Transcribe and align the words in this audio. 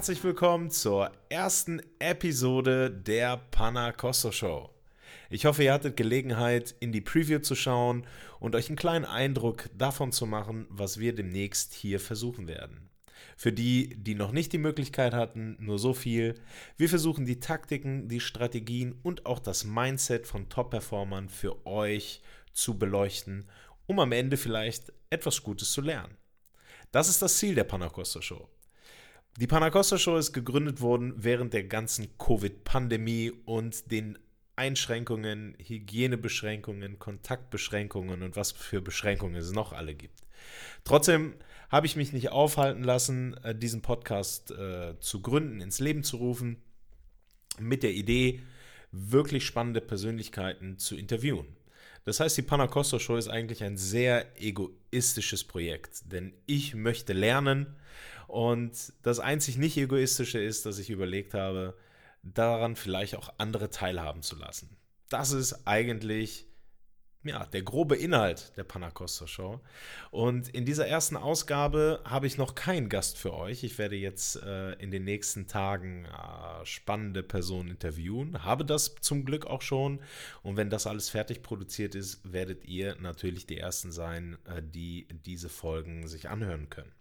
herzlich 0.00 0.24
willkommen 0.24 0.70
zur 0.70 1.10
ersten 1.28 1.82
Episode 1.98 2.90
der 2.90 3.36
Panna 3.36 3.92
Show. 4.30 4.70
Ich 5.28 5.44
hoffe, 5.44 5.64
ihr 5.64 5.74
hattet 5.74 5.98
Gelegenheit, 5.98 6.74
in 6.80 6.90
die 6.90 7.02
Preview 7.02 7.40
zu 7.40 7.54
schauen 7.54 8.06
und 8.38 8.54
euch 8.54 8.68
einen 8.68 8.78
kleinen 8.78 9.04
Eindruck 9.04 9.68
davon 9.76 10.10
zu 10.10 10.24
machen, 10.24 10.66
was 10.70 10.98
wir 11.00 11.14
demnächst 11.14 11.74
hier 11.74 12.00
versuchen 12.00 12.48
werden. 12.48 12.88
Für 13.36 13.52
die, 13.52 13.94
die 13.94 14.14
noch 14.14 14.32
nicht 14.32 14.54
die 14.54 14.58
Möglichkeit 14.58 15.12
hatten, 15.12 15.58
nur 15.60 15.78
so 15.78 15.92
viel. 15.92 16.40
Wir 16.78 16.88
versuchen 16.88 17.26
die 17.26 17.38
Taktiken, 17.38 18.08
die 18.08 18.20
Strategien 18.20 18.98
und 19.02 19.26
auch 19.26 19.38
das 19.38 19.64
Mindset 19.64 20.26
von 20.26 20.48
Top-Performern 20.48 21.28
für 21.28 21.66
euch 21.66 22.22
zu 22.54 22.78
beleuchten, 22.78 23.50
um 23.84 23.98
am 23.98 24.12
Ende 24.12 24.38
vielleicht 24.38 24.94
etwas 25.10 25.42
Gutes 25.42 25.72
zu 25.72 25.82
lernen. 25.82 26.16
Das 26.90 27.10
ist 27.10 27.20
das 27.20 27.36
Ziel 27.36 27.54
der 27.54 27.64
Panacosta 27.64 28.22
Show. 28.22 28.48
Die 29.38 29.46
Panacosta 29.46 29.96
Show 29.96 30.16
ist 30.16 30.32
gegründet 30.32 30.80
worden 30.80 31.14
während 31.16 31.54
der 31.54 31.64
ganzen 31.64 32.08
Covid-Pandemie 32.18 33.32
und 33.46 33.90
den 33.90 34.18
Einschränkungen, 34.56 35.56
Hygienebeschränkungen, 35.58 36.98
Kontaktbeschränkungen 36.98 38.22
und 38.22 38.36
was 38.36 38.52
für 38.52 38.82
Beschränkungen 38.82 39.36
es 39.36 39.52
noch 39.52 39.72
alle 39.72 39.94
gibt. 39.94 40.20
Trotzdem 40.84 41.34
habe 41.70 41.86
ich 41.86 41.96
mich 41.96 42.12
nicht 42.12 42.30
aufhalten 42.30 42.82
lassen, 42.82 43.34
äh, 43.44 43.54
diesen 43.54 43.80
Podcast 43.80 44.50
äh, 44.50 44.98
zu 45.00 45.22
gründen, 45.22 45.60
ins 45.60 45.78
Leben 45.78 46.02
zu 46.02 46.16
rufen, 46.16 46.60
mit 47.58 47.82
der 47.82 47.92
Idee, 47.92 48.42
wirklich 48.92 49.46
spannende 49.46 49.80
Persönlichkeiten 49.80 50.78
zu 50.78 50.96
interviewen. 50.96 51.46
Das 52.04 52.18
heißt, 52.18 52.36
die 52.36 52.42
Panacosta 52.42 52.98
Show 52.98 53.16
ist 53.16 53.28
eigentlich 53.28 53.62
ein 53.62 53.76
sehr 53.76 54.26
egoistisches 54.40 55.44
Projekt, 55.44 56.12
denn 56.12 56.32
ich 56.46 56.74
möchte 56.74 57.12
lernen 57.12 57.76
und 58.30 58.92
das 59.02 59.18
einzig 59.18 59.56
nicht 59.56 59.76
egoistische 59.76 60.38
ist, 60.38 60.66
dass 60.66 60.78
ich 60.78 60.90
überlegt 60.90 61.34
habe, 61.34 61.76
daran 62.22 62.76
vielleicht 62.76 63.16
auch 63.16 63.32
andere 63.38 63.70
teilhaben 63.70 64.22
zu 64.22 64.36
lassen. 64.36 64.76
Das 65.08 65.32
ist 65.32 65.66
eigentlich 65.66 66.46
ja, 67.22 67.44
der 67.46 67.62
grobe 67.62 67.96
Inhalt 67.96 68.52
der 68.56 68.64
Panacosta 68.64 69.26
Show. 69.26 69.60
Und 70.10 70.48
in 70.48 70.64
dieser 70.64 70.86
ersten 70.86 71.16
Ausgabe 71.16 72.00
habe 72.04 72.26
ich 72.26 72.38
noch 72.38 72.54
keinen 72.54 72.88
Gast 72.88 73.18
für 73.18 73.34
euch. 73.34 73.62
Ich 73.62 73.76
werde 73.78 73.96
jetzt 73.96 74.36
äh, 74.36 74.72
in 74.74 74.90
den 74.90 75.04
nächsten 75.04 75.46
Tagen 75.46 76.06
äh, 76.06 76.64
spannende 76.64 77.22
Personen 77.22 77.70
interviewen. 77.70 78.42
Habe 78.42 78.64
das 78.64 78.94
zum 79.00 79.24
Glück 79.26 79.46
auch 79.46 79.60
schon. 79.60 80.00
Und 80.42 80.56
wenn 80.56 80.70
das 80.70 80.86
alles 80.86 81.10
fertig 81.10 81.42
produziert 81.42 81.94
ist, 81.94 82.20
werdet 82.32 82.64
ihr 82.64 82.96
natürlich 83.00 83.46
die 83.46 83.58
Ersten 83.58 83.92
sein, 83.92 84.38
äh, 84.46 84.62
die 84.62 85.06
diese 85.26 85.50
Folgen 85.50 86.08
sich 86.08 86.30
anhören 86.30 86.70
können. 86.70 86.92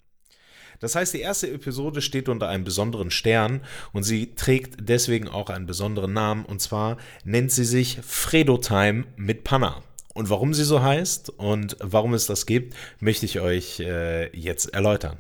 Das 0.79 0.95
heißt, 0.95 1.13
die 1.13 1.21
erste 1.21 1.51
Episode 1.51 2.01
steht 2.01 2.29
unter 2.29 2.47
einem 2.47 2.63
besonderen 2.63 3.11
Stern 3.11 3.61
und 3.91 4.03
sie 4.03 4.35
trägt 4.35 4.77
deswegen 4.89 5.27
auch 5.27 5.49
einen 5.49 5.65
besonderen 5.65 6.13
Namen 6.13 6.45
und 6.45 6.61
zwar 6.61 6.97
nennt 7.23 7.51
sie 7.51 7.65
sich 7.65 7.99
Fredo 8.01 8.57
Time 8.57 9.05
mit 9.17 9.43
Panna. 9.43 9.83
Und 10.13 10.29
warum 10.29 10.53
sie 10.53 10.63
so 10.63 10.81
heißt 10.81 11.29
und 11.29 11.77
warum 11.79 12.13
es 12.13 12.25
das 12.25 12.45
gibt, 12.45 12.75
möchte 12.99 13.25
ich 13.25 13.39
euch 13.39 13.79
äh, 13.79 14.35
jetzt 14.35 14.73
erläutern. 14.73 15.17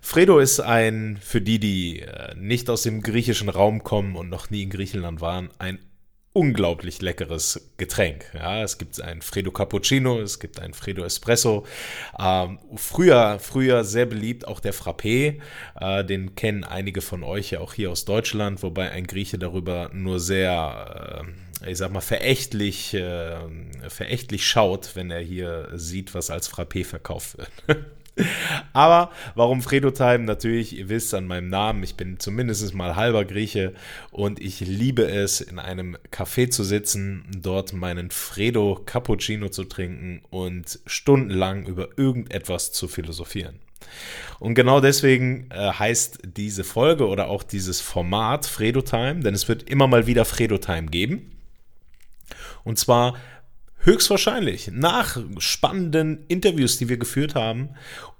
Fredo 0.00 0.38
ist 0.38 0.60
ein, 0.60 1.18
für 1.18 1.40
die, 1.40 1.58
die 1.58 2.00
äh, 2.00 2.34
nicht 2.36 2.68
aus 2.68 2.82
dem 2.82 3.00
griechischen 3.00 3.48
Raum 3.48 3.82
kommen 3.82 4.16
und 4.16 4.28
noch 4.28 4.50
nie 4.50 4.62
in 4.62 4.68
Griechenland 4.68 5.22
waren, 5.22 5.48
ein 5.58 5.78
unglaublich 6.34 7.00
leckeres 7.00 7.70
Getränk. 7.76 8.26
Ja, 8.34 8.62
es 8.62 8.76
gibt 8.76 9.00
ein 9.00 9.22
Fredo 9.22 9.52
Cappuccino, 9.52 10.20
es 10.20 10.40
gibt 10.40 10.58
ein 10.58 10.74
Fredo 10.74 11.04
Espresso. 11.04 11.64
Ähm, 12.18 12.58
früher, 12.74 13.38
früher 13.38 13.84
sehr 13.84 14.04
beliebt 14.04 14.46
auch 14.46 14.58
der 14.58 14.74
Frappé. 14.74 15.40
Äh, 15.80 16.04
den 16.04 16.34
kennen 16.34 16.64
einige 16.64 17.02
von 17.02 17.22
euch 17.22 17.52
ja 17.52 17.60
auch 17.60 17.72
hier 17.72 17.92
aus 17.92 18.04
Deutschland, 18.04 18.64
wobei 18.64 18.90
ein 18.90 19.06
Grieche 19.06 19.38
darüber 19.38 19.90
nur 19.92 20.18
sehr, 20.18 21.24
äh, 21.62 21.70
ich 21.70 21.78
sag 21.78 21.92
mal, 21.92 22.00
verächtlich, 22.00 22.94
äh, 22.94 23.36
verächtlich 23.88 24.44
schaut, 24.44 24.96
wenn 24.96 25.12
er 25.12 25.20
hier 25.20 25.70
sieht, 25.74 26.14
was 26.14 26.30
als 26.30 26.50
Frappé 26.50 26.84
verkauft 26.84 27.38
wird. 27.38 27.86
Aber 28.72 29.10
warum 29.34 29.62
Fredo 29.62 29.90
Time? 29.90 30.20
Natürlich, 30.20 30.76
ihr 30.76 30.88
wisst 30.88 31.14
an 31.14 31.26
meinem 31.26 31.48
Namen, 31.48 31.82
ich 31.82 31.96
bin 31.96 32.18
zumindest 32.20 32.74
mal 32.74 32.96
halber 32.96 33.24
Grieche 33.24 33.74
und 34.10 34.40
ich 34.40 34.60
liebe 34.60 35.06
es, 35.06 35.40
in 35.40 35.58
einem 35.58 35.96
Café 36.12 36.50
zu 36.50 36.64
sitzen, 36.64 37.26
dort 37.36 37.72
meinen 37.72 38.10
Fredo 38.10 38.80
Cappuccino 38.84 39.48
zu 39.48 39.64
trinken 39.64 40.22
und 40.30 40.78
stundenlang 40.86 41.66
über 41.66 41.88
irgendetwas 41.96 42.72
zu 42.72 42.88
philosophieren. 42.88 43.58
Und 44.40 44.54
genau 44.54 44.80
deswegen 44.80 45.50
äh, 45.50 45.72
heißt 45.72 46.20
diese 46.36 46.64
Folge 46.64 47.06
oder 47.06 47.28
auch 47.28 47.42
dieses 47.42 47.80
Format 47.80 48.46
Fredo 48.46 48.82
Time, 48.82 49.20
denn 49.20 49.34
es 49.34 49.48
wird 49.48 49.68
immer 49.68 49.86
mal 49.86 50.06
wieder 50.06 50.24
Fredo 50.24 50.58
Time 50.58 50.86
geben. 50.86 51.30
Und 52.64 52.78
zwar 52.78 53.14
höchstwahrscheinlich 53.84 54.70
nach 54.72 55.18
spannenden 55.38 56.24
Interviews, 56.28 56.78
die 56.78 56.88
wir 56.88 56.96
geführt 56.96 57.34
haben, 57.34 57.70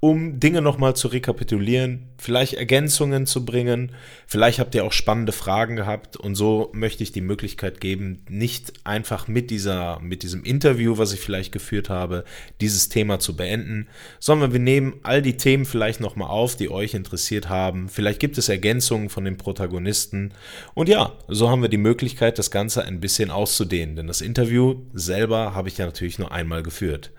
um 0.04 0.38
Dinge 0.38 0.60
nochmal 0.60 0.94
zu 0.94 1.08
rekapitulieren, 1.08 2.10
vielleicht 2.18 2.52
Ergänzungen 2.52 3.24
zu 3.24 3.46
bringen. 3.46 3.92
Vielleicht 4.26 4.58
habt 4.58 4.74
ihr 4.74 4.84
auch 4.84 4.92
spannende 4.92 5.32
Fragen 5.32 5.76
gehabt 5.76 6.18
und 6.18 6.34
so 6.34 6.70
möchte 6.74 7.02
ich 7.02 7.12
die 7.12 7.22
Möglichkeit 7.22 7.80
geben, 7.80 8.22
nicht 8.28 8.74
einfach 8.84 9.28
mit 9.28 9.50
dieser, 9.50 10.00
mit 10.00 10.22
diesem 10.22 10.44
Interview, 10.44 10.98
was 10.98 11.14
ich 11.14 11.20
vielleicht 11.20 11.52
geführt 11.52 11.88
habe, 11.88 12.24
dieses 12.60 12.90
Thema 12.90 13.18
zu 13.18 13.34
beenden, 13.34 13.88
sondern 14.20 14.52
wir 14.52 14.60
nehmen 14.60 15.00
all 15.04 15.22
die 15.22 15.38
Themen 15.38 15.64
vielleicht 15.64 16.00
nochmal 16.00 16.28
auf, 16.28 16.54
die 16.54 16.70
euch 16.70 16.92
interessiert 16.92 17.48
haben. 17.48 17.88
Vielleicht 17.88 18.20
gibt 18.20 18.36
es 18.36 18.50
Ergänzungen 18.50 19.08
von 19.08 19.24
den 19.24 19.38
Protagonisten 19.38 20.34
und 20.74 20.90
ja, 20.90 21.14
so 21.28 21.48
haben 21.48 21.62
wir 21.62 21.70
die 21.70 21.78
Möglichkeit, 21.78 22.38
das 22.38 22.50
Ganze 22.50 22.84
ein 22.84 23.00
bisschen 23.00 23.30
auszudehnen, 23.30 23.96
denn 23.96 24.06
das 24.06 24.20
Interview 24.20 24.82
selber 24.92 25.53
habe 25.54 25.68
ich 25.68 25.78
ja 25.78 25.86
natürlich 25.86 26.18
nur 26.18 26.32
einmal 26.32 26.62
geführt. 26.62 27.12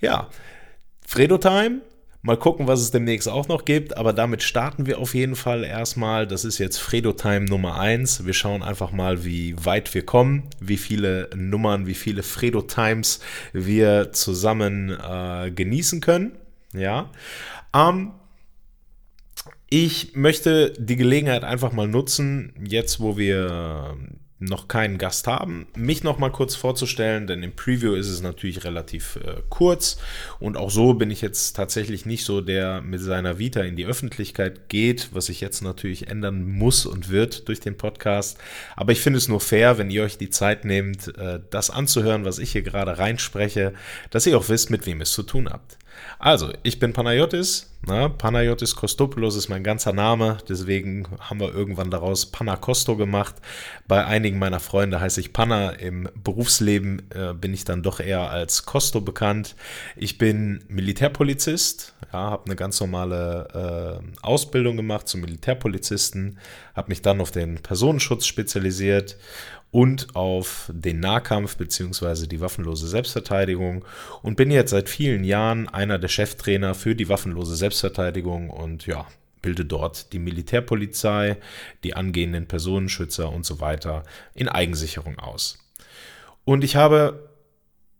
Ja, 0.00 0.28
Fredo 1.06 1.38
Time, 1.38 1.82
Mal 2.24 2.36
gucken, 2.36 2.68
was 2.68 2.80
es 2.80 2.92
demnächst 2.92 3.28
auch 3.28 3.48
noch 3.48 3.64
gibt, 3.64 3.96
aber 3.96 4.12
damit 4.12 4.44
starten 4.44 4.86
wir 4.86 5.00
auf 5.00 5.12
jeden 5.12 5.34
Fall 5.34 5.64
erstmal. 5.64 6.24
Das 6.24 6.44
ist 6.44 6.58
jetzt 6.58 6.78
Fredo 6.78 7.12
Time 7.14 7.46
Nummer 7.46 7.80
1. 7.80 8.24
Wir 8.24 8.32
schauen 8.32 8.62
einfach 8.62 8.92
mal, 8.92 9.24
wie 9.24 9.56
weit 9.64 9.92
wir 9.92 10.06
kommen, 10.06 10.44
wie 10.60 10.76
viele 10.76 11.28
Nummern, 11.34 11.88
wie 11.88 11.94
viele 11.94 12.22
Fredo 12.22 12.62
Times 12.62 13.18
wir 13.52 14.12
zusammen 14.12 14.90
äh, 14.90 15.50
genießen 15.50 16.00
können. 16.00 16.38
Ja. 16.72 17.10
Ähm, 17.74 18.12
ich 19.68 20.14
möchte 20.14 20.74
die 20.78 20.96
Gelegenheit 20.96 21.42
einfach 21.42 21.72
mal 21.72 21.88
nutzen, 21.88 22.54
jetzt 22.64 23.00
wo 23.00 23.16
wir 23.16 23.96
noch 24.42 24.68
keinen 24.68 24.98
Gast 24.98 25.26
haben, 25.26 25.66
mich 25.76 26.02
noch 26.02 26.18
mal 26.18 26.30
kurz 26.30 26.54
vorzustellen, 26.54 27.26
denn 27.26 27.42
im 27.42 27.52
Preview 27.52 27.94
ist 27.94 28.08
es 28.08 28.22
natürlich 28.22 28.64
relativ 28.64 29.16
äh, 29.16 29.40
kurz 29.48 29.98
und 30.40 30.56
auch 30.56 30.70
so 30.70 30.94
bin 30.94 31.10
ich 31.10 31.20
jetzt 31.20 31.54
tatsächlich 31.54 32.06
nicht 32.06 32.24
so 32.24 32.40
der 32.40 32.80
mit 32.80 33.00
seiner 33.00 33.38
Vita 33.38 33.60
in 33.60 33.76
die 33.76 33.86
Öffentlichkeit 33.86 34.68
geht, 34.68 35.10
was 35.12 35.26
sich 35.26 35.40
jetzt 35.40 35.62
natürlich 35.62 36.08
ändern 36.08 36.44
muss 36.50 36.86
und 36.86 37.08
wird 37.08 37.48
durch 37.48 37.60
den 37.60 37.76
Podcast. 37.76 38.38
Aber 38.76 38.92
ich 38.92 39.00
finde 39.00 39.18
es 39.18 39.28
nur 39.28 39.40
fair, 39.40 39.78
wenn 39.78 39.90
ihr 39.90 40.02
euch 40.02 40.18
die 40.18 40.30
Zeit 40.30 40.64
nehmt, 40.64 41.16
äh, 41.16 41.40
das 41.50 41.70
anzuhören, 41.70 42.24
was 42.24 42.38
ich 42.38 42.52
hier 42.52 42.62
gerade 42.62 42.98
reinspreche, 42.98 43.72
dass 44.10 44.26
ihr 44.26 44.36
auch 44.36 44.48
wisst, 44.48 44.70
mit 44.70 44.86
wem 44.86 45.00
es 45.00 45.12
zu 45.12 45.22
tun 45.22 45.48
habt. 45.48 45.78
Also, 46.18 46.52
ich 46.62 46.78
bin 46.78 46.92
Panayotis. 46.92 47.68
Na, 47.84 48.08
Panayotis 48.08 48.76
Kostopoulos 48.76 49.34
ist 49.34 49.48
mein 49.48 49.64
ganzer 49.64 49.92
Name, 49.92 50.38
deswegen 50.48 51.08
haben 51.18 51.40
wir 51.40 51.52
irgendwann 51.52 51.90
daraus 51.90 52.26
Panakosto 52.26 52.96
gemacht. 52.96 53.34
Bei 53.88 54.06
einigen 54.06 54.38
meiner 54.38 54.60
Freunde 54.60 55.00
heiße 55.00 55.18
ich 55.18 55.32
Panna. 55.32 55.70
Im 55.70 56.08
Berufsleben 56.14 57.02
äh, 57.10 57.34
bin 57.34 57.52
ich 57.52 57.64
dann 57.64 57.82
doch 57.82 57.98
eher 57.98 58.30
als 58.30 58.66
Kosto 58.66 59.00
bekannt. 59.00 59.56
Ich 59.96 60.16
bin 60.16 60.64
Militärpolizist, 60.68 61.94
ja, 62.12 62.30
habe 62.30 62.46
eine 62.46 62.54
ganz 62.54 62.78
normale 62.78 64.00
äh, 64.00 64.24
Ausbildung 64.24 64.76
gemacht 64.76 65.08
zum 65.08 65.22
Militärpolizisten, 65.22 66.38
habe 66.76 66.90
mich 66.90 67.02
dann 67.02 67.20
auf 67.20 67.32
den 67.32 67.56
Personenschutz 67.56 68.26
spezialisiert 68.26 69.16
und 69.72 70.14
auf 70.14 70.70
den 70.72 71.00
Nahkampf 71.00 71.56
bzw. 71.56 72.26
die 72.28 72.40
waffenlose 72.40 72.86
Selbstverteidigung 72.86 73.84
und 74.22 74.36
bin 74.36 74.50
jetzt 74.50 74.70
seit 74.70 74.88
vielen 74.88 75.24
Jahren 75.24 75.68
einer 75.68 75.98
der 75.98 76.08
Cheftrainer 76.08 76.74
für 76.74 76.94
die 76.94 77.08
waffenlose 77.08 77.56
Selbstverteidigung 77.56 78.50
und 78.50 78.86
ja, 78.86 79.06
bilde 79.40 79.64
dort 79.64 80.12
die 80.12 80.18
Militärpolizei, 80.18 81.38
die 81.82 81.94
angehenden 81.94 82.46
Personenschützer 82.46 83.32
und 83.32 83.46
so 83.46 83.60
weiter 83.60 84.04
in 84.34 84.48
Eigensicherung 84.48 85.18
aus. 85.18 85.58
Und 86.44 86.64
ich 86.64 86.76
habe 86.76 87.30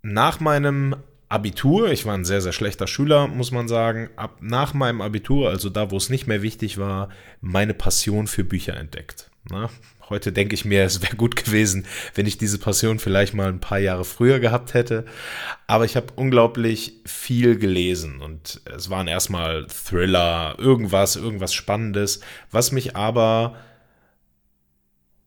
nach 0.02 0.40
meinem 0.40 0.96
Abitur, 1.30 1.90
ich 1.90 2.04
war 2.04 2.12
ein 2.12 2.26
sehr, 2.26 2.42
sehr 2.42 2.52
schlechter 2.52 2.86
Schüler, 2.86 3.28
muss 3.28 3.50
man 3.50 3.66
sagen, 3.66 4.10
ab 4.16 4.36
nach 4.40 4.74
meinem 4.74 5.00
Abitur, 5.00 5.48
also 5.48 5.70
da, 5.70 5.90
wo 5.90 5.96
es 5.96 6.10
nicht 6.10 6.26
mehr 6.26 6.42
wichtig 6.42 6.76
war, 6.76 7.08
meine 7.40 7.72
Passion 7.72 8.26
für 8.26 8.44
Bücher 8.44 8.76
entdeckt. 8.76 9.30
Na, 9.50 9.70
heute 10.12 10.32
denke 10.32 10.54
ich 10.54 10.64
mir, 10.64 10.84
es 10.84 11.02
wäre 11.02 11.16
gut 11.16 11.36
gewesen, 11.36 11.86
wenn 12.14 12.26
ich 12.26 12.38
diese 12.38 12.58
Passion 12.58 12.98
vielleicht 12.98 13.34
mal 13.34 13.48
ein 13.48 13.60
paar 13.60 13.78
Jahre 13.78 14.04
früher 14.04 14.38
gehabt 14.38 14.74
hätte. 14.74 15.04
Aber 15.66 15.84
ich 15.84 15.96
habe 15.96 16.08
unglaublich 16.16 17.00
viel 17.04 17.58
gelesen 17.58 18.20
und 18.20 18.60
es 18.64 18.90
waren 18.90 19.08
erstmal 19.08 19.66
Thriller, 19.66 20.56
irgendwas, 20.58 21.16
irgendwas 21.16 21.54
Spannendes, 21.54 22.20
was 22.50 22.72
mich 22.72 22.94
aber 22.94 23.56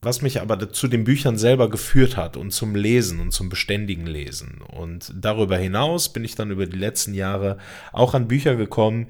was 0.02 0.22
mich 0.22 0.40
aber 0.40 0.72
zu 0.72 0.88
den 0.88 1.04
Büchern 1.04 1.36
selber 1.36 1.68
geführt 1.68 2.16
hat 2.16 2.38
und 2.38 2.52
zum 2.52 2.76
Lesen 2.76 3.20
und 3.20 3.32
zum 3.32 3.50
beständigen 3.50 4.06
Lesen. 4.06 4.62
Und 4.62 5.12
darüber 5.16 5.58
hinaus 5.58 6.14
bin 6.14 6.24
ich 6.24 6.36
dann 6.36 6.52
über 6.52 6.68
die 6.68 6.78
letzten 6.78 7.16
Jahre 7.16 7.58
auch 7.92 8.14
an 8.14 8.28
Bücher 8.28 8.56
gekommen, 8.56 9.08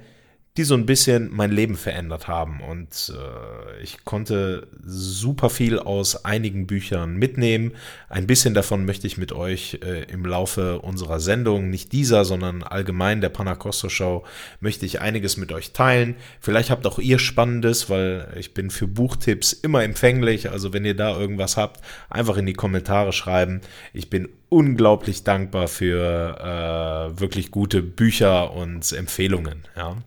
die 0.57 0.63
so 0.63 0.73
ein 0.73 0.85
bisschen 0.85 1.29
mein 1.33 1.51
Leben 1.51 1.75
verändert 1.75 2.29
haben. 2.29 2.61
Und 2.61 3.13
äh, 3.13 3.83
ich 3.83 4.05
konnte 4.05 4.67
super 4.85 5.49
viel 5.49 5.79
aus 5.79 6.23
einigen 6.23 6.65
Büchern 6.65 7.17
mitnehmen. 7.17 7.73
Ein 8.07 8.25
bisschen 8.25 8.53
davon 8.53 8.85
möchte 8.85 9.05
ich 9.05 9.17
mit 9.17 9.33
euch 9.33 9.79
äh, 9.83 10.03
im 10.03 10.25
Laufe 10.25 10.79
unserer 10.79 11.19
Sendung, 11.19 11.69
nicht 11.69 11.91
dieser, 11.91 12.23
sondern 12.23 12.63
allgemein 12.63 13.19
der 13.19 13.29
Panacosto 13.29 13.89
Show, 13.89 14.23
möchte 14.61 14.85
ich 14.85 15.01
einiges 15.01 15.35
mit 15.35 15.51
euch 15.51 15.73
teilen. 15.73 16.15
Vielleicht 16.39 16.69
habt 16.69 16.87
auch 16.87 16.99
ihr 16.99 17.19
Spannendes, 17.19 17.89
weil 17.89 18.33
ich 18.37 18.53
bin 18.53 18.69
für 18.69 18.87
Buchtipps 18.87 19.51
immer 19.51 19.83
empfänglich. 19.83 20.51
Also 20.51 20.71
wenn 20.71 20.85
ihr 20.85 20.95
da 20.95 21.19
irgendwas 21.19 21.57
habt, 21.57 21.81
einfach 22.09 22.37
in 22.37 22.45
die 22.45 22.53
Kommentare 22.53 23.11
schreiben. 23.11 23.59
Ich 23.91 24.09
bin 24.09 24.29
unglaublich 24.47 25.25
dankbar 25.25 25.67
für 25.67 26.37
äh, 26.39 27.19
wirklich 27.19 27.51
gute 27.51 27.81
Bücher 27.81 28.53
und 28.53 28.89
Empfehlungen. 28.93 29.63
Ja. 29.75 29.97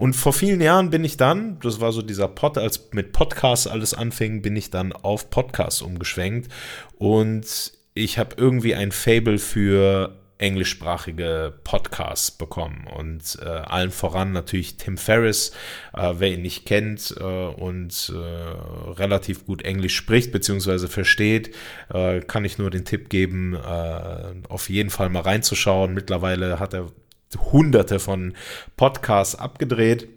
Und 0.00 0.14
vor 0.14 0.32
vielen 0.32 0.62
Jahren 0.62 0.88
bin 0.88 1.04
ich 1.04 1.18
dann, 1.18 1.60
das 1.60 1.78
war 1.82 1.92
so 1.92 2.00
dieser 2.00 2.26
Pod, 2.26 2.56
als 2.56 2.88
mit 2.92 3.12
Podcasts 3.12 3.66
alles 3.66 3.92
anfing, 3.92 4.40
bin 4.40 4.56
ich 4.56 4.70
dann 4.70 4.94
auf 4.94 5.28
Podcasts 5.28 5.82
umgeschwenkt. 5.82 6.50
Und 6.96 7.74
ich 7.92 8.16
habe 8.18 8.34
irgendwie 8.38 8.74
ein 8.74 8.92
Fable 8.92 9.36
für 9.36 10.16
englischsprachige 10.38 11.52
Podcasts 11.64 12.30
bekommen 12.30 12.86
und 12.86 13.38
äh, 13.42 13.46
allen 13.46 13.90
voran 13.90 14.32
natürlich 14.32 14.78
Tim 14.78 14.96
Ferriss, 14.96 15.52
äh, 15.92 16.14
wer 16.16 16.32
ihn 16.32 16.40
nicht 16.40 16.64
kennt 16.64 17.14
äh, 17.20 17.22
und 17.22 18.10
äh, 18.14 18.92
relativ 18.92 19.44
gut 19.44 19.60
Englisch 19.60 19.96
spricht 19.96 20.32
bzw. 20.32 20.86
versteht, 20.88 21.54
äh, 21.92 22.20
kann 22.20 22.46
ich 22.46 22.56
nur 22.56 22.70
den 22.70 22.86
Tipp 22.86 23.10
geben, 23.10 23.54
äh, 23.54 24.48
auf 24.48 24.70
jeden 24.70 24.88
Fall 24.88 25.10
mal 25.10 25.20
reinzuschauen. 25.20 25.92
Mittlerweile 25.92 26.58
hat 26.58 26.72
er 26.72 26.90
hunderte 27.38 27.98
von 27.98 28.34
Podcasts 28.76 29.34
abgedreht. 29.34 30.08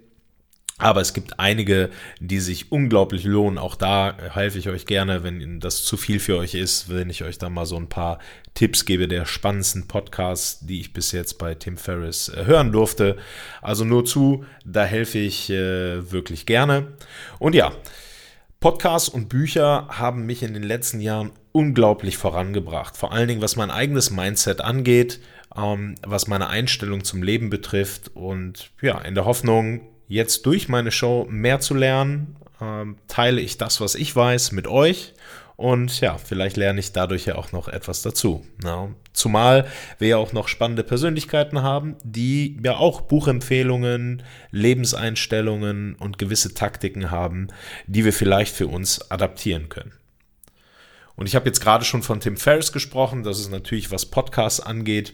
Aber 0.79 1.01
es 1.01 1.13
gibt 1.13 1.39
einige, 1.39 1.91
die 2.19 2.39
sich 2.39 2.71
unglaublich 2.71 3.25
lohnen. 3.25 3.59
Auch 3.59 3.75
da 3.75 4.17
helfe 4.33 4.57
ich 4.57 4.69
euch 4.69 4.87
gerne, 4.87 5.23
wenn 5.23 5.59
das 5.59 5.83
zu 5.83 5.97
viel 5.97 6.19
für 6.19 6.37
euch 6.37 6.55
ist, 6.55 6.89
wenn 6.89 7.11
ich 7.11 7.23
euch 7.23 7.37
da 7.37 7.49
mal 7.49 7.65
so 7.65 7.77
ein 7.77 7.89
paar 7.89 8.17
Tipps 8.55 8.85
gebe 8.85 9.07
der 9.07 9.25
spannendsten 9.25 9.87
Podcasts, 9.87 10.65
die 10.65 10.79
ich 10.79 10.91
bis 10.91 11.11
jetzt 11.11 11.37
bei 11.37 11.53
Tim 11.55 11.77
Ferriss 11.77 12.29
äh, 12.29 12.45
hören 12.45 12.71
durfte. 12.71 13.17
Also 13.61 13.85
nur 13.85 14.03
zu, 14.03 14.45
da 14.65 14.83
helfe 14.83 15.19
ich 15.19 15.49
äh, 15.51 16.11
wirklich 16.11 16.45
gerne. 16.45 16.93
Und 17.39 17.53
ja, 17.55 17.71
Podcasts 18.63 19.09
und 19.09 19.27
Bücher 19.27 19.87
haben 19.89 20.25
mich 20.25 20.41
in 20.41 20.53
den 20.53 20.63
letzten 20.63 21.01
Jahren 21.01 21.31
unglaublich 21.51 22.15
vorangebracht. 22.15 22.95
Vor 22.95 23.11
allen 23.11 23.27
Dingen, 23.27 23.41
was 23.41 23.57
mein 23.57 23.69
eigenes 23.69 24.09
Mindset 24.09 24.61
angeht 24.61 25.19
ähm, 25.55 25.95
was 26.01 26.27
meine 26.27 26.47
Einstellung 26.47 27.03
zum 27.03 27.23
Leben 27.23 27.49
betrifft. 27.49 28.11
Und 28.13 28.71
ja, 28.81 28.99
in 28.99 29.15
der 29.15 29.25
Hoffnung, 29.25 29.81
jetzt 30.07 30.45
durch 30.45 30.69
meine 30.69 30.91
Show 30.91 31.27
mehr 31.29 31.59
zu 31.59 31.73
lernen, 31.73 32.37
ähm, 32.61 32.95
teile 33.07 33.41
ich 33.41 33.57
das, 33.57 33.81
was 33.81 33.95
ich 33.95 34.15
weiß, 34.15 34.51
mit 34.51 34.67
euch. 34.67 35.13
Und 35.63 36.01
ja, 36.01 36.17
vielleicht 36.17 36.57
lerne 36.57 36.81
ich 36.81 36.91
dadurch 36.91 37.25
ja 37.25 37.35
auch 37.35 37.53
noch 37.53 37.69
etwas 37.69 38.01
dazu. 38.01 38.45
Ja. 38.65 38.89
Zumal 39.13 39.65
wir 39.97 40.09
ja 40.09 40.17
auch 40.17 40.33
noch 40.33 40.49
spannende 40.49 40.83
Persönlichkeiten 40.83 41.61
haben, 41.61 41.95
die 42.03 42.59
ja 42.61 42.75
auch 42.75 42.99
Buchempfehlungen, 42.99 44.23
Lebenseinstellungen 44.51 45.95
und 45.95 46.17
gewisse 46.17 46.53
Taktiken 46.53 47.11
haben, 47.11 47.47
die 47.87 48.03
wir 48.03 48.11
vielleicht 48.11 48.53
für 48.53 48.67
uns 48.67 49.09
adaptieren 49.09 49.69
können. 49.69 49.93
Und 51.15 51.27
ich 51.27 51.35
habe 51.37 51.45
jetzt 51.45 51.61
gerade 51.61 51.85
schon 51.85 52.03
von 52.03 52.19
Tim 52.19 52.35
Ferriss 52.35 52.73
gesprochen, 52.73 53.23
das 53.23 53.39
ist 53.39 53.49
natürlich, 53.49 53.89
was 53.89 54.07
Podcasts 54.07 54.59
angeht, 54.59 55.13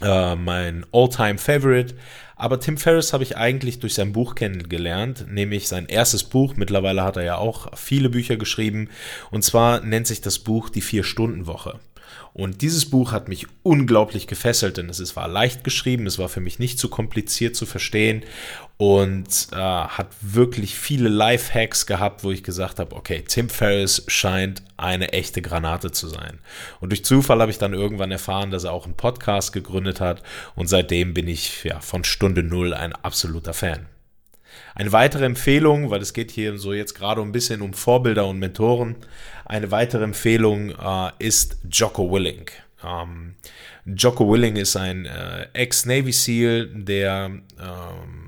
äh, 0.00 0.36
mein 0.36 0.86
All-Time 0.92 1.38
Favorite. 1.38 1.96
Aber 2.38 2.60
Tim 2.60 2.76
Ferriss 2.76 3.12
habe 3.12 3.24
ich 3.24 3.36
eigentlich 3.36 3.80
durch 3.80 3.94
sein 3.94 4.12
Buch 4.12 4.36
kennengelernt, 4.36 5.26
nämlich 5.28 5.66
sein 5.66 5.86
erstes 5.86 6.22
Buch. 6.22 6.54
Mittlerweile 6.54 7.02
hat 7.02 7.16
er 7.16 7.24
ja 7.24 7.36
auch 7.36 7.76
viele 7.76 8.10
Bücher 8.10 8.36
geschrieben. 8.36 8.90
Und 9.32 9.42
zwar 9.42 9.80
nennt 9.80 10.06
sich 10.06 10.20
das 10.20 10.38
Buch 10.38 10.70
Die 10.70 10.80
Vier-Stunden-Woche. 10.80 11.80
Und 12.32 12.62
dieses 12.62 12.88
Buch 12.88 13.12
hat 13.12 13.28
mich 13.28 13.46
unglaublich 13.62 14.26
gefesselt, 14.26 14.76
denn 14.76 14.88
es 14.88 15.16
war 15.16 15.28
leicht 15.28 15.64
geschrieben, 15.64 16.06
es 16.06 16.18
war 16.18 16.28
für 16.28 16.40
mich 16.40 16.58
nicht 16.58 16.78
zu 16.78 16.88
kompliziert 16.88 17.56
zu 17.56 17.66
verstehen 17.66 18.22
und 18.76 19.48
äh, 19.52 19.56
hat 19.56 20.08
wirklich 20.20 20.76
viele 20.76 21.08
Life-Hacks 21.08 21.86
gehabt, 21.86 22.22
wo 22.22 22.30
ich 22.30 22.44
gesagt 22.44 22.78
habe, 22.78 22.94
okay, 22.94 23.24
Tim 23.26 23.48
Ferriss 23.48 24.04
scheint 24.06 24.62
eine 24.76 25.12
echte 25.12 25.42
Granate 25.42 25.90
zu 25.90 26.08
sein. 26.08 26.38
Und 26.80 26.90
durch 26.90 27.04
Zufall 27.04 27.40
habe 27.40 27.50
ich 27.50 27.58
dann 27.58 27.74
irgendwann 27.74 28.12
erfahren, 28.12 28.52
dass 28.52 28.64
er 28.64 28.72
auch 28.72 28.84
einen 28.84 28.96
Podcast 28.96 29.52
gegründet 29.52 30.00
hat 30.00 30.22
und 30.54 30.68
seitdem 30.68 31.12
bin 31.12 31.26
ich 31.26 31.64
ja 31.64 31.80
von 31.80 32.04
Stunde 32.04 32.44
Null 32.44 32.72
ein 32.72 32.92
absoluter 32.92 33.52
Fan. 33.52 33.86
Eine 34.74 34.92
weitere 34.92 35.24
Empfehlung, 35.24 35.90
weil 35.90 36.00
es 36.00 36.12
geht 36.12 36.30
hier 36.30 36.56
so 36.58 36.72
jetzt 36.72 36.94
gerade 36.94 37.20
ein 37.20 37.32
bisschen 37.32 37.62
um 37.62 37.74
Vorbilder 37.74 38.26
und 38.26 38.38
Mentoren, 38.38 38.96
eine 39.48 39.70
weitere 39.70 40.04
Empfehlung 40.04 40.70
äh, 40.70 41.10
ist 41.18 41.58
Jocko 41.70 42.12
Willing. 42.12 42.46
Ähm, 42.84 43.34
Jocko 43.86 44.30
Willing 44.30 44.56
ist 44.56 44.76
ein 44.76 45.06
äh, 45.06 45.46
Ex-Navy 45.54 46.12
SEAL, 46.12 46.66
der 46.74 47.30
ähm, 47.58 48.27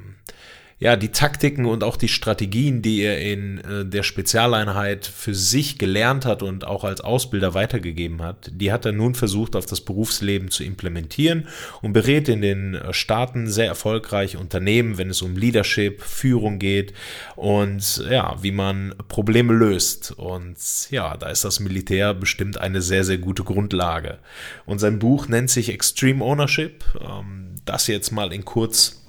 ja, 0.81 0.97
die 0.97 1.11
Taktiken 1.11 1.67
und 1.67 1.85
auch 1.85 1.99
die 1.99 2.09
Strategien, 2.09 2.81
die 2.81 3.03
er 3.03 3.21
in 3.21 3.59
äh, 3.59 3.85
der 3.85 4.03
Spezialeinheit 4.03 5.05
für 5.05 5.35
sich 5.35 5.77
gelernt 5.77 6.25
hat 6.25 6.43
und 6.43 6.67
auch 6.67 6.85
als 6.85 7.03
Ausbilder 7.03 7.53
weitergegeben 7.53 8.23
hat, 8.23 8.51
die 8.55 8.73
hat 8.73 8.87
er 8.87 8.93
nun 8.93 9.15
versucht 9.15 9.57
auf 9.57 9.67
das 9.67 9.83
Berufsleben 9.83 10.51
zu 10.51 10.65
implementieren 10.65 11.49
und 11.83 11.93
berät 11.93 12.31
in 12.31 12.41
den 12.41 12.77
äh, 12.77 12.95
Staaten 12.95 13.47
sehr 13.47 13.67
erfolgreich 13.67 14.39
Unternehmen, 14.39 14.97
wenn 14.97 15.11
es 15.11 15.21
um 15.21 15.37
Leadership, 15.37 16.01
Führung 16.01 16.59
geht 16.59 16.95
und 17.37 18.03
ja, 18.11 18.39
wie 18.41 18.53
man 18.53 18.95
Probleme 19.09 19.53
löst. 19.53 20.13
Und 20.13 20.57
ja, 20.91 21.15
da 21.19 21.29
ist 21.29 21.45
das 21.45 21.61
Militär 21.61 22.15
bestimmt 22.15 22.57
eine 22.57 22.81
sehr, 22.81 23.05
sehr 23.05 23.19
gute 23.19 23.45
Grundlage. 23.45 24.19
Und 24.65 24.79
sein 24.79 24.99
Buch 24.99 25.29
nennt 25.29 25.51
sich 25.51 25.69
Extreme 25.69 26.25
Ownership. 26.25 26.85
Ähm, 27.03 27.49
das 27.67 27.87
jetzt 27.87 28.13
mal 28.13 28.33
in 28.33 28.47
kurz 28.47 29.00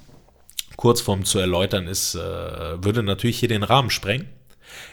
Kurzform 0.76 1.24
zu 1.24 1.38
erläutern 1.38 1.86
ist, 1.86 2.14
äh, 2.14 2.18
würde 2.18 3.02
natürlich 3.02 3.38
hier 3.38 3.48
den 3.48 3.62
Rahmen 3.62 3.90
sprengen. 3.90 4.28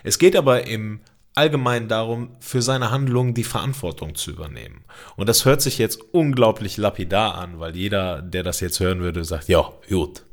Es 0.04 0.20
geht 0.20 0.36
aber 0.36 0.68
im 0.68 1.02
Allgemeinen 1.36 1.88
darum, 1.88 2.36
für 2.40 2.62
seine 2.62 2.92
Handlungen 2.92 3.34
die 3.34 3.44
Verantwortung 3.44 4.16
zu 4.16 4.32
übernehmen. 4.32 4.84
Und 5.16 5.30
das 5.30 5.46
hört 5.46 5.62
sich 5.62 5.78
jetzt 5.78 6.02
unglaublich 6.12 6.78
lapidar 6.78 7.36
an, 7.36 7.60
weil 7.60 7.76
jeder, 7.76 8.22
der 8.22 8.44
das 8.44 8.60
jetzt 8.60 8.80
hören 8.80 9.00
würde, 9.00 9.24
sagt, 9.24 9.48
ja, 9.48 9.72
gut, 9.88 10.24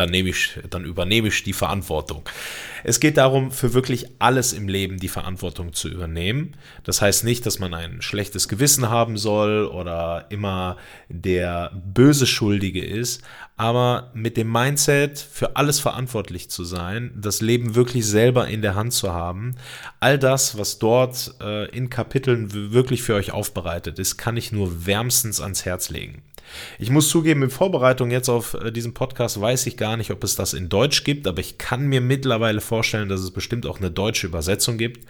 dann, 0.00 0.10
nehme 0.10 0.30
ich, 0.30 0.58
dann 0.70 0.84
übernehme 0.84 1.28
ich 1.28 1.42
die 1.44 1.52
Verantwortung. 1.52 2.28
Es 2.82 2.98
geht 2.98 3.18
darum, 3.18 3.50
für 3.50 3.74
wirklich 3.74 4.06
alles 4.18 4.52
im 4.52 4.66
Leben 4.66 4.98
die 4.98 5.08
Verantwortung 5.08 5.74
zu 5.74 5.88
übernehmen. 5.88 6.56
Das 6.84 7.02
heißt 7.02 7.24
nicht, 7.24 7.44
dass 7.44 7.58
man 7.58 7.74
ein 7.74 8.00
schlechtes 8.00 8.48
Gewissen 8.48 8.88
haben 8.88 9.18
soll 9.18 9.66
oder 9.66 10.26
immer 10.30 10.78
der 11.08 11.70
böse 11.74 12.26
Schuldige 12.26 12.84
ist, 12.84 13.22
aber 13.58 14.10
mit 14.14 14.38
dem 14.38 14.50
Mindset, 14.50 15.18
für 15.18 15.56
alles 15.56 15.80
verantwortlich 15.80 16.48
zu 16.48 16.64
sein, 16.64 17.12
das 17.14 17.42
Leben 17.42 17.74
wirklich 17.74 18.06
selber 18.06 18.48
in 18.48 18.62
der 18.62 18.74
Hand 18.74 18.94
zu 18.94 19.12
haben, 19.12 19.56
all 20.00 20.18
das, 20.18 20.56
was 20.56 20.78
dort 20.78 21.34
äh, 21.42 21.68
in 21.68 21.90
Kapiteln 21.90 22.72
wirklich 22.72 23.02
für 23.02 23.14
euch 23.14 23.32
aufbereitet 23.32 23.98
ist, 23.98 24.16
kann 24.16 24.38
ich 24.38 24.50
nur 24.50 24.86
wärmstens 24.86 25.42
ans 25.42 25.66
Herz 25.66 25.90
legen. 25.90 26.22
Ich 26.78 26.90
muss 26.90 27.08
zugeben, 27.08 27.42
in 27.42 27.50
Vorbereitung 27.50 28.10
jetzt 28.10 28.28
auf 28.28 28.54
äh, 28.54 28.72
diesen 28.72 28.94
Podcast 28.94 29.40
weiß 29.40 29.66
ich 29.66 29.76
gar 29.76 29.96
nicht, 29.96 30.10
ob 30.10 30.24
es 30.24 30.34
das 30.34 30.54
in 30.54 30.68
Deutsch 30.68 31.04
gibt, 31.04 31.26
aber 31.26 31.40
ich 31.40 31.58
kann 31.58 31.86
mir 31.86 32.00
mittlerweile 32.00 32.60
vorstellen, 32.60 33.08
dass 33.08 33.20
es 33.20 33.30
bestimmt 33.30 33.66
auch 33.66 33.78
eine 33.78 33.90
deutsche 33.90 34.26
Übersetzung 34.26 34.78
gibt. 34.78 35.06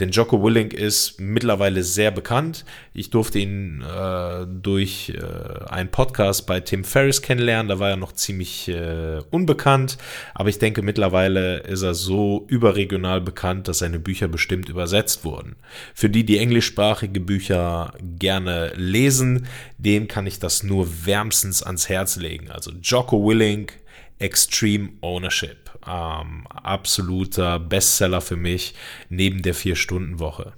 Denn 0.00 0.10
Jocko 0.10 0.42
Willing 0.42 0.70
ist 0.70 1.20
mittlerweile 1.20 1.82
sehr 1.82 2.10
bekannt. 2.10 2.64
Ich 2.92 3.10
durfte 3.10 3.38
ihn 3.38 3.82
äh, 3.82 4.46
durch 4.46 5.10
äh, 5.16 5.64
einen 5.70 5.90
Podcast 5.90 6.46
bei 6.46 6.60
Tim 6.60 6.84
Ferriss 6.84 7.22
kennenlernen. 7.22 7.68
Da 7.68 7.78
war 7.78 7.90
er 7.90 7.96
noch 7.96 8.12
ziemlich 8.12 8.68
äh, 8.68 9.20
unbekannt, 9.30 9.98
aber 10.34 10.48
ich 10.48 10.58
denke, 10.58 10.82
mittlerweile 10.82 11.58
ist 11.58 11.82
er 11.82 11.94
so 11.94 12.44
überregional 12.48 13.20
bekannt, 13.20 13.68
dass 13.68 13.78
seine 13.78 13.98
Bücher 13.98 14.28
bestimmt 14.28 14.68
übersetzt 14.68 15.24
wurden. 15.24 15.56
Für 15.94 16.08
die, 16.08 16.24
die 16.24 16.38
englischsprachige 16.38 17.20
Bücher 17.20 17.92
gerne 18.18 18.72
lesen, 18.76 19.46
denen 19.78 20.08
kann 20.08 20.26
ich 20.26 20.38
das 20.38 20.62
nur 20.62 20.83
wärmstens 21.04 21.62
ans 21.62 21.88
Herz 21.88 22.16
legen. 22.16 22.50
Also 22.50 22.72
Jocko 22.82 23.26
Willing, 23.26 23.70
Extreme 24.18 24.90
Ownership. 25.00 25.70
Ähm, 25.86 26.46
absoluter 26.48 27.58
Bestseller 27.58 28.20
für 28.20 28.36
mich 28.36 28.74
neben 29.08 29.42
der 29.42 29.54
Vier-Stunden-Woche. 29.54 30.54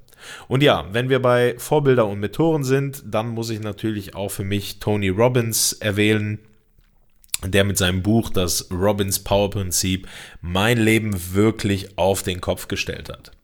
Und 0.48 0.62
ja, 0.62 0.86
wenn 0.92 1.08
wir 1.08 1.20
bei 1.20 1.54
Vorbilder 1.58 2.06
und 2.06 2.20
Mentoren 2.20 2.64
sind, 2.64 3.02
dann 3.06 3.28
muss 3.28 3.50
ich 3.50 3.60
natürlich 3.60 4.14
auch 4.14 4.30
für 4.30 4.44
mich 4.44 4.78
Tony 4.78 5.08
Robbins 5.08 5.72
erwähnen, 5.72 6.38
der 7.44 7.64
mit 7.64 7.76
seinem 7.76 8.02
Buch 8.02 8.30
das 8.30 8.70
Robbins 8.70 9.22
Power 9.22 9.50
Prinzip 9.50 10.08
mein 10.40 10.78
Leben 10.78 11.34
wirklich 11.34 11.98
auf 11.98 12.22
den 12.22 12.40
Kopf 12.40 12.68
gestellt 12.68 13.10
hat. 13.10 13.35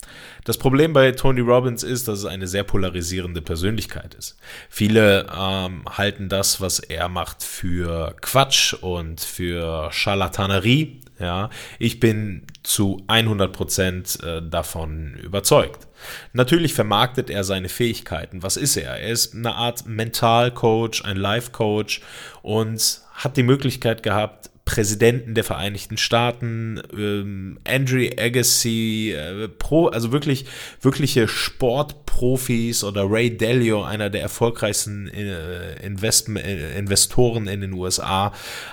Das 0.44 0.58
Problem 0.58 0.92
bei 0.92 1.12
Tony 1.12 1.40
Robbins 1.40 1.84
ist, 1.84 2.08
dass 2.08 2.20
es 2.20 2.24
eine 2.24 2.48
sehr 2.48 2.64
polarisierende 2.64 3.40
Persönlichkeit 3.40 4.14
ist. 4.14 4.36
Viele 4.68 5.26
ähm, 5.32 5.84
halten 5.88 6.28
das, 6.28 6.60
was 6.60 6.80
er 6.80 7.08
macht, 7.08 7.44
für 7.44 8.16
Quatsch 8.20 8.74
und 8.74 9.20
für 9.20 9.90
Charlatanerie. 9.92 11.00
Ja, 11.20 11.50
ich 11.78 12.00
bin 12.00 12.42
zu 12.64 13.04
100% 13.06 14.24
äh, 14.24 14.42
davon 14.42 15.14
überzeugt. 15.22 15.86
Natürlich 16.32 16.74
vermarktet 16.74 17.30
er 17.30 17.44
seine 17.44 17.68
Fähigkeiten. 17.68 18.42
Was 18.42 18.56
ist 18.56 18.76
er? 18.76 18.98
Er 18.98 19.10
ist 19.10 19.34
eine 19.34 19.54
Art 19.54 19.86
Mentalcoach, 19.86 21.04
ein 21.04 21.16
Life-Coach 21.16 22.00
und 22.42 23.02
hat 23.12 23.36
die 23.36 23.44
Möglichkeit 23.44 24.02
gehabt, 24.02 24.50
Präsidenten 24.64 25.34
der 25.34 25.44
Vereinigten 25.44 25.96
Staaten, 25.96 26.80
ähm, 26.96 27.58
Andrew 27.66 28.06
Agassi, 28.16 29.12
äh, 29.16 29.48
Pro, 29.48 29.88
also 29.88 30.12
wirklich 30.12 30.46
wirkliche 30.80 31.26
Sportprofis 31.26 32.84
oder 32.84 33.10
Ray 33.10 33.36
Dalio, 33.36 33.82
einer 33.82 34.08
der 34.08 34.22
erfolgreichsten 34.22 35.08
äh, 35.08 35.84
Investment, 35.84 36.46
äh, 36.46 36.78
Investoren 36.78 37.48
in 37.48 37.60
den 37.60 37.72
USA, 37.72 38.32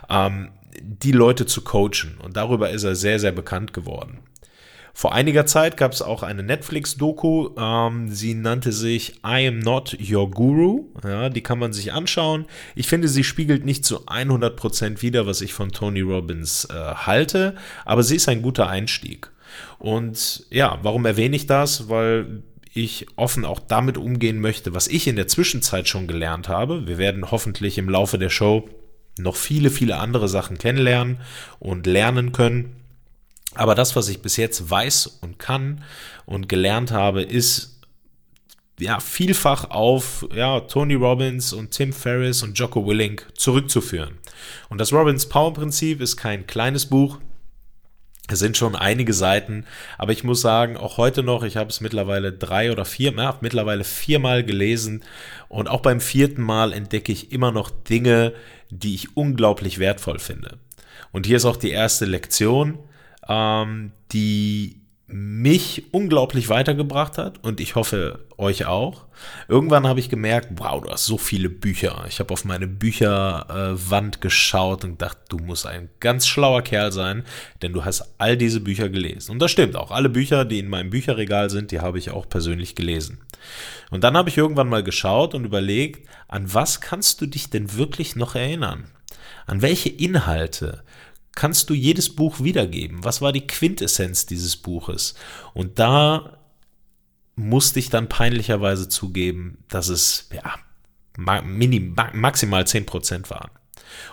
ähm, 0.10 0.50
die 0.82 1.12
Leute 1.12 1.46
zu 1.46 1.62
coachen. 1.62 2.18
Und 2.24 2.38
darüber 2.38 2.70
ist 2.70 2.84
er 2.84 2.96
sehr, 2.96 3.20
sehr 3.20 3.32
bekannt 3.32 3.74
geworden. 3.74 4.20
Vor 5.00 5.14
einiger 5.14 5.46
Zeit 5.46 5.78
gab 5.78 5.94
es 5.94 6.02
auch 6.02 6.24
eine 6.24 6.44
Netflix-Doku, 6.44 7.52
ähm, 7.58 8.10
sie 8.10 8.34
nannte 8.34 8.74
sich 8.74 9.22
I 9.26 9.48
Am 9.48 9.60
Not 9.60 9.98
Your 9.98 10.30
Guru. 10.30 10.88
Ja, 11.06 11.30
die 11.30 11.40
kann 11.40 11.58
man 11.58 11.72
sich 11.72 11.94
anschauen. 11.94 12.48
Ich 12.76 12.88
finde, 12.88 13.08
sie 13.08 13.24
spiegelt 13.24 13.64
nicht 13.64 13.86
zu 13.86 14.08
100% 14.08 15.02
wider, 15.02 15.26
was 15.26 15.40
ich 15.40 15.54
von 15.54 15.72
Tony 15.72 16.02
Robbins 16.02 16.66
äh, 16.66 16.74
halte, 16.74 17.56
aber 17.86 18.04
sie 18.04 18.18
ist 18.18 18.28
ein 18.28 18.42
guter 18.42 18.68
Einstieg. 18.68 19.32
Und 19.78 20.46
ja, 20.50 20.80
warum 20.82 21.06
erwähne 21.06 21.38
ich 21.38 21.48
das? 21.48 21.88
Weil 21.88 22.44
ich 22.74 23.06
offen 23.16 23.46
auch 23.46 23.62
damit 23.62 23.98
umgehen 23.98 24.42
möchte, 24.42 24.74
was 24.74 24.90
ich 24.90 25.08
in 25.08 25.16
der 25.16 25.30
Zwischenzeit 25.30 25.88
schon 25.88 26.08
gelernt 26.08 26.50
habe. 26.50 26.88
Wir 26.88 26.98
werden 26.98 27.32
hoffentlich 27.32 27.78
im 27.78 27.88
Laufe 27.88 28.18
der 28.18 28.30
Show 28.30 28.68
noch 29.18 29.38
viele, 29.38 29.70
viele 29.70 29.96
andere 29.96 30.28
Sachen 30.28 30.58
kennenlernen 30.58 31.22
und 31.60 31.88
lernen 31.88 32.34
können. 32.34 32.76
Aber 33.60 33.76
das, 33.76 33.94
was 33.98 34.08
ich 34.08 34.22
bis 34.22 34.38
jetzt 34.38 34.70
weiß 34.70 35.20
und 35.20 35.38
kann 35.38 35.84
und 36.26 36.48
gelernt 36.48 36.92
habe, 36.92 37.22
ist 37.22 37.82
ja 38.80 39.02
vielfach 39.02 39.70
auf 39.70 40.26
ja, 40.34 40.62
Tony 40.62 40.94
Robbins 40.94 41.52
und 41.52 41.72
Tim 41.72 41.92
Ferriss 41.92 42.42
und 42.42 42.58
Jocko 42.58 42.88
Willink 42.88 43.28
zurückzuführen. 43.34 44.18
Und 44.70 44.80
das 44.80 44.94
Robbins 44.94 45.28
Power 45.28 45.54
Prinzip 45.54 46.00
ist 46.00 46.16
kein 46.16 46.48
kleines 46.48 46.86
Buch. 46.86 47.20
Es 48.30 48.40
sind 48.40 48.56
schon 48.56 48.78
einige 48.78 49.14
Seiten, 49.14 49.66
aber 49.98 50.14
ich 50.14 50.24
muss 50.24 50.40
sagen, 50.40 50.78
auch 50.78 50.96
heute 50.96 51.22
noch, 51.22 51.44
ich 51.44 51.58
habe 51.58 51.70
es 51.70 51.82
mittlerweile 51.82 52.32
drei 52.32 52.72
oder 52.72 52.86
vier, 52.86 53.12
ja, 53.12 53.38
mittlerweile 53.42 53.84
viermal 53.84 54.46
gelesen 54.46 55.04
und 55.50 55.68
auch 55.68 55.82
beim 55.82 56.00
vierten 56.00 56.44
Mal 56.44 56.72
entdecke 56.72 57.12
ich 57.12 57.34
immer 57.34 57.52
noch 57.52 57.70
Dinge, 57.72 58.32
die 58.70 58.96
ich 58.96 59.18
unglaublich 59.18 59.80
wertvoll 59.80 60.20
finde. 60.20 60.60
Und 61.12 61.26
hier 61.26 61.36
ist 61.36 61.46
auch 61.46 61.58
die 61.58 61.72
erste 61.72 62.06
Lektion 62.06 62.80
ähm, 63.30 63.92
die 64.12 64.80
mich 65.12 65.86
unglaublich 65.92 66.50
weitergebracht 66.50 67.18
hat 67.18 67.44
und 67.44 67.60
ich 67.60 67.76
hoffe 67.76 68.20
euch 68.38 68.66
auch. 68.66 69.06
Irgendwann 69.48 69.88
habe 69.88 70.00
ich 70.00 70.10
gemerkt, 70.10 70.50
wow, 70.58 70.82
du 70.82 70.90
hast 70.90 71.06
so 71.06 71.18
viele 71.18 71.50
Bücher. 71.50 72.06
Ich 72.08 72.20
habe 72.20 72.32
auf 72.32 72.46
meine 72.46 72.68
Bücherwand 72.68 74.18
äh, 74.18 74.20
geschaut 74.20 74.84
und 74.84 75.02
dachte, 75.02 75.22
du 75.30 75.38
musst 75.40 75.66
ein 75.66 75.90
ganz 76.00 76.28
schlauer 76.28 76.62
Kerl 76.62 76.92
sein, 76.92 77.24
denn 77.64 77.74
du 77.74 77.86
hast 77.86 78.14
all 78.20 78.38
diese 78.38 78.60
Bücher 78.60 78.90
gelesen. 78.90 79.32
Und 79.32 79.40
das 79.40 79.50
stimmt 79.50 79.76
auch. 79.76 79.90
Alle 79.90 80.10
Bücher, 80.10 80.46
die 80.46 80.60
in 80.60 80.70
meinem 80.70 80.92
Bücherregal 80.92 81.50
sind, 81.50 81.72
die 81.72 81.80
habe 81.80 81.98
ich 81.98 82.12
auch 82.12 82.30
persönlich 82.30 82.76
gelesen. 82.76 83.20
Und 83.90 84.04
dann 84.04 84.16
habe 84.16 84.30
ich 84.30 84.38
irgendwann 84.38 84.70
mal 84.70 84.84
geschaut 84.84 85.34
und 85.34 85.44
überlegt, 85.44 86.08
an 86.28 86.54
was 86.54 86.82
kannst 86.82 87.20
du 87.22 87.26
dich 87.26 87.50
denn 87.50 87.76
wirklich 87.76 88.16
noch 88.16 88.36
erinnern? 88.36 88.86
An 89.48 89.64
welche 89.64 89.90
Inhalte? 89.90 90.84
Kannst 91.40 91.70
du 91.70 91.74
jedes 91.74 92.14
Buch 92.14 92.42
wiedergeben. 92.42 93.06
Was 93.06 93.22
war 93.22 93.32
die 93.32 93.48
Quintessenz 93.48 94.26
dieses 94.26 94.58
Buches? 94.58 95.16
Und 95.54 95.80
da 95.80 96.38
musste 97.38 97.80
ich 97.80 97.90
dann 97.90 98.10
peinlicherweise 98.10 98.90
zugeben, 98.90 99.64
dass 99.70 99.88
es 99.88 100.28
ja, 100.34 100.56
minim, 101.42 101.96
maximal 102.12 102.64
10% 102.64 103.30
waren. 103.30 103.52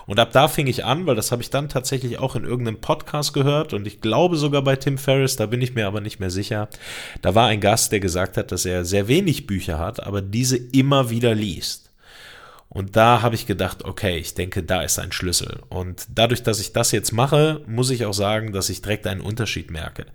Und 0.07 0.21
ab 0.21 0.31
da 0.31 0.47
fing 0.47 0.69
ich 0.69 0.85
an, 0.85 1.07
weil 1.07 1.17
das 1.17 1.33
habe 1.33 1.43
ich 1.43 1.51
dann 1.51 1.69
tatsächlich 1.69 2.21
auch 2.21 2.37
in 2.37 2.45
irgendeinem 2.45 2.81
Podcast 2.81 3.35
gehört 3.35 3.75
und 3.75 3.89
ich 3.89 4.01
glaube 4.01 4.37
sogar 4.37 4.63
bei 4.63 4.77
Tim 4.77 4.97
Ferriss, 4.97 5.35
da 5.35 5.47
bin 5.47 5.61
ich 5.61 5.75
mir 5.75 5.89
aber 5.89 6.01
nicht 6.01 6.21
mehr 6.21 6.31
sicher. 6.31 6.69
Da 7.23 7.35
war 7.35 7.49
ein 7.49 7.61
Gast, 7.61 7.91
der 7.91 7.99
gesagt 7.99 8.37
hat, 8.37 8.53
dass 8.53 8.65
er 8.65 8.85
sehr 8.85 9.09
wenig 9.09 9.49
Bücher 9.49 9.81
hat, 9.81 10.07
aber 10.07 10.23
diese 10.23 10.57
immer 10.57 11.11
wieder 11.11 11.35
liest. 11.35 11.86
Und 12.69 12.97
da 12.97 13.23
habe 13.23 13.37
ich 13.37 13.47
gedacht, 13.47 13.85
okay, 13.85 14.19
ich 14.19 14.35
denke, 14.35 14.63
da 14.63 14.83
ist 14.83 14.99
ein 14.99 15.13
Schlüssel. 15.13 15.61
Und 15.69 16.07
dadurch, 16.15 16.43
dass 16.43 16.61
ich 16.61 16.73
das 16.73 16.93
jetzt 16.93 17.13
mache, 17.13 17.63
muss 17.67 17.91
ich 17.91 18.05
auch 18.05 18.13
sagen, 18.13 18.53
dass 18.53 18.69
ich 18.69 18.83
direkt 18.83 19.07
einen 19.07 19.21
Unterschied 19.21 19.71
merke. 19.71 20.07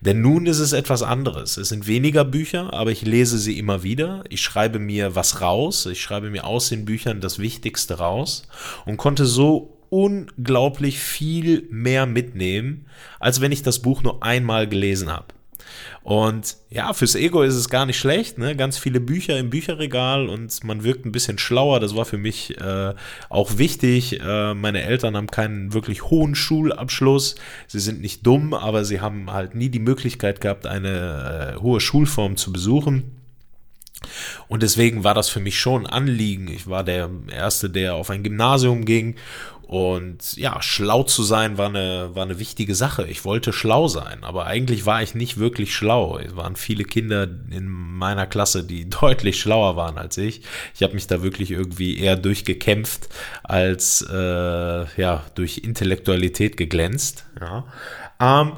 Denn 0.00 0.20
nun 0.20 0.46
ist 0.46 0.58
es 0.58 0.72
etwas 0.72 1.02
anderes. 1.02 1.56
Es 1.56 1.68
sind 1.68 1.86
weniger 1.86 2.24
Bücher, 2.24 2.74
aber 2.74 2.90
ich 2.90 3.02
lese 3.02 3.38
sie 3.38 3.58
immer 3.58 3.82
wieder. 3.82 4.24
Ich 4.28 4.42
schreibe 4.42 4.78
mir 4.78 5.14
was 5.14 5.40
raus. 5.40 5.86
Ich 5.86 6.02
schreibe 6.02 6.30
mir 6.30 6.44
aus 6.44 6.68
den 6.68 6.84
Büchern 6.84 7.20
das 7.20 7.38
Wichtigste 7.38 7.94
raus 7.98 8.48
und 8.84 8.96
konnte 8.96 9.24
so 9.24 9.78
unglaublich 9.88 10.98
viel 11.00 11.66
mehr 11.70 12.06
mitnehmen, 12.06 12.86
als 13.18 13.40
wenn 13.40 13.52
ich 13.52 13.62
das 13.62 13.80
Buch 13.80 14.02
nur 14.02 14.22
einmal 14.22 14.68
gelesen 14.68 15.10
habe. 15.10 15.26
Und 16.02 16.56
ja, 16.70 16.92
fürs 16.94 17.14
Ego 17.14 17.42
ist 17.42 17.54
es 17.54 17.68
gar 17.68 17.84
nicht 17.84 17.98
schlecht, 17.98 18.38
ne? 18.38 18.56
Ganz 18.56 18.78
viele 18.78 19.00
Bücher 19.00 19.38
im 19.38 19.50
Bücherregal 19.50 20.28
und 20.28 20.64
man 20.64 20.82
wirkt 20.82 21.04
ein 21.04 21.12
bisschen 21.12 21.38
schlauer. 21.38 21.78
Das 21.78 21.94
war 21.94 22.06
für 22.06 22.16
mich 22.16 22.58
äh, 22.58 22.94
auch 23.28 23.58
wichtig. 23.58 24.20
Äh, 24.20 24.54
meine 24.54 24.82
Eltern 24.82 25.16
haben 25.16 25.26
keinen 25.26 25.74
wirklich 25.74 26.04
hohen 26.04 26.34
Schulabschluss. 26.34 27.34
Sie 27.66 27.80
sind 27.80 28.00
nicht 28.00 28.26
dumm, 28.26 28.54
aber 28.54 28.84
sie 28.84 29.00
haben 29.00 29.30
halt 29.30 29.54
nie 29.54 29.68
die 29.68 29.78
Möglichkeit 29.78 30.40
gehabt, 30.40 30.66
eine 30.66 31.56
äh, 31.56 31.60
hohe 31.60 31.80
Schulform 31.80 32.36
zu 32.36 32.50
besuchen. 32.50 33.16
Und 34.48 34.62
deswegen 34.62 35.04
war 35.04 35.12
das 35.12 35.28
für 35.28 35.40
mich 35.40 35.60
schon 35.60 35.86
ein 35.86 35.92
Anliegen. 35.92 36.48
Ich 36.48 36.66
war 36.66 36.82
der 36.82 37.10
Erste, 37.30 37.68
der 37.68 37.94
auf 37.94 38.08
ein 38.08 38.22
Gymnasium 38.22 38.86
ging 38.86 39.16
und 39.70 40.36
ja, 40.36 40.60
schlau 40.62 41.04
zu 41.04 41.22
sein 41.22 41.56
war 41.56 41.68
eine, 41.68 42.10
war 42.14 42.24
eine 42.24 42.40
wichtige 42.40 42.74
Sache. 42.74 43.06
Ich 43.06 43.24
wollte 43.24 43.52
schlau 43.52 43.86
sein, 43.86 44.24
aber 44.24 44.46
eigentlich 44.46 44.84
war 44.84 45.00
ich 45.00 45.14
nicht 45.14 45.38
wirklich 45.38 45.76
schlau. 45.76 46.18
Es 46.18 46.34
waren 46.34 46.56
viele 46.56 46.82
Kinder 46.82 47.28
in 47.52 47.68
meiner 47.68 48.26
Klasse, 48.26 48.64
die 48.64 48.90
deutlich 49.00 49.38
schlauer 49.38 49.76
waren 49.76 49.96
als 49.96 50.18
ich. 50.18 50.42
Ich 50.74 50.82
habe 50.82 50.94
mich 50.94 51.06
da 51.06 51.22
wirklich 51.22 51.52
irgendwie 51.52 52.00
eher 52.00 52.16
durchgekämpft 52.16 53.10
als 53.44 54.04
äh, 54.10 55.00
ja, 55.00 55.22
durch 55.36 55.58
Intellektualität 55.58 56.56
geglänzt. 56.56 57.26
Ja. 57.40 57.62
Ähm, 58.18 58.54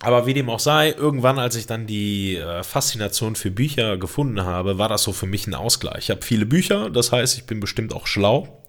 aber 0.00 0.26
wie 0.26 0.34
dem 0.34 0.50
auch 0.50 0.58
sei, 0.58 0.90
irgendwann, 0.90 1.38
als 1.38 1.54
ich 1.54 1.68
dann 1.68 1.86
die 1.86 2.34
äh, 2.34 2.64
Faszination 2.64 3.36
für 3.36 3.52
Bücher 3.52 3.96
gefunden 3.96 4.42
habe, 4.42 4.76
war 4.76 4.88
das 4.88 5.04
so 5.04 5.12
für 5.12 5.26
mich 5.26 5.46
ein 5.46 5.54
Ausgleich. 5.54 5.98
Ich 5.98 6.10
habe 6.10 6.22
viele 6.22 6.46
Bücher, 6.46 6.90
das 6.90 7.12
heißt, 7.12 7.38
ich 7.38 7.44
bin 7.46 7.60
bestimmt 7.60 7.94
auch 7.94 8.08
schlau. 8.08 8.60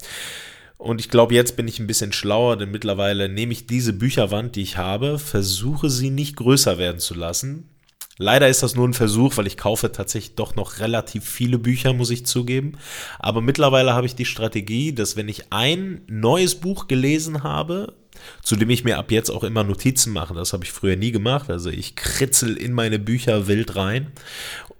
Und 0.77 0.99
ich 0.99 1.09
glaube, 1.09 1.33
jetzt 1.33 1.55
bin 1.55 1.67
ich 1.67 1.79
ein 1.79 1.87
bisschen 1.87 2.11
schlauer, 2.11 2.57
denn 2.57 2.71
mittlerweile 2.71 3.29
nehme 3.29 3.53
ich 3.53 3.67
diese 3.67 3.93
Bücherwand, 3.93 4.55
die 4.55 4.61
ich 4.61 4.77
habe, 4.77 5.19
versuche 5.19 5.89
sie 5.89 6.09
nicht 6.09 6.35
größer 6.35 6.77
werden 6.77 6.99
zu 6.99 7.13
lassen. 7.13 7.69
Leider 8.17 8.47
ist 8.47 8.63
das 8.63 8.75
nur 8.75 8.87
ein 8.87 8.93
Versuch, 8.93 9.35
weil 9.35 9.47
ich 9.47 9.57
kaufe 9.57 9.91
tatsächlich 9.91 10.35
doch 10.35 10.55
noch 10.55 10.79
relativ 10.79 11.25
viele 11.25 11.59
Bücher, 11.59 11.91
muss 11.91 12.11
ich 12.11 12.25
zugeben. 12.25 12.77
Aber 13.19 13.41
mittlerweile 13.41 13.93
habe 13.93 14.05
ich 14.05 14.15
die 14.15 14.25
Strategie, 14.25 14.93
dass 14.93 15.17
wenn 15.17 15.27
ich 15.27 15.51
ein 15.51 16.01
neues 16.07 16.55
Buch 16.55 16.87
gelesen 16.87 17.43
habe, 17.43 17.93
zu 18.43 18.55
dem 18.55 18.69
ich 18.69 18.83
mir 18.83 18.97
ab 18.97 19.11
jetzt 19.11 19.29
auch 19.29 19.43
immer 19.43 19.63
Notizen 19.63 20.13
mache. 20.13 20.33
Das 20.33 20.53
habe 20.53 20.63
ich 20.63 20.71
früher 20.71 20.95
nie 20.95 21.11
gemacht. 21.11 21.49
Also 21.49 21.69
ich 21.69 21.95
kritzel 21.95 22.57
in 22.57 22.73
meine 22.73 22.99
Bücher 22.99 23.47
wild 23.47 23.75
rein, 23.75 24.11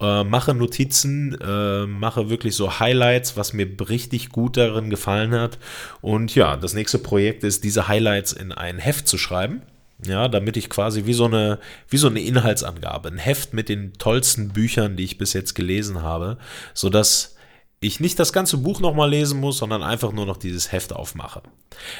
äh, 0.00 0.24
mache 0.24 0.54
Notizen, 0.54 1.36
äh, 1.40 1.86
mache 1.86 2.28
wirklich 2.28 2.54
so 2.54 2.78
Highlights, 2.78 3.36
was 3.36 3.52
mir 3.52 3.68
richtig 3.88 4.30
gut 4.30 4.56
darin 4.56 4.90
gefallen 4.90 5.32
hat. 5.32 5.58
Und 6.00 6.34
ja, 6.34 6.56
das 6.56 6.74
nächste 6.74 6.98
Projekt 6.98 7.44
ist, 7.44 7.64
diese 7.64 7.88
Highlights 7.88 8.32
in 8.32 8.52
ein 8.52 8.78
Heft 8.78 9.08
zu 9.08 9.18
schreiben. 9.18 9.62
Ja, 10.04 10.28
damit 10.28 10.58
ich 10.58 10.68
quasi 10.68 11.06
wie 11.06 11.14
so 11.14 11.24
eine, 11.24 11.58
wie 11.88 11.96
so 11.96 12.08
eine 12.08 12.20
Inhaltsangabe, 12.20 13.08
ein 13.08 13.16
Heft 13.16 13.54
mit 13.54 13.70
den 13.70 13.94
tollsten 13.94 14.48
Büchern, 14.48 14.96
die 14.96 15.04
ich 15.04 15.16
bis 15.16 15.32
jetzt 15.32 15.54
gelesen 15.54 16.02
habe, 16.02 16.36
sodass 16.74 17.35
ich 17.80 18.00
nicht 18.00 18.18
das 18.18 18.32
ganze 18.32 18.58
Buch 18.58 18.80
nochmal 18.80 19.10
lesen 19.10 19.40
muss, 19.40 19.58
sondern 19.58 19.82
einfach 19.82 20.12
nur 20.12 20.26
noch 20.26 20.36
dieses 20.36 20.72
Heft 20.72 20.92
aufmache. 20.92 21.42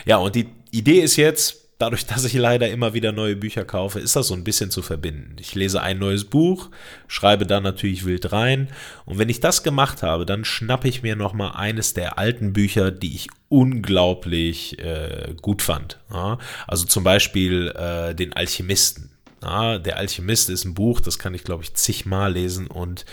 Ja, 0.05 0.17
und 0.17 0.35
die 0.35 0.49
Idee 0.71 1.01
ist 1.01 1.17
jetzt, 1.17 1.67
dadurch, 1.79 2.07
dass 2.07 2.25
ich 2.25 2.33
leider 2.35 2.69
immer 2.71 2.95
wieder 2.95 3.13
neue 3.13 3.37
Bücher 3.37 3.65
kaufe, 3.65 4.01
ist 4.01 4.17
das 4.17 4.29
so 4.29 4.35
ein 4.35 4.45
bisschen 4.45 4.71
zu 4.71 4.83
verbinden. 4.83 5.37
Ich 5.39 5.55
lese 5.55 5.83
ein 5.83 5.99
neues 5.99 6.25
Buch, 6.25 6.71
schreibe 7.07 7.47
dann 7.47 7.63
natürlich 7.63 8.05
wild 8.05 8.33
rein 8.33 8.69
und 9.05 9.19
wenn 9.19 9.29
ich 9.29 9.41
das 9.41 9.63
gemacht 9.63 10.03
habe, 10.03 10.25
dann 10.25 10.45
schnappe 10.45 10.89
ich 10.89 11.03
mir 11.03 11.17
nochmal 11.17 11.53
eines 11.55 11.93
der 11.93 12.19
alten 12.19 12.53
Bücher, 12.53 12.91
die 12.91 13.15
ich 13.15 13.29
unglaublich 13.49 14.79
äh, 14.79 15.35
gut 15.43 15.63
fand. 15.63 15.99
Ja? 16.11 16.39
Also 16.67 16.87
zum 16.87 17.05
Beispiel 17.05 17.69
äh, 17.69 18.15
den 18.15 18.33
Alchemisten. 18.33 19.11
Ja? 19.43 19.79
Der 19.79 19.99
Alchemist 19.99 20.49
ist 20.49 20.65
ein 20.65 20.75
Buch, 20.75 21.01
das 21.01 21.19
kann 21.19 21.35
ich 21.35 21.45
glaube 21.45 21.63
ich 21.63 21.75
zigmal 21.75 22.33
lesen 22.33 22.67
und 22.69 23.05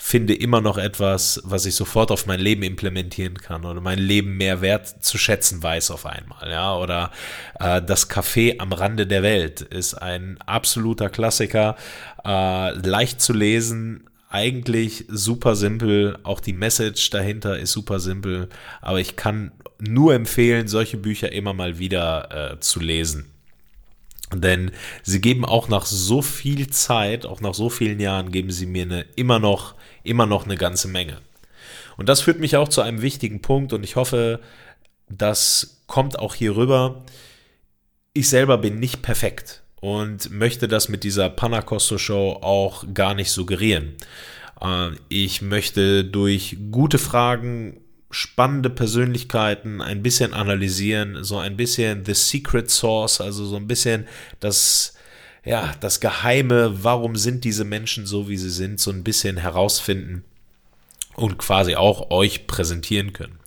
finde 0.00 0.32
immer 0.32 0.60
noch 0.60 0.78
etwas, 0.78 1.42
was 1.44 1.66
ich 1.66 1.74
sofort 1.74 2.12
auf 2.12 2.24
mein 2.24 2.38
Leben 2.38 2.62
implementieren 2.62 3.36
kann 3.36 3.64
oder 3.64 3.80
mein 3.80 3.98
Leben 3.98 4.36
mehr 4.36 4.60
wert 4.60 5.04
zu 5.04 5.18
schätzen 5.18 5.60
weiß 5.60 5.90
auf 5.90 6.06
einmal. 6.06 6.48
Ja, 6.48 6.76
oder 6.76 7.10
äh, 7.58 7.82
das 7.82 8.08
Café 8.08 8.60
am 8.60 8.72
Rande 8.72 9.08
der 9.08 9.24
Welt 9.24 9.60
ist 9.60 9.94
ein 9.94 10.38
absoluter 10.46 11.10
Klassiker, 11.10 11.74
äh, 12.24 12.70
leicht 12.70 13.20
zu 13.20 13.32
lesen, 13.32 14.08
eigentlich 14.30 15.04
super 15.08 15.56
simpel, 15.56 16.16
auch 16.22 16.38
die 16.38 16.52
Message 16.52 17.10
dahinter 17.10 17.58
ist 17.58 17.72
super 17.72 17.98
simpel, 17.98 18.48
aber 18.80 19.00
ich 19.00 19.16
kann 19.16 19.50
nur 19.80 20.14
empfehlen, 20.14 20.68
solche 20.68 20.96
Bücher 20.96 21.32
immer 21.32 21.54
mal 21.54 21.80
wieder 21.80 22.52
äh, 22.52 22.60
zu 22.60 22.78
lesen. 22.78 23.32
Denn 24.32 24.70
sie 25.02 25.20
geben 25.20 25.44
auch 25.44 25.68
nach 25.68 25.86
so 25.86 26.22
viel 26.22 26.68
Zeit, 26.70 27.26
auch 27.26 27.40
nach 27.40 27.54
so 27.54 27.68
vielen 27.68 27.98
Jahren, 27.98 28.30
geben 28.30 28.52
sie 28.52 28.66
mir 28.66 28.82
eine 28.82 29.00
immer 29.16 29.40
noch 29.40 29.74
immer 30.08 30.26
noch 30.26 30.44
eine 30.44 30.56
ganze 30.56 30.88
Menge. 30.88 31.18
Und 31.96 32.08
das 32.08 32.20
führt 32.20 32.38
mich 32.38 32.56
auch 32.56 32.68
zu 32.68 32.80
einem 32.80 33.02
wichtigen 33.02 33.42
Punkt 33.42 33.72
und 33.72 33.82
ich 33.84 33.96
hoffe, 33.96 34.40
das 35.08 35.82
kommt 35.86 36.18
auch 36.18 36.34
hier 36.34 36.56
rüber. 36.56 37.04
Ich 38.12 38.28
selber 38.28 38.58
bin 38.58 38.78
nicht 38.78 39.02
perfekt 39.02 39.62
und 39.80 40.30
möchte 40.30 40.68
das 40.68 40.88
mit 40.88 41.04
dieser 41.04 41.30
Panacosto 41.30 41.98
Show 41.98 42.38
auch 42.40 42.84
gar 42.94 43.14
nicht 43.14 43.30
suggerieren. 43.30 43.96
Äh, 44.60 44.90
ich 45.08 45.42
möchte 45.42 46.04
durch 46.04 46.56
gute 46.70 46.98
Fragen, 46.98 47.80
spannende 48.10 48.70
Persönlichkeiten 48.70 49.82
ein 49.82 50.02
bisschen 50.02 50.32
analysieren, 50.32 51.24
so 51.24 51.38
ein 51.38 51.56
bisschen 51.56 52.04
The 52.04 52.14
Secret 52.14 52.70
Source, 52.70 53.20
also 53.20 53.44
so 53.44 53.56
ein 53.56 53.68
bisschen 53.68 54.06
das 54.40 54.94
ja, 55.48 55.72
das 55.80 56.00
Geheime, 56.00 56.84
warum 56.84 57.16
sind 57.16 57.42
diese 57.42 57.64
Menschen 57.64 58.04
so, 58.04 58.28
wie 58.28 58.36
sie 58.36 58.50
sind, 58.50 58.78
so 58.78 58.90
ein 58.90 59.02
bisschen 59.02 59.38
herausfinden 59.38 60.22
und 61.16 61.38
quasi 61.38 61.74
auch 61.74 62.10
euch 62.10 62.46
präsentieren 62.46 63.14
können. 63.14 63.38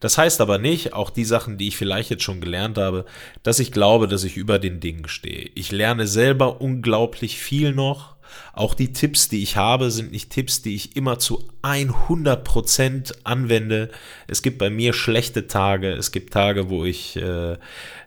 Das 0.00 0.18
heißt 0.18 0.40
aber 0.40 0.58
nicht, 0.58 0.94
auch 0.94 1.10
die 1.10 1.24
Sachen, 1.24 1.56
die 1.56 1.68
ich 1.68 1.76
vielleicht 1.76 2.10
jetzt 2.10 2.24
schon 2.24 2.40
gelernt 2.40 2.76
habe, 2.76 3.04
dass 3.44 3.60
ich 3.60 3.70
glaube, 3.70 4.08
dass 4.08 4.24
ich 4.24 4.36
über 4.36 4.58
den 4.58 4.80
Dingen 4.80 5.06
stehe. 5.06 5.48
Ich 5.54 5.70
lerne 5.70 6.08
selber 6.08 6.60
unglaublich 6.60 7.38
viel 7.38 7.72
noch. 7.72 8.16
Auch 8.52 8.74
die 8.74 8.92
Tipps, 8.92 9.28
die 9.28 9.42
ich 9.42 9.56
habe, 9.56 9.92
sind 9.92 10.10
nicht 10.10 10.30
Tipps, 10.30 10.60
die 10.60 10.74
ich 10.74 10.96
immer 10.96 11.20
zu 11.20 11.48
100% 11.62 13.14
anwende. 13.22 13.90
Es 14.26 14.42
gibt 14.42 14.58
bei 14.58 14.70
mir 14.70 14.92
schlechte 14.92 15.46
Tage. 15.46 15.92
Es 15.92 16.10
gibt 16.10 16.32
Tage, 16.32 16.68
wo 16.68 16.84
ich 16.84 17.14
äh, 17.14 17.56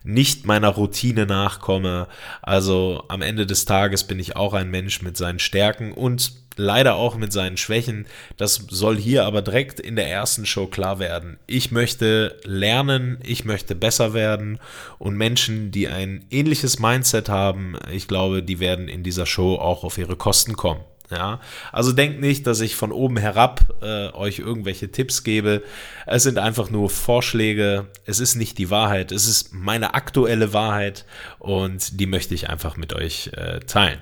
nicht 0.07 0.45
meiner 0.45 0.69
Routine 0.69 1.25
nachkomme. 1.25 2.07
Also 2.41 3.03
am 3.09 3.21
Ende 3.21 3.45
des 3.45 3.65
Tages 3.65 4.05
bin 4.05 4.19
ich 4.19 4.35
auch 4.35 4.53
ein 4.53 4.71
Mensch 4.71 5.01
mit 5.01 5.17
seinen 5.17 5.39
Stärken 5.39 5.91
und 5.91 6.31
leider 6.55 6.95
auch 6.95 7.15
mit 7.15 7.33
seinen 7.33 7.57
Schwächen. 7.57 8.07
Das 8.37 8.65
soll 8.69 8.97
hier 8.97 9.25
aber 9.25 9.41
direkt 9.41 9.79
in 9.79 9.95
der 9.95 10.09
ersten 10.09 10.45
Show 10.45 10.67
klar 10.67 10.99
werden. 10.99 11.37
Ich 11.45 11.71
möchte 11.71 12.39
lernen, 12.43 13.19
ich 13.21 13.45
möchte 13.45 13.75
besser 13.75 14.13
werden 14.13 14.59
und 14.97 15.15
Menschen, 15.15 15.71
die 15.71 15.87
ein 15.87 16.25
ähnliches 16.31 16.79
Mindset 16.79 17.29
haben, 17.29 17.77
ich 17.91 18.07
glaube, 18.07 18.41
die 18.41 18.59
werden 18.59 18.87
in 18.87 19.03
dieser 19.03 19.25
Show 19.25 19.55
auch 19.55 19.83
auf 19.83 19.97
ihre 19.97 20.15
Kosten 20.15 20.55
kommen. 20.55 20.81
Ja, 21.09 21.39
also 21.71 21.93
denkt 21.93 22.19
nicht, 22.19 22.45
dass 22.47 22.59
ich 22.59 22.75
von 22.75 22.91
oben 22.91 23.15
herab 23.15 23.73
äh, 23.81 24.09
euch 24.11 24.39
irgendwelche 24.39 24.91
Tipps 24.91 25.23
gebe. 25.23 25.63
Es 26.05 26.23
sind 26.23 26.37
einfach 26.37 26.69
nur 26.69 26.89
Vorschläge. 26.89 27.87
Es 28.05 28.19
ist 28.19 28.35
nicht 28.35 28.57
die 28.57 28.69
Wahrheit. 28.69 29.13
Es 29.13 29.25
ist 29.25 29.53
meine 29.53 29.93
aktuelle 29.93 30.51
Wahrheit 30.51 31.05
und 31.39 32.01
die 32.01 32.07
möchte 32.07 32.35
ich 32.35 32.49
einfach 32.49 32.75
mit 32.75 32.91
euch 32.91 33.31
äh, 33.33 33.61
teilen. 33.61 33.99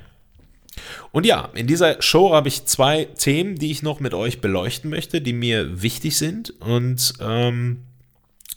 Und 1.12 1.26
ja, 1.26 1.50
in 1.54 1.68
dieser 1.68 2.02
Show 2.02 2.34
habe 2.34 2.48
ich 2.48 2.66
zwei 2.66 3.06
Themen, 3.06 3.56
die 3.56 3.72
ich 3.72 3.84
noch 3.84 4.00
mit 4.00 4.14
euch 4.14 4.42
beleuchten 4.42 4.90
möchte, 4.90 5.22
die 5.22 5.34
mir 5.34 5.82
wichtig 5.84 6.18
sind. 6.18 6.54
Und 6.60 7.14
ähm, 7.22 7.84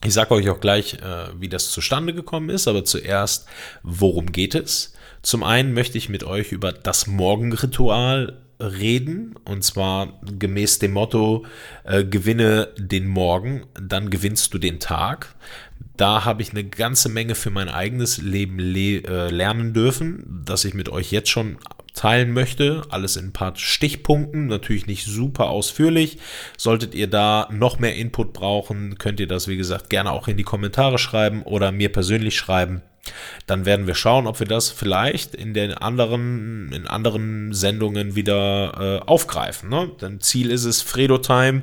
ich 0.04 0.14
sage 0.14 0.34
euch 0.34 0.48
auch 0.48 0.60
gleich, 0.60 0.94
äh, 0.94 1.28
wie 1.38 1.48
das 1.48 1.70
zustande 1.70 2.14
gekommen 2.14 2.50
ist. 2.50 2.66
Aber 2.66 2.84
zuerst, 2.84 3.46
worum 3.82 4.32
geht 4.32 4.54
es? 4.54 4.94
Zum 5.22 5.42
einen 5.42 5.72
möchte 5.72 5.98
ich 5.98 6.08
mit 6.08 6.24
euch 6.24 6.52
über 6.52 6.72
das 6.72 7.06
Morgenritual 7.06 8.38
reden 8.60 9.34
und 9.44 9.62
zwar 9.62 10.20
gemäß 10.22 10.78
dem 10.78 10.92
Motto 10.92 11.44
äh, 11.84 12.04
gewinne 12.04 12.68
den 12.76 13.06
Morgen, 13.06 13.62
dann 13.80 14.10
gewinnst 14.10 14.52
du 14.52 14.58
den 14.58 14.80
Tag. 14.80 15.34
Da 15.96 16.24
habe 16.24 16.42
ich 16.42 16.50
eine 16.50 16.64
ganze 16.64 17.08
Menge 17.08 17.34
für 17.34 17.50
mein 17.50 17.68
eigenes 17.68 18.18
Leben 18.18 18.58
le 18.58 19.02
äh, 19.04 19.30
lernen 19.30 19.74
dürfen, 19.74 20.42
das 20.44 20.64
ich 20.64 20.74
mit 20.74 20.88
euch 20.88 21.10
jetzt 21.10 21.30
schon 21.30 21.58
teilen 21.98 22.32
möchte. 22.32 22.82
Alles 22.90 23.16
in 23.16 23.26
ein 23.26 23.32
paar 23.32 23.56
Stichpunkten, 23.56 24.46
natürlich 24.46 24.86
nicht 24.86 25.04
super 25.04 25.50
ausführlich. 25.50 26.18
Solltet 26.56 26.94
ihr 26.94 27.08
da 27.08 27.48
noch 27.50 27.78
mehr 27.78 27.96
Input 27.96 28.32
brauchen, 28.32 28.98
könnt 28.98 29.18
ihr 29.20 29.26
das, 29.26 29.48
wie 29.48 29.56
gesagt, 29.56 29.90
gerne 29.90 30.12
auch 30.12 30.28
in 30.28 30.36
die 30.36 30.44
Kommentare 30.44 30.98
schreiben 30.98 31.42
oder 31.42 31.72
mir 31.72 31.90
persönlich 31.90 32.36
schreiben. 32.36 32.82
Dann 33.46 33.64
werden 33.64 33.86
wir 33.86 33.94
schauen, 33.94 34.26
ob 34.26 34.38
wir 34.38 34.46
das 34.46 34.70
vielleicht 34.70 35.34
in 35.34 35.54
den 35.54 35.72
anderen, 35.72 36.70
in 36.72 36.86
anderen 36.86 37.52
Sendungen 37.52 38.14
wieder 38.14 39.00
äh, 39.02 39.08
aufgreifen. 39.08 39.70
Ne? 39.70 39.90
Denn 40.00 40.20
Ziel 40.20 40.50
ist 40.50 40.64
es, 40.64 40.82
Fredo 40.82 41.18
Time 41.18 41.62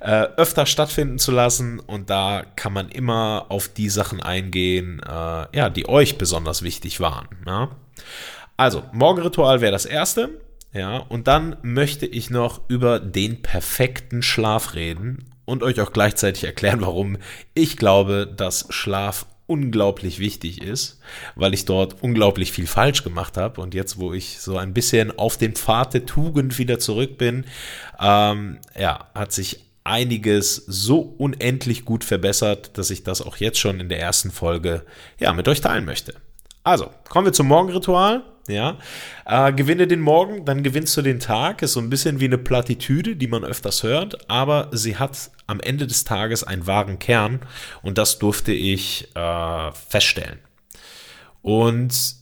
äh, 0.00 0.26
öfter 0.36 0.66
stattfinden 0.66 1.18
zu 1.18 1.32
lassen 1.32 1.78
und 1.80 2.10
da 2.10 2.44
kann 2.56 2.72
man 2.72 2.88
immer 2.88 3.46
auf 3.50 3.68
die 3.68 3.90
Sachen 3.90 4.22
eingehen, 4.22 5.00
äh, 5.06 5.56
ja, 5.56 5.70
die 5.70 5.88
euch 5.88 6.18
besonders 6.18 6.62
wichtig 6.62 6.98
waren. 7.00 7.28
Ja? 7.46 7.70
Also, 8.56 8.82
Morgenritual 8.92 9.60
wäre 9.60 9.72
das 9.72 9.86
erste. 9.86 10.40
Ja, 10.72 10.98
und 10.98 11.26
dann 11.26 11.56
möchte 11.62 12.06
ich 12.06 12.28
noch 12.30 12.60
über 12.68 13.00
den 13.00 13.40
perfekten 13.40 14.22
Schlaf 14.22 14.74
reden 14.74 15.24
und 15.46 15.62
euch 15.62 15.80
auch 15.80 15.92
gleichzeitig 15.92 16.44
erklären, 16.44 16.82
warum 16.82 17.16
ich 17.54 17.76
glaube, 17.76 18.30
dass 18.36 18.66
Schlaf 18.68 19.26
unglaublich 19.46 20.18
wichtig 20.18 20.60
ist, 20.60 21.00
weil 21.34 21.54
ich 21.54 21.64
dort 21.64 22.02
unglaublich 22.02 22.52
viel 22.52 22.66
falsch 22.66 23.04
gemacht 23.04 23.36
habe. 23.36 23.60
Und 23.60 23.74
jetzt, 23.74 23.98
wo 23.98 24.12
ich 24.12 24.40
so 24.40 24.58
ein 24.58 24.74
bisschen 24.74 25.16
auf 25.18 25.36
den 25.36 25.54
Pfad 25.54 25.94
der 25.94 26.04
Tugend 26.04 26.58
wieder 26.58 26.78
zurück 26.78 27.16
bin, 27.16 27.44
ähm, 28.00 28.58
ja, 28.78 29.06
hat 29.14 29.32
sich 29.32 29.64
einiges 29.84 30.56
so 30.56 30.98
unendlich 30.98 31.84
gut 31.84 32.02
verbessert, 32.02 32.76
dass 32.76 32.90
ich 32.90 33.04
das 33.04 33.22
auch 33.22 33.36
jetzt 33.36 33.60
schon 33.60 33.78
in 33.78 33.88
der 33.88 34.00
ersten 34.00 34.32
Folge 34.32 34.84
ja 35.20 35.32
mit 35.32 35.46
euch 35.46 35.60
teilen 35.60 35.84
möchte. 35.84 36.14
Also, 36.64 36.90
kommen 37.08 37.26
wir 37.26 37.32
zum 37.32 37.46
Morgenritual. 37.46 38.24
Ja, 38.48 38.78
äh, 39.24 39.52
gewinne 39.52 39.86
den 39.86 40.00
Morgen, 40.00 40.44
dann 40.44 40.62
gewinnst 40.62 40.96
du 40.96 41.02
den 41.02 41.20
Tag. 41.20 41.62
Ist 41.62 41.72
so 41.72 41.80
ein 41.80 41.90
bisschen 41.90 42.20
wie 42.20 42.26
eine 42.26 42.38
Plattitüde, 42.38 43.16
die 43.16 43.26
man 43.26 43.44
öfters 43.44 43.82
hört, 43.82 44.30
aber 44.30 44.68
sie 44.72 44.96
hat 44.96 45.30
am 45.46 45.60
Ende 45.60 45.86
des 45.86 46.04
Tages 46.04 46.44
einen 46.44 46.66
wahren 46.66 46.98
Kern 46.98 47.40
und 47.82 47.98
das 47.98 48.18
durfte 48.18 48.52
ich 48.52 49.08
äh, 49.14 49.72
feststellen. 49.72 50.38
Und 51.42 52.16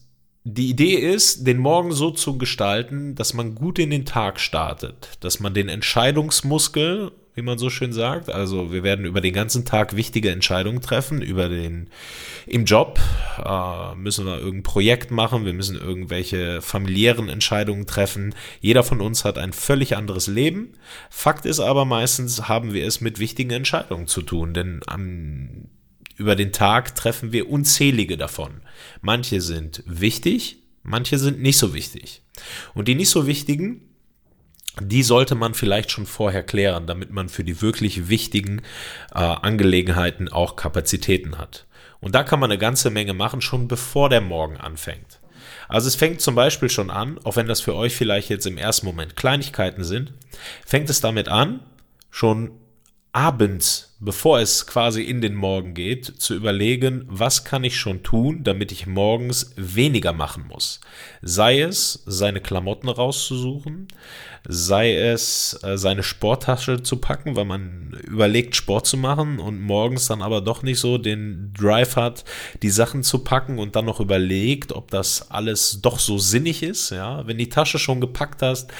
die 0.44 0.68
Idee 0.68 0.94
ist, 0.94 1.46
den 1.46 1.58
Morgen 1.58 1.92
so 1.92 2.10
zu 2.10 2.36
gestalten, 2.36 3.14
dass 3.14 3.32
man 3.32 3.54
gut 3.54 3.78
in 3.78 3.88
den 3.88 4.04
Tag 4.04 4.38
startet, 4.40 5.16
dass 5.20 5.40
man 5.40 5.54
den 5.54 5.70
Entscheidungsmuskel 5.70 7.12
wie 7.34 7.42
man 7.42 7.58
so 7.58 7.68
schön 7.68 7.92
sagt. 7.92 8.30
Also 8.30 8.72
wir 8.72 8.82
werden 8.82 9.04
über 9.04 9.20
den 9.20 9.34
ganzen 9.34 9.64
Tag 9.64 9.96
wichtige 9.96 10.30
Entscheidungen 10.30 10.80
treffen, 10.80 11.20
über 11.20 11.48
den 11.48 11.88
im 12.46 12.64
Job 12.64 13.00
äh, 13.44 13.94
müssen 13.96 14.26
wir 14.26 14.38
irgendein 14.38 14.62
Projekt 14.62 15.10
machen, 15.10 15.44
wir 15.44 15.52
müssen 15.52 15.76
irgendwelche 15.76 16.62
familiären 16.62 17.28
Entscheidungen 17.28 17.86
treffen. 17.86 18.34
Jeder 18.60 18.84
von 18.84 19.00
uns 19.00 19.24
hat 19.24 19.38
ein 19.38 19.52
völlig 19.52 19.96
anderes 19.96 20.26
Leben. 20.26 20.74
Fakt 21.10 21.44
ist 21.44 21.60
aber 21.60 21.84
meistens 21.84 22.48
haben 22.48 22.72
wir 22.72 22.86
es 22.86 23.00
mit 23.00 23.18
wichtigen 23.18 23.50
Entscheidungen 23.50 24.06
zu 24.06 24.22
tun, 24.22 24.54
denn 24.54 24.80
am, 24.86 25.68
über 26.16 26.36
den 26.36 26.52
Tag 26.52 26.94
treffen 26.94 27.32
wir 27.32 27.50
unzählige 27.50 28.16
davon. 28.16 28.60
Manche 29.00 29.40
sind 29.40 29.82
wichtig, 29.86 30.58
manche 30.82 31.18
sind 31.18 31.40
nicht 31.40 31.58
so 31.58 31.74
wichtig. 31.74 32.22
Und 32.74 32.86
die 32.88 32.94
nicht 32.94 33.10
so 33.10 33.26
wichtigen, 33.26 33.93
die 34.80 35.02
sollte 35.02 35.34
man 35.34 35.54
vielleicht 35.54 35.90
schon 35.90 36.06
vorher 36.06 36.42
klären, 36.42 36.86
damit 36.86 37.10
man 37.10 37.28
für 37.28 37.44
die 37.44 37.62
wirklich 37.62 38.08
wichtigen 38.08 38.60
äh, 39.14 39.18
Angelegenheiten 39.18 40.28
auch 40.28 40.56
Kapazitäten 40.56 41.38
hat. 41.38 41.66
Und 42.00 42.14
da 42.14 42.22
kann 42.22 42.40
man 42.40 42.50
eine 42.50 42.58
ganze 42.58 42.90
Menge 42.90 43.14
machen, 43.14 43.40
schon 43.40 43.68
bevor 43.68 44.08
der 44.08 44.20
Morgen 44.20 44.56
anfängt. 44.56 45.20
Also 45.68 45.88
es 45.88 45.94
fängt 45.94 46.20
zum 46.20 46.34
Beispiel 46.34 46.68
schon 46.68 46.90
an, 46.90 47.18
auch 47.24 47.36
wenn 47.36 47.46
das 47.46 47.60
für 47.60 47.74
euch 47.74 47.94
vielleicht 47.94 48.28
jetzt 48.28 48.46
im 48.46 48.58
ersten 48.58 48.86
Moment 48.86 49.16
Kleinigkeiten 49.16 49.84
sind, 49.84 50.12
fängt 50.66 50.90
es 50.90 51.00
damit 51.00 51.28
an, 51.28 51.60
schon 52.10 52.50
abends, 53.12 53.93
bevor 54.04 54.40
es 54.40 54.66
quasi 54.66 55.02
in 55.02 55.20
den 55.20 55.34
Morgen 55.34 55.74
geht, 55.74 56.06
zu 56.06 56.34
überlegen, 56.34 57.04
was 57.08 57.44
kann 57.44 57.64
ich 57.64 57.78
schon 57.78 58.02
tun, 58.02 58.44
damit 58.44 58.72
ich 58.72 58.86
morgens 58.86 59.52
weniger 59.56 60.12
machen 60.12 60.46
muss. 60.48 60.80
Sei 61.22 61.60
es, 61.60 62.02
seine 62.06 62.40
Klamotten 62.40 62.88
rauszusuchen, 62.88 63.88
sei 64.46 64.94
es 64.94 65.58
äh, 65.62 65.78
seine 65.78 66.02
Sporttasche 66.02 66.82
zu 66.82 66.98
packen, 66.98 67.34
weil 67.34 67.46
man 67.46 67.98
überlegt, 68.04 68.56
Sport 68.56 68.86
zu 68.86 68.96
machen 68.96 69.38
und 69.38 69.60
morgens 69.60 70.06
dann 70.06 70.20
aber 70.20 70.42
doch 70.42 70.62
nicht 70.62 70.78
so 70.78 70.98
den 70.98 71.52
Drive 71.58 71.96
hat, 71.96 72.24
die 72.62 72.68
Sachen 72.68 73.02
zu 73.02 73.20
packen 73.20 73.58
und 73.58 73.74
dann 73.74 73.86
noch 73.86 74.00
überlegt, 74.00 74.72
ob 74.72 74.90
das 74.90 75.30
alles 75.30 75.80
doch 75.80 75.98
so 75.98 76.18
sinnig 76.18 76.62
ist. 76.62 76.90
Ja, 76.90 77.26
wenn 77.26 77.38
die 77.38 77.48
Tasche 77.48 77.78
schon 77.78 78.00
gepackt 78.00 78.42
hast, 78.42 78.70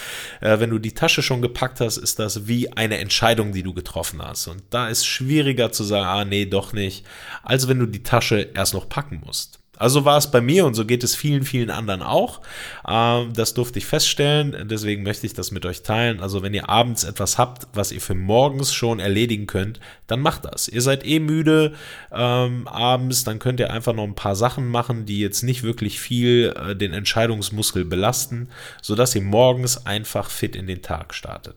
äh, 0.40 0.60
wenn 0.60 0.70
du 0.70 0.78
die 0.78 0.92
Tasche 0.92 1.22
schon 1.22 1.40
gepackt 1.40 1.80
hast, 1.80 1.96
ist 1.96 2.18
das 2.18 2.46
wie 2.46 2.70
eine 2.72 2.98
Entscheidung, 2.98 3.52
die 3.52 3.62
du 3.62 3.72
getroffen 3.72 4.20
hast. 4.20 4.48
Und 4.48 4.62
da 4.70 4.88
ist 4.88 5.06
schwieriger 5.14 5.72
zu 5.72 5.84
sagen, 5.84 6.06
ah 6.06 6.24
nee, 6.24 6.46
doch 6.46 6.72
nicht, 6.72 7.04
als 7.42 7.68
wenn 7.68 7.78
du 7.78 7.86
die 7.86 8.02
Tasche 8.02 8.50
erst 8.54 8.74
noch 8.74 8.88
packen 8.88 9.22
musst. 9.24 9.60
Also 9.76 10.04
war 10.04 10.16
es 10.16 10.30
bei 10.30 10.40
mir 10.40 10.66
und 10.66 10.74
so 10.74 10.84
geht 10.84 11.02
es 11.02 11.16
vielen, 11.16 11.44
vielen 11.44 11.70
anderen 11.70 12.02
auch. 12.02 12.40
Ähm, 12.88 13.32
das 13.34 13.54
durfte 13.54 13.78
ich 13.78 13.86
feststellen, 13.86 14.68
deswegen 14.68 15.02
möchte 15.02 15.26
ich 15.26 15.34
das 15.34 15.50
mit 15.50 15.66
euch 15.66 15.82
teilen. 15.82 16.20
Also 16.20 16.42
wenn 16.42 16.54
ihr 16.54 16.68
abends 16.68 17.04
etwas 17.04 17.38
habt, 17.38 17.66
was 17.72 17.90
ihr 17.90 18.00
für 18.00 18.14
morgens 18.14 18.72
schon 18.72 19.00
erledigen 19.00 19.46
könnt, 19.46 19.80
dann 20.06 20.20
macht 20.20 20.44
das. 20.44 20.68
Ihr 20.68 20.82
seid 20.82 21.04
eh 21.04 21.18
müde 21.18 21.74
ähm, 22.12 22.68
abends, 22.68 23.24
dann 23.24 23.38
könnt 23.38 23.60
ihr 23.60 23.72
einfach 23.72 23.94
noch 23.94 24.04
ein 24.04 24.14
paar 24.14 24.36
Sachen 24.36 24.68
machen, 24.68 25.06
die 25.06 25.18
jetzt 25.18 25.42
nicht 25.42 25.62
wirklich 25.62 26.00
viel 26.00 26.54
äh, 26.56 26.76
den 26.76 26.92
Entscheidungsmuskel 26.92 27.84
belasten, 27.84 28.48
sodass 28.80 29.14
ihr 29.14 29.22
morgens 29.22 29.86
einfach 29.86 30.30
fit 30.30 30.54
in 30.54 30.66
den 30.66 30.82
Tag 30.82 31.14
startet. 31.14 31.56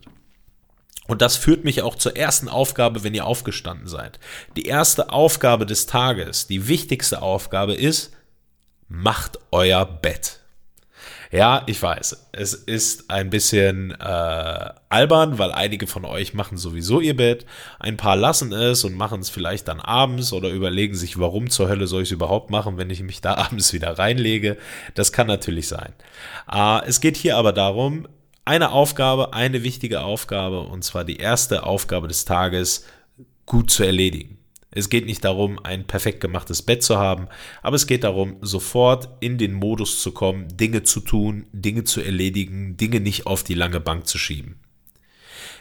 Und 1.08 1.22
das 1.22 1.38
führt 1.38 1.64
mich 1.64 1.82
auch 1.82 1.96
zur 1.96 2.16
ersten 2.16 2.50
Aufgabe, 2.50 3.04
wenn 3.04 3.16
ihr 3.16 3.26
aufgestanden 3.26 3.88
seid. 3.88 4.20
Die 4.56 4.66
erste 4.66 5.12
Aufgabe 5.12 5.66
des 5.66 5.86
Tages, 5.86 6.48
die 6.48 6.68
wichtigste 6.68 7.22
Aufgabe 7.22 7.74
ist, 7.74 8.12
macht 8.90 9.40
euer 9.52 9.86
Bett. 9.86 10.42
Ja, 11.30 11.64
ich 11.66 11.82
weiß, 11.82 12.28
es 12.32 12.54
ist 12.54 13.10
ein 13.10 13.30
bisschen 13.30 13.92
äh, 13.92 14.70
albern, 14.90 15.38
weil 15.38 15.52
einige 15.52 15.86
von 15.86 16.06
euch 16.06 16.34
machen 16.34 16.58
sowieso 16.58 17.02
ihr 17.02 17.18
Bett. 17.18 17.46
Ein 17.80 17.98
paar 17.98 18.16
lassen 18.16 18.54
es 18.54 18.86
und 18.86 18.96
machen 18.96 19.20
es 19.20 19.30
vielleicht 19.30 19.68
dann 19.68 19.82
abends 19.82 20.32
oder 20.32 20.50
überlegen 20.50 20.96
sich, 20.96 21.20
warum 21.20 21.50
zur 21.50 21.68
Hölle 21.68 21.88
soll 21.88 22.04
ich 22.04 22.10
es 22.10 22.14
überhaupt 22.14 22.50
machen, 22.50 22.78
wenn 22.78 22.90
ich 22.90 23.02
mich 23.02 23.20
da 23.20 23.36
abends 23.38 23.74
wieder 23.74 24.00
reinlege. 24.00 24.58
Das 24.96 25.12
kann 25.12 25.28
natürlich 25.28 25.68
sein. 25.68 25.94
Äh, 26.50 26.86
es 26.88 27.02
geht 27.02 27.18
hier 27.18 27.36
aber 27.36 27.52
darum, 27.52 28.08
eine 28.48 28.72
Aufgabe, 28.72 29.34
eine 29.34 29.64
wichtige 29.64 30.02
Aufgabe, 30.02 30.62
und 30.62 30.84
zwar 30.84 31.04
die 31.04 31.18
erste 31.18 31.64
Aufgabe 31.64 32.08
des 32.08 32.24
Tages, 32.26 32.86
gut 33.46 33.70
zu 33.70 33.84
erledigen. 33.84 34.38
Es 34.72 34.90
geht 34.90 35.06
nicht 35.06 35.26
darum, 35.26 35.60
ein 35.64 35.86
perfekt 35.86 36.22
gemachtes 36.22 36.62
Bett 36.62 36.82
zu 36.84 36.98
haben, 36.98 37.28
aber 37.62 37.76
es 37.76 37.88
geht 37.88 38.04
darum, 38.04 38.38
sofort 38.42 39.10
in 39.20 39.38
den 39.38 39.54
Modus 39.54 40.02
zu 40.02 40.12
kommen, 40.12 40.48
Dinge 40.56 40.84
zu 40.84 41.02
tun, 41.02 41.48
Dinge 41.52 41.84
zu 41.84 42.02
erledigen, 42.02 42.78
Dinge 42.78 43.00
nicht 43.00 43.28
auf 43.28 43.44
die 43.44 43.54
lange 43.54 43.80
Bank 43.80 44.08
zu 44.08 44.18
schieben. 44.18 44.60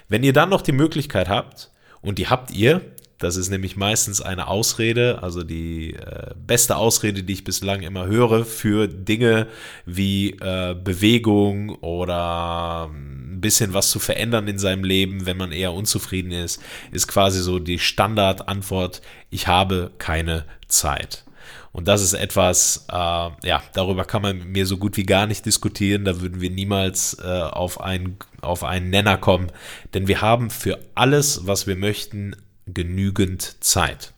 Wenn 0.09 0.23
ihr 0.23 0.33
dann 0.33 0.51
noch 0.51 0.63
die 0.63 0.73
Möglichkeit 0.73 1.29
habt, 1.29 1.71
und 2.03 2.19
die 2.19 2.29
habt 2.29 2.53
ihr, 2.53 2.83
das 3.19 3.37
ist 3.37 3.49
nämlich 3.49 3.77
meistens 3.77 4.21
eine 4.21 4.47
Ausrede, 4.47 5.23
also 5.23 5.43
die 5.43 5.95
äh, 5.95 6.35
beste 6.47 6.77
Ausrede, 6.77 7.23
die 7.23 7.33
ich 7.33 7.45
bislang 7.45 7.83
immer 7.83 8.07
höre 8.07 8.45
für 8.45 8.89
Dinge 8.89 9.47
wie 9.87 10.33
äh, 10.33 10.75
Bewegung 10.75 11.71
oder 11.77 12.91
ein 12.91 13.41
bisschen 13.41 13.73
was 13.73 13.91
zu 13.91 13.99
verändern 13.99 14.49
in 14.49 14.59
seinem 14.59 14.85
Leben, 14.85 15.25
wenn 15.25 15.39
man 15.39 15.53
eher 15.53 15.73
unzufrieden 15.73 16.33
ist, 16.33 16.63
ist 16.93 17.09
quasi 17.09 17.41
so 17.41 17.59
die 17.59 17.79
Standardantwort, 17.79 19.01
ich 19.31 19.47
habe 19.47 19.93
keine 19.99 20.45
Zeit. 20.69 21.25
Und 21.73 21.89
das 21.89 22.03
ist 22.03 22.15
etwas, 22.15 22.87
äh, 22.91 22.95
ja, 22.95 23.63
darüber 23.75 24.07
kann 24.07 24.23
man 24.23 24.39
mit 24.39 24.49
mir 24.49 24.65
so 24.65 24.79
gut 24.79 24.97
wie 24.97 25.05
gar 25.05 25.27
nicht 25.27 25.45
diskutieren. 25.45 26.07
Da 26.07 26.23
würden 26.23 26.41
wir 26.41 26.49
niemals 26.49 27.19
äh, 27.23 27.27
auf, 27.27 27.83
einen, 27.83 28.17
auf 28.41 28.65
einen 28.65 28.89
Nenner 28.89 29.19
kommen. 29.19 29.53
Denn 29.93 30.09
wir 30.09 30.23
haben 30.23 30.49
für 30.49 30.79
alles, 30.95 31.47
was 31.47 31.67
wir 31.67 31.77
möchten, 31.77 32.35
genügend 32.67 33.63
Zeit. 33.65 34.13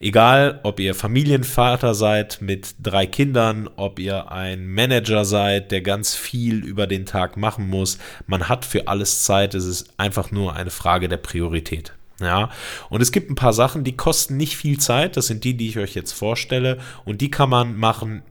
Egal, 0.00 0.60
ob 0.64 0.80
ihr 0.80 0.94
Familienvater 0.94 1.94
seid 1.94 2.40
mit 2.40 2.74
drei 2.82 3.06
Kindern, 3.06 3.68
ob 3.76 3.98
ihr 3.98 4.32
ein 4.32 4.66
Manager 4.66 5.24
seid, 5.24 5.70
der 5.70 5.82
ganz 5.82 6.14
viel 6.14 6.64
über 6.64 6.86
den 6.86 7.06
Tag 7.06 7.36
machen 7.36 7.68
muss, 7.68 7.98
man 8.26 8.48
hat 8.48 8.64
für 8.64 8.88
alles 8.88 9.22
Zeit. 9.22 9.54
Es 9.54 9.64
ist 9.64 9.92
einfach 9.98 10.32
nur 10.32 10.56
eine 10.56 10.70
Frage 10.70 11.08
der 11.08 11.18
Priorität. 11.18 11.92
Ja, 12.20 12.50
und 12.88 13.00
es 13.00 13.12
gibt 13.12 13.30
ein 13.30 13.36
paar 13.36 13.52
Sachen, 13.52 13.84
die 13.84 13.96
kosten 13.96 14.36
nicht 14.36 14.56
viel 14.56 14.78
Zeit. 14.78 15.16
Das 15.16 15.26
sind 15.26 15.44
die, 15.44 15.56
die 15.56 15.68
ich 15.68 15.78
euch 15.78 15.94
jetzt 15.94 16.12
vorstelle. 16.12 16.78
Und 17.04 17.20
die 17.20 17.30
kann 17.30 17.50
man 17.50 17.76
machen, 17.76 18.22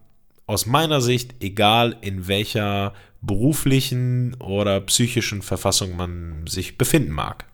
aus 0.48 0.66
meiner 0.66 1.02
Sicht, 1.02 1.36
egal 1.42 1.96
in 2.02 2.28
welcher 2.28 2.94
beruflichen 3.22 4.34
oder 4.36 4.82
psychischen 4.82 5.42
Verfassung 5.42 5.96
man 5.96 6.46
sich 6.48 6.78
befinden 6.78 7.12
mag. 7.12 7.46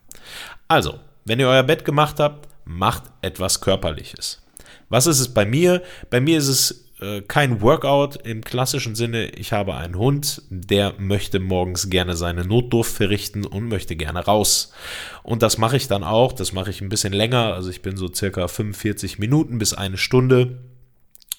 Also, 0.68 1.00
wenn 1.28 1.40
ihr 1.40 1.48
euer 1.48 1.64
Bett 1.64 1.86
gemacht 1.86 2.20
habt, 2.20 2.48
macht 2.66 3.04
etwas 3.22 3.62
Körperliches. 3.62 4.42
Was 4.90 5.08
ist 5.08 5.20
es 5.20 5.34
bei 5.34 5.46
mir? 5.46 5.84
Bei 6.10 6.22
mir 6.22 6.38
ist 6.38 6.48
es 6.48 6.88
äh, 7.00 7.22
kein 7.22 7.62
Workout 7.62 8.16
im 8.26 8.44
klassischen 8.44 8.96
Sinne. 8.96 9.30
Ich 9.32 9.52
habe 9.52 9.76
einen 9.76 9.98
Hund, 9.98 10.42
der 10.50 10.94
möchte 10.98 11.40
morgens 11.40 11.90
gerne 11.90 12.16
seine 12.16 12.46
Notdurft 12.46 12.92
verrichten 12.92 13.46
und 13.46 13.68
möchte 13.68 13.96
gerne 13.96 14.26
raus. 14.26 14.72
Und 15.24 15.44
das 15.44 15.58
mache 15.58 15.78
ich 15.78 15.88
dann 15.88 16.04
auch. 16.04 16.32
Das 16.34 16.54
mache 16.54 16.70
ich 16.70 16.82
ein 16.82 16.90
bisschen 16.90 17.14
länger. 17.14 17.54
Also 17.54 17.70
ich 17.70 17.82
bin 17.82 17.98
so 17.98 18.12
circa 18.12 18.48
45 18.48 19.20
Minuten 19.20 19.60
bis 19.60 19.74
eine 19.74 19.98
Stunde 19.98 20.60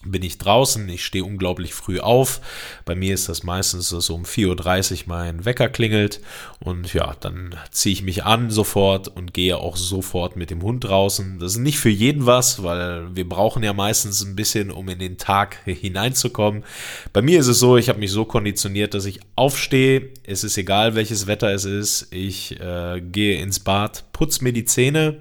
bin 0.05 0.23
ich 0.23 0.39
draußen. 0.39 0.89
Ich 0.89 1.05
stehe 1.05 1.25
unglaublich 1.25 1.75
früh 1.75 1.99
auf. 1.99 2.41
Bei 2.85 2.95
mir 2.95 3.15
ist 3.15 3.29
das 3.29 3.43
meistens 3.43 3.89
so 3.89 4.15
um 4.15 4.25
4.30 4.25 4.93
Uhr 4.93 5.03
mein 5.07 5.45
Wecker 5.45 5.69
klingelt. 5.69 6.21
Und 6.61 6.95
ja, 6.95 7.15
dann 7.21 7.57
ziehe 7.71 7.93
ich 7.93 8.03
mich 8.03 8.25
an 8.25 8.51
sofort 8.51 9.09
und 9.09 9.35
gehe 9.35 9.59
auch 9.59 9.77
sofort 9.77 10.37
mit 10.37 10.51
dem 10.51 10.63
Hund 10.63 10.85
draußen. 10.85 11.39
Das 11.41 11.53
ist 11.53 11.59
nicht 11.59 11.79
für 11.81 11.89
jeden 11.89 12.27
was, 12.27 12.63
weil 12.63 13.15
wir 13.17 13.29
brauchen 13.29 13.63
ja 13.63 13.73
meistens 13.73 14.23
ein 14.23 14.37
bisschen, 14.37 14.71
um 14.71 14.89
in 14.89 15.01
den 15.01 15.19
Tag 15.19 15.59
hineinzukommen. 15.65 16.65
Bei 17.13 17.21
mir 17.21 17.41
ist 17.41 17.49
es 17.49 17.59
so, 17.59 17.77
ich 17.77 17.89
habe 17.89 17.99
mich 17.99 18.13
so 18.13 18.25
konditioniert, 18.25 18.95
dass 18.95 19.05
ich 19.05 19.21
aufstehe. 19.35 20.11
Es 20.25 20.45
ist 20.45 20.57
egal, 20.59 20.95
welches 20.95 21.27
Wetter 21.27 21.53
es 21.53 21.65
ist. 21.65 22.13
Ich 22.13 22.59
äh, 22.61 23.01
gehe 23.01 23.41
ins 23.41 23.59
Bad, 23.59 24.05
putze 24.13 24.45
mir 24.45 24.53
die 24.53 24.65
Zähne. 24.65 25.19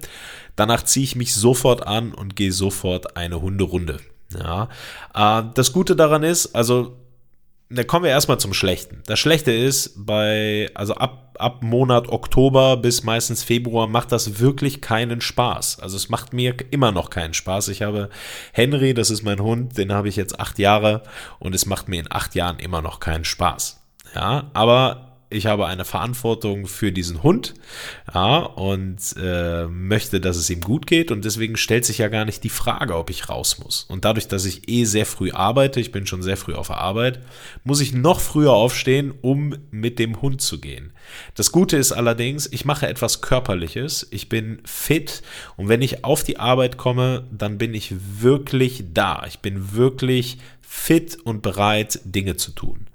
Danach 0.54 0.82
ziehe 0.82 1.04
ich 1.04 1.16
mich 1.16 1.34
sofort 1.34 1.86
an 1.86 2.12
und 2.12 2.36
gehe 2.36 2.52
sofort 2.52 3.16
eine 3.16 3.40
Hunderunde. 3.40 3.98
Ja, 4.34 4.68
äh, 5.14 5.44
das 5.54 5.72
Gute 5.72 5.96
daran 5.96 6.22
ist, 6.22 6.54
also 6.54 6.96
da 7.70 7.84
kommen 7.84 8.04
wir 8.04 8.10
erstmal 8.10 8.40
zum 8.40 8.54
Schlechten. 8.54 9.02
Das 9.06 9.18
Schlechte 9.18 9.52
ist, 9.52 9.92
bei, 9.96 10.70
also 10.74 10.94
ab, 10.94 11.36
ab 11.38 11.62
Monat 11.62 12.08
Oktober 12.08 12.78
bis 12.78 13.04
meistens 13.04 13.42
Februar 13.42 13.86
macht 13.86 14.10
das 14.10 14.40
wirklich 14.40 14.80
keinen 14.80 15.20
Spaß. 15.20 15.80
Also 15.80 15.96
es 15.96 16.08
macht 16.08 16.32
mir 16.32 16.54
immer 16.70 16.92
noch 16.92 17.10
keinen 17.10 17.34
Spaß. 17.34 17.68
Ich 17.68 17.82
habe 17.82 18.08
Henry, 18.52 18.94
das 18.94 19.10
ist 19.10 19.22
mein 19.22 19.40
Hund, 19.40 19.76
den 19.76 19.92
habe 19.92 20.08
ich 20.08 20.16
jetzt 20.16 20.40
acht 20.40 20.58
Jahre 20.58 21.02
und 21.38 21.54
es 21.54 21.66
macht 21.66 21.88
mir 21.88 22.00
in 22.00 22.10
acht 22.10 22.34
Jahren 22.34 22.58
immer 22.58 22.80
noch 22.80 23.00
keinen 23.00 23.24
Spaß. 23.24 23.82
Ja, 24.14 24.50
aber 24.54 25.07
ich 25.30 25.46
habe 25.46 25.66
eine 25.66 25.84
Verantwortung 25.84 26.66
für 26.66 26.90
diesen 26.90 27.22
Hund 27.22 27.54
ja, 28.14 28.38
und 28.38 28.98
äh, 29.20 29.66
möchte, 29.66 30.20
dass 30.20 30.36
es 30.36 30.48
ihm 30.48 30.62
gut 30.62 30.86
geht. 30.86 31.10
Und 31.10 31.24
deswegen 31.24 31.56
stellt 31.56 31.84
sich 31.84 31.98
ja 31.98 32.08
gar 32.08 32.24
nicht 32.24 32.44
die 32.44 32.48
Frage, 32.48 32.96
ob 32.96 33.10
ich 33.10 33.28
raus 33.28 33.58
muss. 33.58 33.84
Und 33.88 34.04
dadurch, 34.04 34.28
dass 34.28 34.46
ich 34.46 34.68
eh 34.68 34.84
sehr 34.84 35.04
früh 35.04 35.30
arbeite, 35.30 35.80
ich 35.80 35.92
bin 35.92 36.06
schon 36.06 36.22
sehr 36.22 36.38
früh 36.38 36.54
auf 36.54 36.68
der 36.68 36.78
Arbeit, 36.78 37.20
muss 37.62 37.80
ich 37.80 37.92
noch 37.92 38.20
früher 38.20 38.52
aufstehen, 38.52 39.12
um 39.20 39.54
mit 39.70 39.98
dem 39.98 40.22
Hund 40.22 40.40
zu 40.40 40.60
gehen. 40.60 40.92
Das 41.34 41.52
Gute 41.52 41.76
ist 41.76 41.92
allerdings, 41.92 42.46
ich 42.50 42.64
mache 42.64 42.86
etwas 42.86 43.20
Körperliches, 43.20 44.08
ich 44.10 44.28
bin 44.28 44.60
fit 44.64 45.22
und 45.56 45.68
wenn 45.68 45.82
ich 45.82 46.04
auf 46.04 46.22
die 46.22 46.38
Arbeit 46.38 46.76
komme, 46.76 47.26
dann 47.30 47.58
bin 47.58 47.74
ich 47.74 47.94
wirklich 48.20 48.84
da. 48.94 49.24
Ich 49.26 49.40
bin 49.40 49.74
wirklich 49.74 50.38
fit 50.60 51.18
und 51.24 51.42
bereit, 51.42 52.00
Dinge 52.04 52.36
zu 52.36 52.52
tun. 52.52 52.86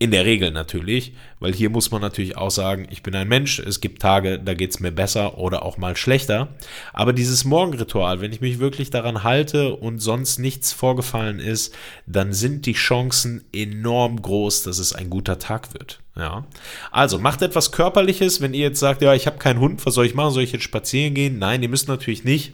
In 0.00 0.12
der 0.12 0.24
Regel 0.24 0.52
natürlich, 0.52 1.12
weil 1.40 1.52
hier 1.52 1.70
muss 1.70 1.90
man 1.90 2.00
natürlich 2.00 2.36
auch 2.36 2.52
sagen, 2.52 2.86
ich 2.88 3.02
bin 3.02 3.16
ein 3.16 3.26
Mensch, 3.26 3.58
es 3.58 3.80
gibt 3.80 4.00
Tage, 4.00 4.38
da 4.38 4.54
geht 4.54 4.70
es 4.70 4.78
mir 4.78 4.92
besser 4.92 5.38
oder 5.38 5.64
auch 5.64 5.76
mal 5.76 5.96
schlechter. 5.96 6.48
Aber 6.92 7.12
dieses 7.12 7.44
Morgenritual, 7.44 8.20
wenn 8.20 8.32
ich 8.32 8.40
mich 8.40 8.60
wirklich 8.60 8.90
daran 8.90 9.24
halte 9.24 9.74
und 9.74 9.98
sonst 9.98 10.38
nichts 10.38 10.72
vorgefallen 10.72 11.40
ist, 11.40 11.74
dann 12.06 12.32
sind 12.32 12.66
die 12.66 12.74
Chancen 12.74 13.44
enorm 13.52 14.22
groß, 14.22 14.62
dass 14.62 14.78
es 14.78 14.92
ein 14.92 15.10
guter 15.10 15.40
Tag 15.40 15.74
wird. 15.74 15.98
Ja. 16.16 16.46
Also 16.92 17.18
macht 17.18 17.42
etwas 17.42 17.72
Körperliches, 17.72 18.40
wenn 18.40 18.54
ihr 18.54 18.66
jetzt 18.68 18.80
sagt, 18.80 19.02
ja, 19.02 19.14
ich 19.14 19.26
habe 19.26 19.38
keinen 19.38 19.58
Hund, 19.58 19.84
was 19.84 19.94
soll 19.94 20.06
ich 20.06 20.14
machen? 20.14 20.32
Soll 20.32 20.44
ich 20.44 20.52
jetzt 20.52 20.62
spazieren 20.62 21.14
gehen? 21.14 21.40
Nein, 21.40 21.60
ihr 21.62 21.68
müsst 21.68 21.88
natürlich 21.88 22.22
nicht 22.22 22.52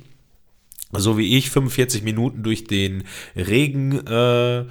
so 1.00 1.18
wie 1.18 1.36
ich 1.36 1.50
45 1.50 2.02
Minuten 2.02 2.42
durch 2.42 2.64
den 2.64 3.04
Regen 3.36 4.06
äh, 4.06 4.64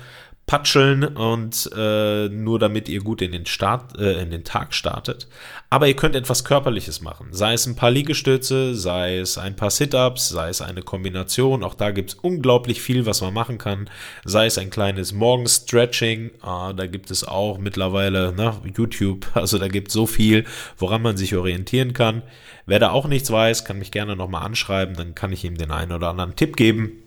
patscheln 0.46 1.06
und 1.06 1.70
äh, 1.76 2.28
nur 2.28 2.60
damit 2.60 2.90
ihr 2.90 3.00
gut 3.00 3.22
in 3.22 3.32
den, 3.32 3.46
Start, 3.46 3.98
äh, 3.98 4.22
in 4.22 4.30
den 4.30 4.44
Tag 4.44 4.74
startet. 4.74 5.28
Aber 5.70 5.88
ihr 5.88 5.96
könnt 5.96 6.16
etwas 6.16 6.44
Körperliches 6.44 7.02
machen. 7.02 7.28
Sei 7.32 7.54
es 7.54 7.66
ein 7.66 7.78
paar 7.78 7.92
Liegestütze, 7.92 8.76
sei 8.76 9.20
es 9.20 9.38
ein 9.38 9.56
paar 9.56 9.70
Sit-Ups, 9.70 10.30
sei 10.30 10.50
es 10.50 10.62
eine 10.62 10.82
Kombination. 10.82 11.64
Auch 11.64 11.76
da 11.76 11.92
gibt 11.92 12.12
es 12.12 12.16
unglaublich 12.16 12.82
viel, 12.82 13.06
was 13.06 13.22
man 13.22 13.34
machen 13.34 13.58
kann. 13.58 13.90
Sei 14.26 14.46
es 14.46 14.58
ein 14.58 14.70
kleines 14.70 15.14
Morgenstretching. 15.14 16.26
Äh, 16.28 16.74
da 16.76 16.88
gibt 16.88 17.10
es 17.10 17.26
auch 17.26 17.58
mittlerweile 17.58 18.34
ne, 18.34 18.54
YouTube. 18.76 19.28
Also 19.44 19.58
da 19.58 19.68
gibt 19.68 19.90
es 19.90 19.94
so 19.94 20.06
viel, 20.06 20.46
woran 20.78 21.02
man 21.02 21.18
sich 21.18 21.36
orientieren 21.36 21.94
kann. 21.94 22.22
Wer 22.66 22.80
da 22.80 22.92
auch 22.92 23.08
nichts 23.08 23.30
weiß, 23.30 23.66
kann 23.66 23.80
mich 23.80 23.92
gerne 23.92 24.16
nochmal 24.16 24.46
anschreiben. 24.46 24.96
Dann 24.96 25.16
kann 25.16 25.34
ich 25.34 25.44
ihm 25.44 25.58
den 25.58 25.72
einen 25.72 25.92
oder 25.92 26.10
anderen 26.10 26.36
Tipp 26.36 26.56
geben. 26.56 27.03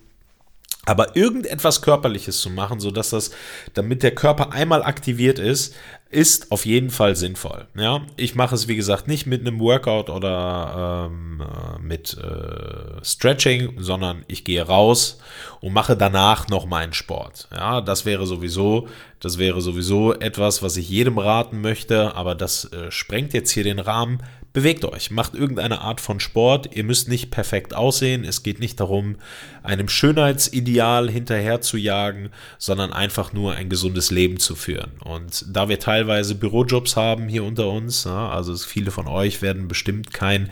Aber 0.86 1.16
irgendetwas 1.16 1.82
Körperliches 1.82 2.40
zu 2.40 2.48
machen, 2.48 2.80
sodass 2.80 3.10
das, 3.10 3.32
damit 3.74 4.02
der 4.02 4.14
Körper 4.14 4.52
einmal 4.52 4.82
aktiviert 4.82 5.38
ist, 5.38 5.74
ist 6.08 6.52
auf 6.52 6.64
jeden 6.64 6.90
Fall 6.90 7.16
sinnvoll. 7.16 7.66
Ja, 7.76 8.06
ich 8.16 8.36
mache 8.36 8.54
es 8.54 8.68
wie 8.68 8.76
gesagt 8.76 9.08
nicht 9.08 9.26
mit 9.26 9.40
einem 9.40 9.58
Workout 9.58 10.08
oder 10.08 11.08
ähm, 11.10 11.42
äh, 11.42 11.82
mit 11.82 12.16
äh, 12.16 13.04
Stretching, 13.04 13.74
sondern 13.78 14.24
ich 14.28 14.44
gehe 14.44 14.62
raus 14.62 15.18
und 15.60 15.72
mache 15.72 15.96
danach 15.96 16.48
noch 16.48 16.66
meinen 16.66 16.92
Sport. 16.92 17.48
Ja, 17.52 17.80
das 17.80 18.06
wäre 18.06 18.26
sowieso, 18.26 18.88
das 19.18 19.38
wäre 19.38 19.60
sowieso 19.60 20.14
etwas, 20.14 20.62
was 20.62 20.76
ich 20.76 20.88
jedem 20.88 21.18
raten 21.18 21.60
möchte, 21.60 22.14
aber 22.14 22.36
das 22.36 22.72
äh, 22.72 22.90
sprengt 22.90 23.34
jetzt 23.34 23.50
hier 23.50 23.64
den 23.64 23.80
Rahmen. 23.80 24.22
Bewegt 24.56 24.86
euch, 24.86 25.10
macht 25.10 25.34
irgendeine 25.34 25.82
Art 25.82 26.00
von 26.00 26.18
Sport. 26.18 26.74
Ihr 26.74 26.82
müsst 26.82 27.10
nicht 27.10 27.30
perfekt 27.30 27.74
aussehen. 27.74 28.24
Es 28.24 28.42
geht 28.42 28.58
nicht 28.58 28.80
darum, 28.80 29.16
einem 29.62 29.86
Schönheitsideal 29.86 31.10
hinterher 31.10 31.60
zu 31.60 31.76
jagen, 31.76 32.30
sondern 32.56 32.90
einfach 32.90 33.34
nur 33.34 33.52
ein 33.52 33.68
gesundes 33.68 34.10
Leben 34.10 34.38
zu 34.38 34.54
führen. 34.54 34.92
Und 35.04 35.44
da 35.54 35.68
wir 35.68 35.78
teilweise 35.96 36.34
Bürojobs 36.34 36.94
haben 36.94 37.26
hier 37.26 37.42
unter 37.42 37.68
uns, 37.68 38.04
ja, 38.04 38.28
also 38.28 38.54
viele 38.56 38.90
von 38.90 39.06
euch 39.06 39.40
werden 39.40 39.66
bestimmt 39.66 40.12
keinen 40.12 40.50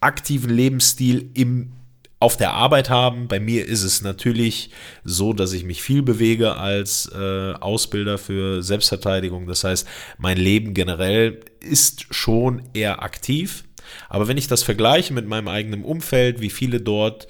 aktiven 0.00 0.50
Lebensstil 0.50 1.30
im 1.34 1.72
auf 2.20 2.36
der 2.36 2.52
Arbeit 2.52 2.88
haben. 2.88 3.26
Bei 3.26 3.40
mir 3.40 3.66
ist 3.66 3.82
es 3.82 4.00
natürlich 4.00 4.70
so, 5.02 5.32
dass 5.32 5.52
ich 5.52 5.64
mich 5.64 5.82
viel 5.82 6.02
bewege 6.02 6.56
als 6.56 7.10
äh, 7.12 7.52
Ausbilder 7.54 8.16
für 8.16 8.62
Selbstverteidigung. 8.62 9.48
Das 9.48 9.64
heißt, 9.64 9.88
mein 10.18 10.36
Leben 10.36 10.72
generell 10.72 11.40
ist 11.58 12.06
schon 12.14 12.62
eher 12.74 13.02
aktiv. 13.02 13.64
Aber 14.08 14.28
wenn 14.28 14.38
ich 14.38 14.46
das 14.46 14.62
vergleiche 14.62 15.12
mit 15.12 15.26
meinem 15.26 15.48
eigenen 15.48 15.82
Umfeld, 15.82 16.40
wie 16.40 16.50
viele 16.50 16.80
dort 16.80 17.26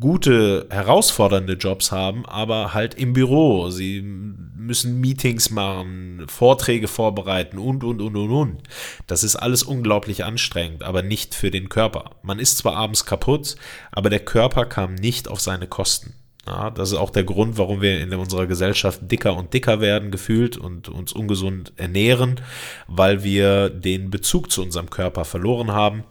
gute, 0.00 0.66
herausfordernde 0.70 1.54
Jobs 1.54 1.92
haben, 1.92 2.26
aber 2.26 2.74
halt 2.74 2.94
im 2.94 3.12
Büro. 3.12 3.70
Sie 3.70 4.02
müssen 4.02 5.00
Meetings 5.00 5.50
machen, 5.50 6.24
Vorträge 6.28 6.88
vorbereiten 6.88 7.58
und, 7.58 7.84
und, 7.84 8.00
und, 8.00 8.16
und, 8.16 8.30
und. 8.30 8.62
Das 9.06 9.22
ist 9.22 9.36
alles 9.36 9.62
unglaublich 9.62 10.24
anstrengend, 10.24 10.82
aber 10.82 11.02
nicht 11.02 11.34
für 11.34 11.50
den 11.50 11.68
Körper. 11.68 12.12
Man 12.22 12.38
ist 12.38 12.58
zwar 12.58 12.74
abends 12.76 13.04
kaputt, 13.06 13.56
aber 13.92 14.10
der 14.10 14.20
Körper 14.20 14.66
kam 14.66 14.94
nicht 14.94 15.28
auf 15.28 15.40
seine 15.40 15.68
Kosten. 15.68 16.14
Ja, 16.46 16.70
das 16.70 16.92
ist 16.92 16.98
auch 16.98 17.10
der 17.10 17.24
Grund, 17.24 17.56
warum 17.56 17.80
wir 17.80 18.00
in 18.00 18.12
unserer 18.14 18.46
Gesellschaft 18.46 19.00
dicker 19.10 19.34
und 19.34 19.54
dicker 19.54 19.80
werden, 19.80 20.10
gefühlt 20.10 20.58
und 20.58 20.88
uns 20.88 21.12
ungesund 21.12 21.72
ernähren, 21.76 22.40
weil 22.86 23.24
wir 23.24 23.70
den 23.70 24.10
Bezug 24.10 24.50
zu 24.50 24.62
unserem 24.62 24.90
Körper 24.90 25.24
verloren 25.24 25.72
haben. 25.72 26.04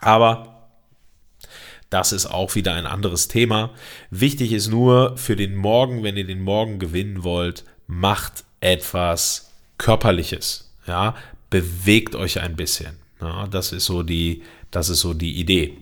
Aber 0.00 0.59
das 1.90 2.12
ist 2.12 2.26
auch 2.26 2.54
wieder 2.54 2.74
ein 2.74 2.86
anderes 2.86 3.28
Thema. 3.28 3.70
Wichtig 4.10 4.52
ist 4.52 4.68
nur 4.68 5.16
für 5.16 5.36
den 5.36 5.56
Morgen, 5.56 6.02
wenn 6.02 6.16
ihr 6.16 6.26
den 6.26 6.40
Morgen 6.40 6.78
gewinnen 6.78 7.24
wollt, 7.24 7.64
macht 7.86 8.44
etwas 8.60 9.50
Körperliches. 9.78 10.72
Ja, 10.86 11.14
bewegt 11.50 12.14
euch 12.14 12.40
ein 12.40 12.56
bisschen. 12.56 12.96
Ja, 13.20 13.46
das 13.48 13.72
ist 13.72 13.86
so 13.86 14.02
die, 14.02 14.42
das 14.70 14.88
ist 14.88 15.00
so 15.00 15.14
die 15.14 15.34
Idee. 15.34 15.76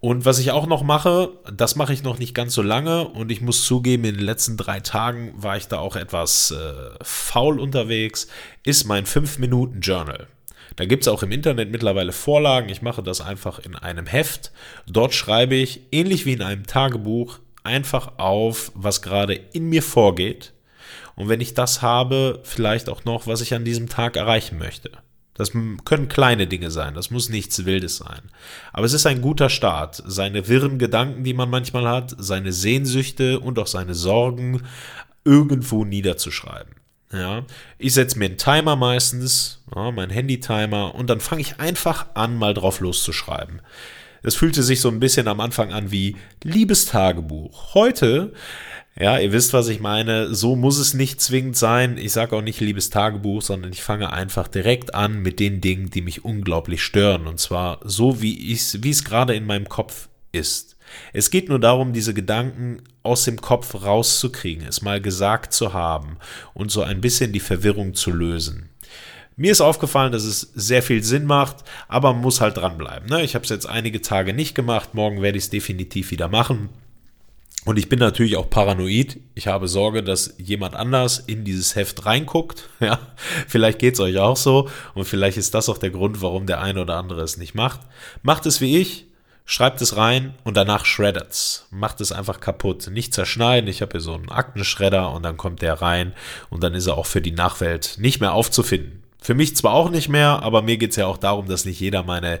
Und 0.00 0.24
was 0.24 0.40
ich 0.40 0.50
auch 0.50 0.66
noch 0.66 0.82
mache, 0.82 1.30
das 1.52 1.76
mache 1.76 1.92
ich 1.92 2.02
noch 2.02 2.18
nicht 2.18 2.34
ganz 2.34 2.54
so 2.54 2.62
lange 2.62 3.06
und 3.06 3.30
ich 3.30 3.40
muss 3.40 3.64
zugeben, 3.64 4.04
in 4.04 4.16
den 4.16 4.24
letzten 4.24 4.56
drei 4.56 4.80
Tagen 4.80 5.32
war 5.36 5.56
ich 5.56 5.68
da 5.68 5.78
auch 5.78 5.94
etwas 5.94 6.50
äh, 6.50 6.74
faul 7.02 7.60
unterwegs, 7.60 8.26
ist 8.64 8.84
mein 8.84 9.06
5-Minuten-Journal. 9.06 10.26
Da 10.76 10.84
gibt 10.84 11.02
es 11.02 11.08
auch 11.08 11.22
im 11.22 11.32
Internet 11.32 11.70
mittlerweile 11.70 12.12
Vorlagen. 12.12 12.68
Ich 12.68 12.82
mache 12.82 13.02
das 13.02 13.20
einfach 13.20 13.58
in 13.58 13.76
einem 13.76 14.06
Heft. 14.06 14.52
Dort 14.86 15.14
schreibe 15.14 15.54
ich, 15.54 15.82
ähnlich 15.92 16.26
wie 16.26 16.32
in 16.32 16.42
einem 16.42 16.66
Tagebuch, 16.66 17.38
einfach 17.64 18.18
auf, 18.18 18.72
was 18.74 19.02
gerade 19.02 19.34
in 19.34 19.68
mir 19.68 19.82
vorgeht. 19.82 20.52
Und 21.14 21.28
wenn 21.28 21.40
ich 21.40 21.54
das 21.54 21.82
habe, 21.82 22.40
vielleicht 22.42 22.88
auch 22.88 23.04
noch, 23.04 23.26
was 23.26 23.40
ich 23.40 23.54
an 23.54 23.64
diesem 23.64 23.88
Tag 23.88 24.16
erreichen 24.16 24.58
möchte. 24.58 24.90
Das 25.34 25.52
können 25.84 26.08
kleine 26.08 26.46
Dinge 26.46 26.70
sein, 26.70 26.94
das 26.94 27.10
muss 27.10 27.30
nichts 27.30 27.64
Wildes 27.64 27.96
sein. 27.96 28.20
Aber 28.72 28.84
es 28.84 28.92
ist 28.92 29.06
ein 29.06 29.22
guter 29.22 29.48
Start, 29.48 30.02
seine 30.06 30.46
wirren 30.46 30.78
Gedanken, 30.78 31.24
die 31.24 31.32
man 31.32 31.48
manchmal 31.48 31.88
hat, 31.88 32.14
seine 32.18 32.52
Sehnsüchte 32.52 33.40
und 33.40 33.58
auch 33.58 33.66
seine 33.66 33.94
Sorgen 33.94 34.62
irgendwo 35.24 35.84
niederzuschreiben. 35.86 36.74
Ja, 37.12 37.44
ich 37.78 37.92
setze 37.92 38.18
mir 38.18 38.24
einen 38.26 38.38
Timer 38.38 38.74
meistens, 38.74 39.62
ja, 39.74 39.90
mein 39.90 40.10
Handy-Timer, 40.10 40.94
und 40.94 41.10
dann 41.10 41.20
fange 41.20 41.42
ich 41.42 41.60
einfach 41.60 42.06
an, 42.14 42.36
mal 42.36 42.54
drauf 42.54 42.80
loszuschreiben. 42.80 43.60
Es 44.22 44.34
fühlte 44.34 44.62
sich 44.62 44.80
so 44.80 44.88
ein 44.88 45.00
bisschen 45.00 45.28
am 45.28 45.40
Anfang 45.40 45.72
an 45.72 45.90
wie 45.90 46.16
Liebestagebuch. 46.42 47.74
Heute, 47.74 48.32
ja, 48.98 49.18
ihr 49.18 49.32
wisst, 49.32 49.52
was 49.52 49.68
ich 49.68 49.80
meine, 49.80 50.34
so 50.34 50.54
muss 50.54 50.78
es 50.78 50.94
nicht 50.94 51.20
zwingend 51.20 51.56
sein. 51.56 51.98
Ich 51.98 52.12
sage 52.12 52.36
auch 52.36 52.42
nicht 52.42 52.60
Liebestagebuch, 52.60 53.42
sondern 53.42 53.72
ich 53.72 53.82
fange 53.82 54.12
einfach 54.12 54.48
direkt 54.48 54.94
an 54.94 55.20
mit 55.20 55.40
den 55.40 55.60
Dingen, 55.60 55.90
die 55.90 56.02
mich 56.02 56.24
unglaublich 56.24 56.82
stören. 56.82 57.26
Und 57.26 57.40
zwar 57.40 57.80
so, 57.84 58.22
wie, 58.22 58.38
wie 58.38 58.90
es 58.90 59.04
gerade 59.04 59.34
in 59.34 59.44
meinem 59.44 59.68
Kopf 59.68 60.08
ist. 60.30 60.71
Es 61.12 61.30
geht 61.30 61.48
nur 61.48 61.58
darum, 61.58 61.92
diese 61.92 62.14
Gedanken 62.14 62.82
aus 63.02 63.24
dem 63.24 63.40
Kopf 63.40 63.74
rauszukriegen, 63.74 64.66
es 64.66 64.82
mal 64.82 65.00
gesagt 65.00 65.52
zu 65.52 65.72
haben 65.72 66.16
und 66.54 66.70
so 66.70 66.82
ein 66.82 67.00
bisschen 67.00 67.32
die 67.32 67.40
Verwirrung 67.40 67.94
zu 67.94 68.10
lösen. 68.10 68.68
Mir 69.36 69.52
ist 69.52 69.60
aufgefallen, 69.60 70.12
dass 70.12 70.24
es 70.24 70.40
sehr 70.54 70.82
viel 70.82 71.02
Sinn 71.02 71.24
macht, 71.24 71.64
aber 71.88 72.12
man 72.12 72.22
muss 72.22 72.40
halt 72.40 72.58
dranbleiben. 72.58 73.08
Ne? 73.08 73.22
Ich 73.22 73.34
habe 73.34 73.44
es 73.44 73.50
jetzt 73.50 73.66
einige 73.66 74.02
Tage 74.02 74.34
nicht 74.34 74.54
gemacht, 74.54 74.94
morgen 74.94 75.22
werde 75.22 75.38
ich 75.38 75.44
es 75.44 75.50
definitiv 75.50 76.10
wieder 76.10 76.28
machen. 76.28 76.68
Und 77.64 77.78
ich 77.78 77.88
bin 77.88 78.00
natürlich 78.00 78.36
auch 78.36 78.50
paranoid. 78.50 79.20
Ich 79.34 79.46
habe 79.46 79.68
Sorge, 79.68 80.02
dass 80.02 80.34
jemand 80.36 80.74
anders 80.74 81.20
in 81.20 81.44
dieses 81.44 81.76
Heft 81.76 82.04
reinguckt. 82.04 82.68
Ja, 82.80 82.98
vielleicht 83.46 83.78
geht 83.78 83.94
es 83.94 84.00
euch 84.00 84.18
auch 84.18 84.36
so. 84.36 84.68
Und 84.94 85.04
vielleicht 85.04 85.36
ist 85.36 85.54
das 85.54 85.68
auch 85.68 85.78
der 85.78 85.90
Grund, 85.90 86.20
warum 86.20 86.46
der 86.46 86.60
eine 86.60 86.82
oder 86.82 86.96
andere 86.96 87.22
es 87.22 87.36
nicht 87.36 87.54
macht. 87.54 87.80
Macht 88.22 88.44
es 88.46 88.60
wie 88.60 88.78
ich 88.78 89.06
schreibt 89.44 89.80
es 89.80 89.96
rein 89.96 90.34
und 90.44 90.56
danach 90.56 90.84
shreddet's. 90.84 91.66
Macht 91.70 92.00
es 92.00 92.12
einfach 92.12 92.40
kaputt. 92.40 92.88
Nicht 92.90 93.14
zerschneiden. 93.14 93.68
Ich 93.68 93.82
habe 93.82 93.92
hier 93.92 94.00
so 94.00 94.14
einen 94.14 94.30
Aktenschredder 94.30 95.12
und 95.12 95.22
dann 95.22 95.36
kommt 95.36 95.62
der 95.62 95.74
rein 95.74 96.14
und 96.50 96.62
dann 96.62 96.74
ist 96.74 96.86
er 96.86 96.96
auch 96.96 97.06
für 97.06 97.20
die 97.20 97.32
Nachwelt 97.32 97.96
nicht 97.98 98.20
mehr 98.20 98.32
aufzufinden. 98.32 99.02
Für 99.20 99.34
mich 99.34 99.54
zwar 99.56 99.72
auch 99.74 99.90
nicht 99.90 100.08
mehr, 100.08 100.42
aber 100.42 100.62
mir 100.62 100.76
geht 100.78 100.90
es 100.90 100.96
ja 100.96 101.06
auch 101.06 101.16
darum, 101.16 101.46
dass 101.46 101.64
nicht 101.64 101.78
jeder 101.78 102.02
meine, 102.02 102.40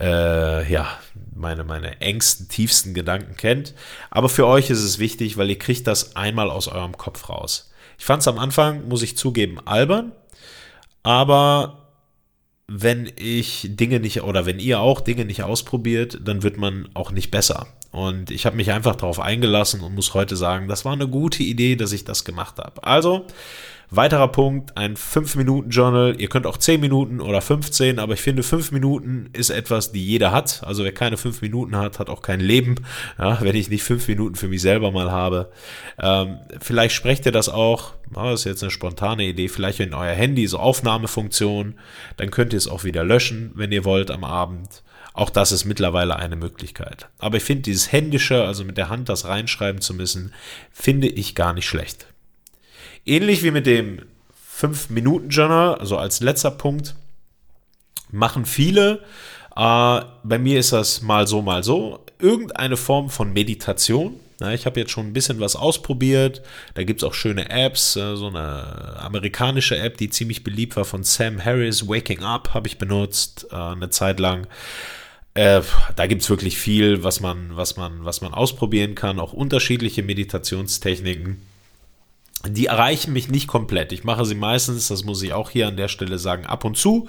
äh, 0.00 0.70
ja, 0.72 0.88
meine, 1.34 1.64
meine 1.64 2.00
engsten, 2.00 2.48
tiefsten 2.48 2.94
Gedanken 2.94 3.36
kennt. 3.36 3.74
Aber 4.10 4.28
für 4.28 4.46
euch 4.46 4.70
ist 4.70 4.82
es 4.82 5.00
wichtig, 5.00 5.36
weil 5.36 5.50
ihr 5.50 5.58
kriegt 5.58 5.88
das 5.88 6.14
einmal 6.14 6.48
aus 6.48 6.68
eurem 6.68 6.96
Kopf 6.96 7.28
raus. 7.28 7.72
Ich 7.98 8.04
fand 8.04 8.22
es 8.22 8.28
am 8.28 8.38
Anfang, 8.38 8.86
muss 8.88 9.02
ich 9.02 9.16
zugeben, 9.16 9.58
albern, 9.64 10.12
aber 11.02 11.81
wenn 12.74 13.10
ich 13.16 13.68
Dinge 13.70 14.00
nicht 14.00 14.22
oder 14.22 14.46
wenn 14.46 14.58
ihr 14.58 14.80
auch 14.80 15.00
Dinge 15.00 15.24
nicht 15.24 15.42
ausprobiert, 15.42 16.18
dann 16.24 16.42
wird 16.42 16.56
man 16.56 16.88
auch 16.94 17.10
nicht 17.10 17.30
besser. 17.30 17.66
Und 17.90 18.30
ich 18.30 18.46
habe 18.46 18.56
mich 18.56 18.72
einfach 18.72 18.96
darauf 18.96 19.20
eingelassen 19.20 19.82
und 19.82 19.94
muss 19.94 20.14
heute 20.14 20.36
sagen, 20.36 20.68
das 20.68 20.86
war 20.86 20.94
eine 20.94 21.06
gute 21.06 21.42
Idee, 21.42 21.76
dass 21.76 21.92
ich 21.92 22.04
das 22.04 22.24
gemacht 22.24 22.58
habe. 22.58 22.82
Also, 22.82 23.26
Weiterer 23.94 24.28
Punkt, 24.28 24.74
ein 24.78 24.96
5-Minuten-Journal. 24.96 26.18
Ihr 26.18 26.30
könnt 26.30 26.46
auch 26.46 26.56
10 26.56 26.80
Minuten 26.80 27.20
oder 27.20 27.42
15, 27.42 27.98
aber 27.98 28.14
ich 28.14 28.22
finde, 28.22 28.42
5 28.42 28.72
Minuten 28.72 29.28
ist 29.34 29.50
etwas, 29.50 29.92
die 29.92 30.02
jeder 30.02 30.32
hat. 30.32 30.62
Also 30.64 30.82
wer 30.82 30.92
keine 30.92 31.18
5 31.18 31.42
Minuten 31.42 31.76
hat, 31.76 31.98
hat 31.98 32.08
auch 32.08 32.22
kein 32.22 32.40
Leben. 32.40 32.76
Ja, 33.18 33.38
wenn 33.42 33.54
ich 33.54 33.68
nicht 33.68 33.82
5 33.82 34.08
Minuten 34.08 34.34
für 34.34 34.48
mich 34.48 34.62
selber 34.62 34.92
mal 34.92 35.10
habe. 35.10 35.52
Ähm, 35.98 36.38
vielleicht 36.62 36.94
sprecht 36.94 37.26
ihr 37.26 37.32
das 37.32 37.50
auch, 37.50 37.92
das 38.14 38.40
ist 38.40 38.44
jetzt 38.44 38.62
eine 38.62 38.70
spontane 38.70 39.24
Idee, 39.24 39.48
vielleicht 39.48 39.80
in 39.80 39.92
euer 39.92 40.14
Handy, 40.14 40.46
so 40.46 40.58
Aufnahmefunktion. 40.58 41.74
Dann 42.16 42.30
könnt 42.30 42.54
ihr 42.54 42.58
es 42.58 42.68
auch 42.68 42.84
wieder 42.84 43.04
löschen, 43.04 43.50
wenn 43.56 43.72
ihr 43.72 43.84
wollt 43.84 44.10
am 44.10 44.24
Abend. 44.24 44.82
Auch 45.12 45.28
das 45.28 45.52
ist 45.52 45.66
mittlerweile 45.66 46.16
eine 46.16 46.36
Möglichkeit. 46.36 47.10
Aber 47.18 47.36
ich 47.36 47.44
finde 47.44 47.64
dieses 47.64 47.92
Händische, 47.92 48.42
also 48.44 48.64
mit 48.64 48.78
der 48.78 48.88
Hand 48.88 49.10
das 49.10 49.26
reinschreiben 49.26 49.82
zu 49.82 49.92
müssen, 49.92 50.32
finde 50.70 51.08
ich 51.08 51.34
gar 51.34 51.52
nicht 51.52 51.66
schlecht. 51.66 52.06
Ähnlich 53.04 53.42
wie 53.42 53.50
mit 53.50 53.66
dem 53.66 54.00
5-Minuten-Journal, 54.58 55.76
also 55.76 55.96
als 55.96 56.20
letzter 56.20 56.50
Punkt, 56.50 56.94
machen 58.10 58.46
viele, 58.46 59.02
äh, 59.56 60.00
bei 60.22 60.38
mir 60.38 60.58
ist 60.58 60.72
das 60.72 61.02
mal 61.02 61.26
so, 61.26 61.42
mal 61.42 61.62
so, 61.62 62.04
irgendeine 62.18 62.76
Form 62.76 63.10
von 63.10 63.32
Meditation. 63.32 64.18
Ich 64.54 64.66
habe 64.66 64.80
jetzt 64.80 64.90
schon 64.90 65.06
ein 65.06 65.12
bisschen 65.12 65.38
was 65.38 65.54
ausprobiert. 65.54 66.42
Da 66.74 66.82
gibt 66.82 67.02
es 67.02 67.08
auch 67.08 67.14
schöne 67.14 67.50
Apps. 67.50 67.96
Äh, 67.96 68.16
so 68.16 68.28
eine 68.28 68.96
amerikanische 68.98 69.76
App, 69.76 69.98
die 69.98 70.10
ziemlich 70.10 70.42
beliebt 70.42 70.76
war 70.76 70.84
von 70.84 71.04
Sam 71.04 71.44
Harris, 71.44 71.88
Waking 71.88 72.22
Up, 72.22 72.54
habe 72.54 72.66
ich 72.66 72.78
benutzt 72.78 73.46
äh, 73.50 73.54
eine 73.54 73.90
Zeit 73.90 74.18
lang. 74.18 74.46
Äh, 75.34 75.62
da 75.96 76.06
gibt 76.06 76.22
es 76.22 76.30
wirklich 76.30 76.58
viel, 76.58 77.04
was 77.04 77.20
man, 77.20 77.56
was, 77.56 77.76
man, 77.76 78.04
was 78.04 78.20
man 78.20 78.34
ausprobieren 78.34 78.94
kann, 78.94 79.20
auch 79.20 79.32
unterschiedliche 79.32 80.02
Meditationstechniken. 80.02 81.40
Die 82.46 82.66
erreichen 82.66 83.12
mich 83.12 83.28
nicht 83.28 83.46
komplett. 83.46 83.92
Ich 83.92 84.02
mache 84.02 84.24
sie 84.24 84.34
meistens, 84.34 84.88
das 84.88 85.04
muss 85.04 85.22
ich 85.22 85.32
auch 85.32 85.50
hier 85.50 85.68
an 85.68 85.76
der 85.76 85.88
Stelle 85.88 86.18
sagen, 86.18 86.46
ab 86.46 86.64
und 86.64 86.76
zu, 86.76 87.08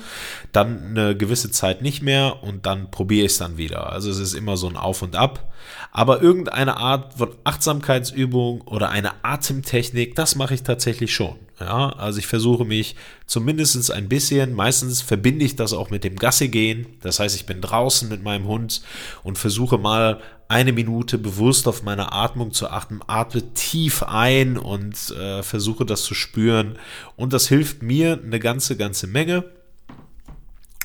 dann 0.51 0.89
eine 0.89 1.17
gewisse 1.17 1.49
Zeit 1.49 1.81
nicht 1.81 2.03
mehr 2.03 2.43
und 2.43 2.65
dann 2.65 2.91
probiere 2.91 3.25
ich 3.25 3.31
es 3.33 3.37
dann 3.39 3.57
wieder. 3.57 3.91
Also 3.91 4.11
es 4.11 4.19
ist 4.19 4.33
immer 4.33 4.57
so 4.57 4.67
ein 4.67 4.77
Auf 4.77 5.01
und 5.01 5.15
Ab. 5.15 5.51
Aber 5.91 6.21
irgendeine 6.21 6.77
Art 6.77 7.15
von 7.15 7.29
Achtsamkeitsübung 7.43 8.61
oder 8.61 8.89
eine 8.89 9.23
Atemtechnik, 9.23 10.15
das 10.15 10.35
mache 10.35 10.53
ich 10.53 10.63
tatsächlich 10.63 11.13
schon. 11.13 11.35
Ja, 11.59 11.89
also 11.89 12.19
ich 12.19 12.27
versuche 12.27 12.65
mich 12.65 12.95
zumindest 13.25 13.91
ein 13.91 14.09
bisschen, 14.09 14.53
meistens 14.53 15.01
verbinde 15.01 15.45
ich 15.45 15.55
das 15.55 15.71
auch 15.73 15.91
mit 15.91 16.03
dem 16.03 16.15
Gasse 16.15 16.49
gehen. 16.49 16.87
Das 17.01 17.19
heißt, 17.19 17.35
ich 17.35 17.45
bin 17.45 17.61
draußen 17.61 18.09
mit 18.09 18.23
meinem 18.23 18.47
Hund 18.47 18.81
und 19.23 19.37
versuche 19.37 19.77
mal 19.77 20.19
eine 20.53 20.71
Minute 20.71 21.17
bewusst 21.17 21.67
auf 21.67 21.81
meine 21.81 22.11
Atmung 22.11 22.53
zu 22.53 22.69
achten, 22.69 22.99
atme 23.07 23.55
tief 23.55 24.03
ein 24.03 24.59
und 24.59 25.09
äh, 25.09 25.41
versuche 25.41 25.83
das 25.83 26.03
zu 26.03 26.13
spüren. 26.13 26.77
Und 27.15 27.33
das 27.33 27.47
hilft 27.47 27.81
mir 27.81 28.21
eine 28.23 28.37
ganze, 28.37 28.77
ganze 28.77 29.07
Menge. 29.07 29.45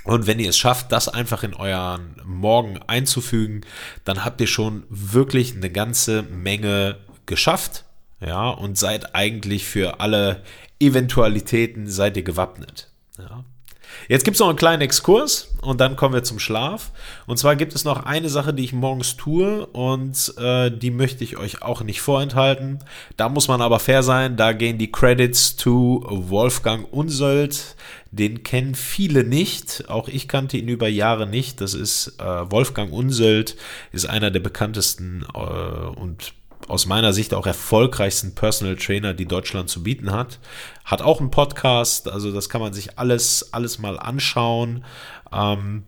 Und 0.04 0.26
wenn 0.26 0.38
ihr 0.38 0.48
es 0.48 0.56
schafft, 0.56 0.90
das 0.90 1.10
einfach 1.10 1.42
in 1.42 1.52
euren 1.52 2.16
Morgen 2.24 2.80
einzufügen, 2.86 3.60
dann 4.04 4.24
habt 4.24 4.40
ihr 4.40 4.46
schon 4.46 4.84
wirklich 4.88 5.54
eine 5.54 5.68
ganze 5.68 6.22
Menge 6.22 6.96
geschafft. 7.26 7.84
Ja, 8.20 8.48
und 8.48 8.78
seid 8.78 9.14
eigentlich 9.14 9.66
für 9.66 10.00
alle 10.00 10.42
Eventualitäten 10.80 11.88
seid 11.88 12.16
ihr 12.16 12.22
gewappnet. 12.24 12.90
Ja. 13.18 13.44
Jetzt 14.08 14.24
gibt 14.24 14.36
es 14.36 14.40
noch 14.40 14.48
einen 14.48 14.56
kleinen 14.56 14.80
Exkurs 14.80 15.54
und 15.60 15.82
dann 15.82 15.94
kommen 15.94 16.14
wir 16.14 16.24
zum 16.24 16.38
Schlaf. 16.38 16.92
Und 17.26 17.36
zwar 17.36 17.56
gibt 17.56 17.74
es 17.74 17.84
noch 17.84 18.04
eine 18.04 18.30
Sache, 18.30 18.54
die 18.54 18.64
ich 18.64 18.72
morgens 18.72 19.16
tue 19.18 19.66
und 19.66 20.32
äh, 20.38 20.70
die 20.70 20.90
möchte 20.90 21.22
ich 21.24 21.36
euch 21.36 21.60
auch 21.60 21.82
nicht 21.82 22.00
vorenthalten. 22.00 22.78
Da 23.18 23.28
muss 23.28 23.48
man 23.48 23.60
aber 23.60 23.78
fair 23.78 24.02
sein. 24.02 24.38
Da 24.38 24.52
gehen 24.52 24.78
die 24.78 24.90
Credits 24.90 25.56
to 25.56 26.06
Wolfgang 26.08 26.90
Unsöld. 26.90 27.76
Den 28.10 28.42
kennen 28.42 28.74
viele 28.74 29.24
nicht. 29.24 29.90
Auch 29.90 30.08
ich 30.08 30.26
kannte 30.26 30.56
ihn 30.56 30.68
über 30.68 30.88
Jahre 30.88 31.26
nicht. 31.26 31.60
Das 31.60 31.74
ist 31.74 32.14
äh, 32.18 32.50
Wolfgang 32.50 32.90
Unsöld, 32.90 33.56
ist 33.92 34.08
einer 34.08 34.30
der 34.30 34.40
bekanntesten 34.40 35.26
äh, 35.34 35.38
und 35.38 36.32
aus 36.68 36.86
meiner 36.86 37.12
Sicht 37.12 37.34
auch 37.34 37.46
erfolgreichsten 37.46 38.34
Personal 38.34 38.76
Trainer, 38.76 39.14
die 39.14 39.26
Deutschland 39.26 39.68
zu 39.70 39.82
bieten 39.82 40.12
hat. 40.12 40.38
Hat 40.84 41.02
auch 41.02 41.20
einen 41.20 41.30
Podcast, 41.30 42.08
also 42.08 42.32
das 42.32 42.48
kann 42.48 42.60
man 42.60 42.72
sich 42.72 42.98
alles, 42.98 43.52
alles 43.52 43.78
mal 43.78 43.98
anschauen. 43.98 44.84
Ähm, 45.32 45.84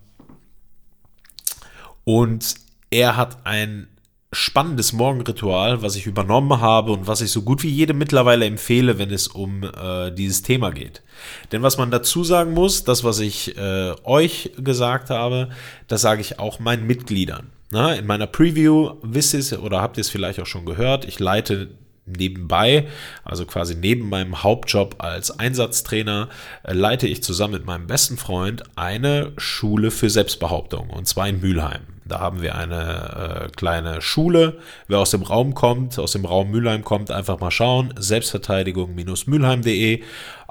und 2.03 2.55
er 2.89 3.15
hat 3.15 3.45
ein 3.45 3.87
spannendes 4.33 4.93
Morgenritual, 4.93 5.81
was 5.81 5.95
ich 5.95 6.05
übernommen 6.05 6.61
habe 6.61 6.93
und 6.93 7.05
was 7.05 7.21
ich 7.21 7.31
so 7.31 7.41
gut 7.41 7.63
wie 7.63 7.69
jedem 7.69 7.97
mittlerweile 7.97 8.45
empfehle, 8.45 8.97
wenn 8.97 9.11
es 9.11 9.27
um 9.27 9.63
äh, 9.63 10.11
dieses 10.11 10.41
Thema 10.41 10.71
geht. 10.71 11.03
Denn 11.51 11.61
was 11.63 11.77
man 11.77 11.91
dazu 11.91 12.23
sagen 12.23 12.53
muss, 12.53 12.85
das, 12.85 13.03
was 13.03 13.19
ich 13.19 13.57
äh, 13.57 13.93
euch 14.03 14.51
gesagt 14.57 15.09
habe, 15.09 15.49
das 15.87 16.01
sage 16.01 16.21
ich 16.21 16.39
auch 16.39 16.59
meinen 16.59 16.87
Mitgliedern. 16.87 17.49
Na, 17.71 17.93
in 17.93 18.05
meiner 18.05 18.27
Preview 18.27 18.95
wisst 19.01 19.33
ihr 19.33 19.39
es 19.39 19.57
oder 19.57 19.81
habt 19.81 19.97
ihr 19.97 20.01
es 20.01 20.09
vielleicht 20.09 20.41
auch 20.41 20.45
schon 20.45 20.65
gehört, 20.65 21.05
ich 21.05 21.19
leite 21.19 21.69
nebenbei, 22.05 22.87
also 23.23 23.45
quasi 23.45 23.75
neben 23.75 24.09
meinem 24.09 24.43
Hauptjob 24.43 24.95
als 24.97 25.39
Einsatztrainer, 25.39 26.27
äh, 26.63 26.73
leite 26.73 27.07
ich 27.07 27.23
zusammen 27.23 27.53
mit 27.53 27.65
meinem 27.65 27.87
besten 27.87 28.17
Freund 28.17 28.63
eine 28.75 29.31
Schule 29.37 29.89
für 29.89 30.09
Selbstbehauptung 30.09 30.89
und 30.89 31.07
zwar 31.07 31.29
in 31.29 31.39
Mülheim. 31.39 31.81
Da 32.05 32.19
haben 32.19 32.41
wir 32.41 32.55
eine 32.55 33.45
äh, 33.45 33.49
kleine 33.55 34.01
Schule. 34.01 34.57
Wer 34.87 34.99
aus 34.99 35.11
dem 35.11 35.21
Raum 35.21 35.53
kommt, 35.53 35.99
aus 35.99 36.13
dem 36.13 36.25
Raum 36.25 36.49
Mülheim 36.49 36.83
kommt, 36.83 37.11
einfach 37.11 37.39
mal 37.39 37.51
schauen. 37.51 37.93
Selbstverteidigung-mülheim.de. 37.97 40.01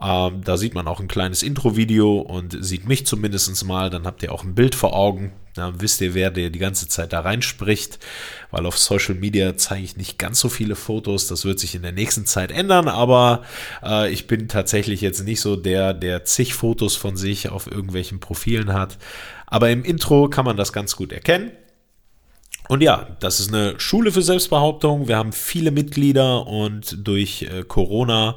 Ähm, 0.03 0.41
da 0.45 0.57
sieht 0.57 0.75
man 0.75 0.87
auch 0.87 1.01
ein 1.01 1.09
kleines 1.09 1.43
Intro-Video 1.43 2.21
und 2.21 2.57
sieht 2.65 2.87
mich 2.87 3.05
zumindest 3.05 3.65
mal. 3.65 3.91
Dann 3.91 4.07
habt 4.07 4.23
ihr 4.23 4.33
auch 4.33 4.45
ein 4.45 4.55
Bild 4.55 4.75
vor 4.75 4.95
Augen. 4.95 5.33
Dann 5.55 5.81
wisst 5.81 6.01
ihr, 6.01 6.15
wer 6.15 6.31
der 6.31 6.51
die 6.51 6.61
ganze 6.61 6.87
Zeit 6.87 7.13
da 7.13 7.21
reinspricht. 7.21 7.99
Weil 8.53 8.67
auf 8.67 8.79
Social 8.79 9.17
Media 9.17 9.57
zeige 9.57 9.85
ich 9.85 9.97
nicht 9.97 10.19
ganz 10.19 10.41
so 10.41 10.49
viele 10.49 10.77
Fotos. 10.77 11.27
Das 11.27 11.45
wird 11.45 11.59
sich 11.59 11.75
in 11.75 11.83
der 11.83 11.93
nächsten 11.93 12.27
Zeit 12.27 12.53
ändern. 12.53 12.87
Aber 12.87 13.43
äh, 13.83 14.11
ich 14.11 14.29
bin 14.29 14.49
tatsächlich 14.49 15.01
jetzt 15.01 15.25
nicht 15.25 15.41
so 15.41 15.57
der, 15.57 15.95
der 15.95 16.25
zig 16.25 16.55
Fotos 16.55 16.97
von 16.97 17.17
sich 17.17 17.49
auf 17.49 17.71
irgendwelchen 17.71 18.21
Profilen 18.21 18.73
hat. 18.73 18.99
Aber 19.51 19.71
im 19.71 19.85
Intro 19.85 20.29
kann 20.29 20.45
man 20.45 20.57
das 20.57 20.73
ganz 20.73 20.97
gut 20.97 21.13
erkennen. 21.13 21.53
Und 22.69 22.83
ja, 22.83 23.17
das 23.19 23.41
ist 23.41 23.53
eine 23.53 23.79
Schule 23.81 24.13
für 24.13 24.23
Selbstbehauptung. 24.23 25.09
Wir 25.09 25.17
haben 25.17 25.33
viele 25.33 25.73
Mitglieder 25.73 26.47
und 26.47 27.07
durch 27.07 27.43
äh, 27.43 27.65
Corona 27.65 28.37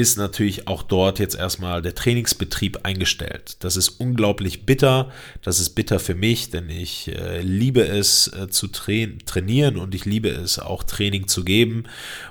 ist 0.00 0.16
natürlich 0.16 0.66
auch 0.66 0.82
dort 0.82 1.18
jetzt 1.18 1.34
erstmal 1.36 1.82
der 1.82 1.94
Trainingsbetrieb 1.94 2.80
eingestellt. 2.84 3.56
Das 3.60 3.76
ist 3.76 3.88
unglaublich 3.88 4.64
bitter. 4.64 5.10
Das 5.42 5.60
ist 5.60 5.70
bitter 5.70 6.00
für 6.00 6.14
mich, 6.14 6.50
denn 6.50 6.70
ich 6.70 7.08
äh, 7.08 7.42
liebe 7.42 7.82
es 7.82 8.28
äh, 8.28 8.48
zu 8.48 8.68
tra 8.68 8.92
trainieren 9.26 9.76
und 9.76 9.94
ich 9.94 10.06
liebe 10.06 10.30
es 10.30 10.58
auch 10.58 10.82
Training 10.84 11.28
zu 11.28 11.44
geben. 11.44 11.84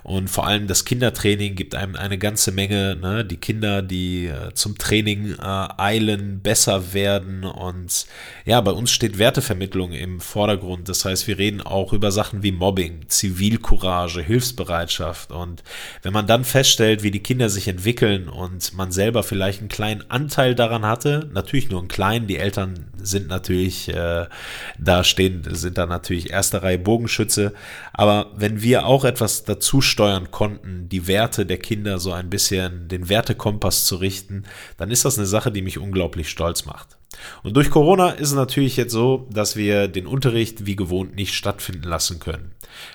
Und 0.04 0.30
vor 0.30 0.48
allem 0.48 0.66
das 0.66 0.84
Kindertraining 0.84 1.56
gibt 1.56 1.76
einem 1.76 1.96
eine 1.96 2.18
ganze 2.18 2.52
Menge. 2.52 2.96
Ne? 2.96 3.24
Die 3.24 3.38
Kinder, 3.38 3.84
die 3.84 4.26
äh, 4.26 4.54
zum 4.56 4.78
Training 4.78 5.36
äh, 5.36 5.68
eilen, 5.78 6.40
besser 6.42 6.94
werden. 6.94 7.44
Und 7.44 8.08
ja, 8.46 8.60
bei 8.62 8.72
uns 8.72 8.90
steht 8.92 9.20
Wertevermittlung 9.20 9.92
im 9.92 10.20
Vordergrund. 10.20 10.90
Das 10.90 11.06
heißt, 11.06 11.28
wir 11.28 11.38
reden 11.38 11.62
auch 11.62 11.94
über 11.94 12.12
Sachen 12.12 12.42
wie 12.42 12.52
Mobbing, 12.52 13.08
Zivilcourage, 13.08 14.22
Hilfsbereitschaft. 14.22 15.32
Und 15.32 15.64
wenn 16.02 16.14
man 16.14 16.26
dann 16.26 16.44
feststellt, 16.44 17.04
wie 17.04 17.12
die 17.12 17.22
Kinder 17.22 17.50
sich 17.50 17.59
sich 17.60 17.68
entwickeln 17.68 18.30
und 18.30 18.74
man 18.74 18.92
selber 18.92 19.24
vielleicht 19.24 19.60
einen 19.60 19.70
kleinen 19.70 20.10
Anteil 20.10 20.56
daran 20.56 20.86
hatte, 20.86 21.30
natürlich 21.34 21.70
nur 21.70 21.80
einen 21.80 21.88
kleinen, 21.90 22.28
die 22.28 22.38
Eltern 22.38 22.86
sind 23.02 23.28
natürlich 23.28 23.90
äh, 23.90 24.28
da 24.78 25.04
stehen, 25.04 25.44
sind 25.50 25.78
da 25.78 25.86
natürlich 25.86 26.30
erste 26.30 26.64
Reihe 26.64 26.80
Bogenschütze, 26.80 27.54
aber 27.94 28.28
wenn 28.36 28.62
wir 28.62 28.86
auch 28.86 29.04
etwas 29.04 29.44
dazu 29.44 29.82
steuern 29.82 30.32
konnten, 30.32 30.90
die 30.90 31.08
Werte 31.08 31.46
der 31.46 31.58
Kinder 31.58 32.00
so 32.00 32.12
ein 32.14 32.30
bisschen 32.30 32.88
den 32.88 33.10
Wertekompass 33.10 33.86
zu 33.86 33.98
richten, 33.98 34.44
dann 34.78 34.92
ist 34.92 35.06
das 35.06 35.18
eine 35.18 35.28
Sache, 35.28 35.52
die 35.52 35.62
mich 35.62 35.78
unglaublich 35.78 36.30
stolz 36.30 36.66
macht. 36.66 36.99
Und 37.44 37.56
durch 37.56 37.70
Corona 37.70 38.12
ist 38.12 38.30
es 38.30 38.36
natürlich 38.36 38.78
jetzt 38.78 38.94
so, 38.94 39.28
dass 39.32 39.56
wir 39.56 39.88
den 39.88 40.08
Unterricht 40.08 40.66
wie 40.66 40.76
gewohnt 40.76 41.16
nicht 41.16 41.34
stattfinden 41.34 41.88
lassen 41.88 42.20
können. 42.20 42.52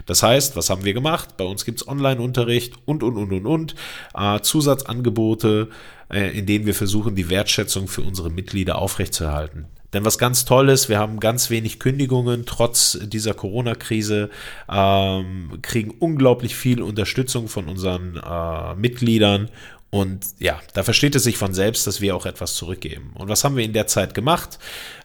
Das 0.06 0.22
heißt, 0.22 0.56
was 0.56 0.70
haben 0.70 0.84
wir 0.84 0.94
gemacht? 0.94 1.36
Bei 1.36 1.44
uns 1.44 1.64
gibt 1.64 1.80
es 1.80 1.88
Online-Unterricht 1.88 2.74
und, 2.84 3.02
und, 3.02 3.16
und, 3.16 3.32
und, 3.32 3.46
und, 3.46 3.74
äh, 4.16 4.40
Zusatzangebote, 4.40 5.68
äh, 6.10 6.38
in 6.38 6.46
denen 6.46 6.66
wir 6.66 6.74
versuchen, 6.74 7.16
die 7.16 7.28
Wertschätzung 7.28 7.88
für 7.88 8.02
unsere 8.02 8.30
Mitglieder 8.30 8.78
aufrechtzuerhalten. 8.78 9.66
Denn 9.94 10.04
was 10.04 10.18
ganz 10.18 10.44
toll 10.44 10.70
ist, 10.70 10.88
wir 10.88 10.98
haben 10.98 11.20
ganz 11.20 11.50
wenig 11.50 11.78
Kündigungen 11.78 12.46
trotz 12.46 12.98
dieser 13.00 13.32
Corona-Krise, 13.32 14.28
ähm, 14.68 15.58
kriegen 15.62 15.92
unglaublich 15.92 16.56
viel 16.56 16.82
Unterstützung 16.82 17.46
von 17.46 17.68
unseren 17.68 18.16
äh, 18.16 18.74
Mitgliedern 18.74 19.50
und 19.94 20.26
ja, 20.40 20.58
da 20.72 20.82
versteht 20.82 21.14
es 21.14 21.22
sich 21.22 21.38
von 21.38 21.54
selbst, 21.54 21.86
dass 21.86 22.00
wir 22.00 22.16
auch 22.16 22.26
etwas 22.26 22.56
zurückgeben. 22.56 23.12
Und 23.14 23.28
was 23.28 23.44
haben 23.44 23.56
wir 23.56 23.62
in 23.62 23.72
der 23.72 23.86
Zeit 23.86 24.12
gemacht? 24.12 24.58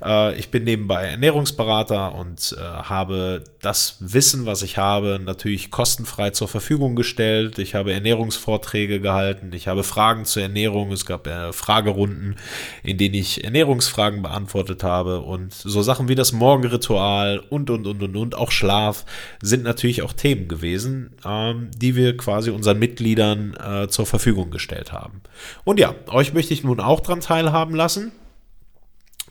Äh, 0.04 0.36
ich 0.40 0.50
bin 0.50 0.64
nebenbei 0.64 1.04
Ernährungsberater 1.06 2.16
und 2.16 2.56
äh, 2.58 2.64
habe 2.64 3.44
das 3.62 3.98
Wissen, 4.00 4.48
was 4.48 4.64
ich 4.64 4.80
habe, 4.80 5.20
natürlich 5.24 5.70
kostenfrei 5.70 6.32
zur 6.32 6.48
Verfügung 6.48 6.96
gestellt. 6.96 7.60
Ich 7.60 7.76
habe 7.76 7.94
Ernährungsvorträge 7.94 9.00
gehalten. 9.00 9.52
Ich 9.54 9.68
habe 9.68 9.84
Fragen 9.84 10.26
zur 10.26 10.42
Ernährung. 10.42 10.92
Es 10.92 11.06
gab 11.06 11.28
äh, 11.28 11.54
Fragerunden, 11.54 12.38
in 12.82 12.98
denen 12.98 13.14
ich 13.14 13.44
Ernährungsfragen 13.44 14.24
beantwortet 14.24 14.84
habe. 14.84 15.20
Und 15.20 15.54
so 15.54 15.84
Sachen 15.84 16.08
wie 16.08 16.16
das 16.16 16.32
Morgenritual 16.32 17.44
und, 17.52 17.70
und, 17.70 17.86
und, 17.86 18.02
und, 18.02 18.16
und, 18.16 18.34
auch 18.34 18.50
Schlaf 18.50 19.06
sind 19.40 19.62
natürlich 19.62 20.02
auch 20.02 20.14
Themen 20.14 20.48
gewesen, 20.48 21.12
ähm, 21.24 21.70
die 21.78 21.96
wir 21.96 22.18
quasi 22.18 22.50
unseren 22.50 22.80
Mitgliedern 22.80 23.56
zur 23.90 24.06
Verfügung 24.06 24.50
gestellt 24.50 24.79
gestellt 24.80 24.92
haben. 24.92 25.22
Und 25.64 25.80
ja, 25.80 25.94
euch 26.08 26.34
möchte 26.34 26.54
ich 26.54 26.64
nun 26.64 26.80
auch 26.80 27.00
dran 27.00 27.22
teilhaben 27.22 27.76
lassen. 27.76 28.12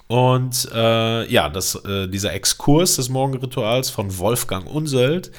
Und 0.06 0.68
äh, 0.74 1.30
ja, 1.30 1.48
das, 1.50 1.74
äh, 1.84 2.08
dieser 2.08 2.32
Exkurs 2.32 2.96
des 2.96 3.10
Morgenrituals 3.10 3.90
von 3.90 4.16
Wolfgang 4.18 4.66
Unsöld 4.66 5.30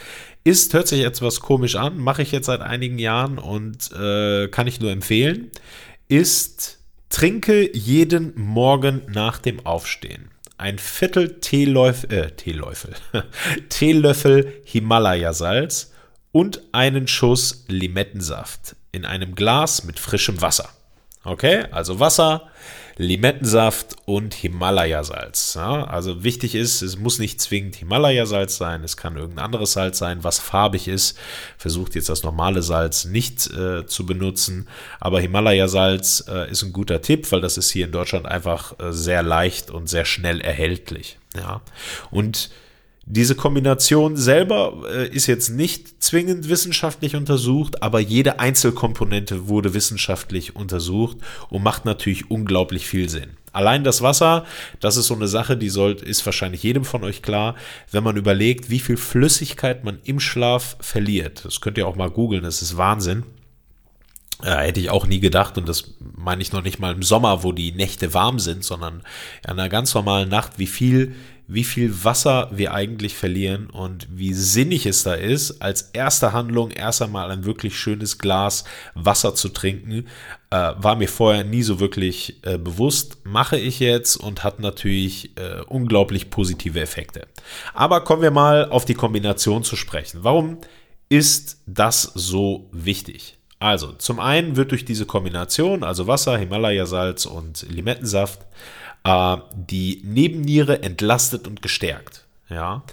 ist, 0.44 0.74
hört 0.74 0.88
sich 0.88 1.04
etwas 1.04 1.40
komisch 1.40 1.76
an, 1.76 1.98
mache 1.98 2.22
ich 2.22 2.32
jetzt 2.32 2.46
seit 2.46 2.62
einigen 2.62 3.00
Jahren 3.00 3.40
und 3.40 3.92
äh, 3.94 4.48
kann 4.48 4.68
ich 4.68 4.80
nur 4.80 4.92
empfehlen, 4.92 5.50
ist, 6.08 6.80
trinke 7.10 7.76
jeden 7.76 8.40
Morgen 8.40 9.02
nach 9.08 9.40
dem 9.40 9.66
Aufstehen 9.66 10.30
ein 10.60 10.78
Viertel 10.78 11.40
Teelöffel, 11.40 12.12
äh, 12.12 12.32
Teelöffel, 12.32 12.94
Teelöffel 13.70 14.54
Himalaya-Salz 14.66 15.94
und 16.32 16.62
einen 16.74 17.08
Schuss 17.08 17.66
Limettensaft 17.70 18.76
in 18.92 19.06
einem 19.06 19.36
Glas 19.36 19.84
mit 19.84 20.00
frischem 20.00 20.42
Wasser. 20.42 20.70
Okay, 21.26 21.66
also 21.72 22.00
Wasser, 22.00 22.50
Limettensaft 22.96 23.96
und 24.06 24.34
Himalaya-Salz. 24.34 25.56
Ja, 25.56 25.84
also 25.84 26.24
wichtig 26.24 26.56
ist, 26.56 26.82
es 26.82 26.98
muss 26.98 27.20
nicht 27.20 27.42
zwingend 27.42 27.76
Himalaya-Salz 27.76 28.58
sein, 28.58 28.84
es 28.84 28.98
kann 28.98 29.18
irgendein 29.18 29.46
anderes 29.46 29.74
Salz 29.74 29.98
sein, 29.98 30.24
was 30.24 30.40
farbig 30.40 30.88
ist. 30.88 31.18
Versucht 31.58 31.96
jetzt 31.96 32.10
das 32.10 32.24
normale 32.24 32.62
Salz 32.62 33.04
nicht 33.04 33.52
äh, 33.54 33.86
zu 33.86 34.06
benutzen, 34.06 34.68
aber 35.00 35.20
Himalaya-Salz 35.20 36.26
äh, 36.30 36.50
ist 36.52 36.64
ein 36.64 36.74
guter 36.74 37.02
Tipp, 37.02 37.30
weil 37.32 37.42
das 37.42 37.58
ist 37.58 37.70
hier 37.70 37.86
in 37.86 37.92
Deutschland 37.92 38.26
einfach 38.26 38.80
äh, 38.80 38.94
sehr 38.94 39.22
leicht 39.22 39.72
und 39.72 39.88
sehr 39.88 40.06
schnell 40.06 40.40
erhältlich. 40.40 41.18
Ja, 41.36 41.62
und 42.12 42.50
diese 43.12 43.34
Kombination 43.34 44.18
selber 44.18 44.84
äh, 44.88 45.08
ist 45.08 45.26
jetzt 45.26 45.50
nicht 45.50 46.04
zwingend 46.04 46.48
wissenschaftlich 46.48 47.16
untersucht, 47.16 47.82
aber 47.82 48.00
jede 48.00 48.40
Einzelkomponente 48.40 49.48
wurde 49.48 49.74
wissenschaftlich 49.74 50.56
untersucht 50.56 51.18
und 51.50 51.64
macht 51.64 51.86
natürlich 51.86 52.30
unglaublich 52.30 52.86
viel 52.86 53.10
Sinn. 53.10 53.32
Allein 53.52 53.84
das 53.84 54.04
Wasser, 54.04 54.46
das 54.80 54.96
ist 54.96 55.08
so 55.08 55.16
eine 55.16 55.28
Sache, 55.28 55.58
die 55.58 55.70
soll, 55.70 55.94
ist 55.94 56.24
wahrscheinlich 56.24 56.62
jedem 56.62 56.86
von 56.86 57.04
euch 57.04 57.24
klar, 57.24 57.56
wenn 57.90 58.04
man 58.04 58.16
überlegt, 58.16 58.70
wie 58.70 58.80
viel 58.80 58.98
Flüssigkeit 58.98 59.84
man 59.84 59.98
im 60.04 60.20
Schlaf 60.20 60.78
verliert. 60.80 61.46
Das 61.46 61.62
könnt 61.62 61.80
ihr 61.80 61.88
auch 61.88 61.96
mal 61.96 62.12
googeln, 62.12 62.44
das 62.44 62.62
ist 62.62 62.78
Wahnsinn. 62.78 63.24
Äh, 64.44 64.68
hätte 64.68 64.80
ich 64.82 64.92
auch 64.92 65.08
nie 65.08 65.20
gedacht 65.20 65.58
und 65.58 65.68
das 65.68 65.96
meine 66.00 66.44
ich 66.44 66.52
noch 66.52 66.62
nicht 66.62 66.78
mal 66.78 66.94
im 66.94 67.02
Sommer, 67.02 67.44
wo 67.44 67.54
die 67.54 67.72
Nächte 67.72 68.14
warm 68.14 68.38
sind, 68.38 68.64
sondern 68.64 69.02
an 69.44 69.58
einer 69.58 69.68
ganz 69.68 69.96
normalen 69.96 70.30
Nacht, 70.30 70.60
wie 70.60 70.68
viel 70.68 71.16
wie 71.52 71.64
viel 71.64 72.04
Wasser 72.04 72.48
wir 72.52 72.76
eigentlich 72.76 73.16
verlieren 73.16 73.72
und 73.72 74.08
wie 74.12 74.34
sinnig 74.34 74.86
es 74.86 75.02
da 75.02 75.16
ist, 75.16 75.64
als 75.64 75.90
erste 75.94 76.32
Handlung 76.32 76.70
erst 76.70 77.02
einmal 77.02 77.32
ein 77.32 77.44
wirklich 77.44 77.78
schönes 77.78 78.20
Glas 78.20 78.66
Wasser 78.94 79.34
zu 79.34 79.50
trinken, 79.50 80.06
äh, 80.52 80.74
war 80.78 80.96
mir 80.96 81.08
vorher 81.08 81.44
nie 81.44 81.64
so 81.64 81.80
wirklich 81.80 82.38
äh, 82.44 82.60
bewusst, 82.60 83.18
mache 83.24 83.58
ich 83.58 83.80
jetzt 83.80 84.16
und 84.16 84.44
hat 84.44 84.60
natürlich 84.60 85.36
äh, 85.38 85.62
unglaublich 85.68 86.30
positive 86.30 86.80
Effekte. 86.80 87.28
Aber 87.74 88.02
kommen 88.02 88.22
wir 88.22 88.32
mal 88.32 88.70
auf 88.70 88.86
die 88.86 88.94
Kombination 88.94 89.64
zu 89.64 89.76
sprechen. 89.76 90.20
Warum 90.22 90.60
ist 91.10 91.62
das 91.66 92.04
so 92.04 92.70
wichtig? 92.72 93.40
Also, 93.58 93.94
zum 93.94 94.20
einen 94.20 94.56
wird 94.56 94.70
durch 94.70 94.86
diese 94.86 95.08
Kombination, 95.08 95.84
also 95.84 96.06
Wasser, 96.06 96.38
Himalaya-Salz 96.38 97.26
und 97.26 97.66
Limettensaft, 97.70 98.46
äh, 99.04 99.38
die 99.54 100.02
Nebenniere 100.04 100.84
entlastet 100.84 101.48
und 101.48 101.62
gestärkt. 101.62 102.26
Ja, 102.50 102.84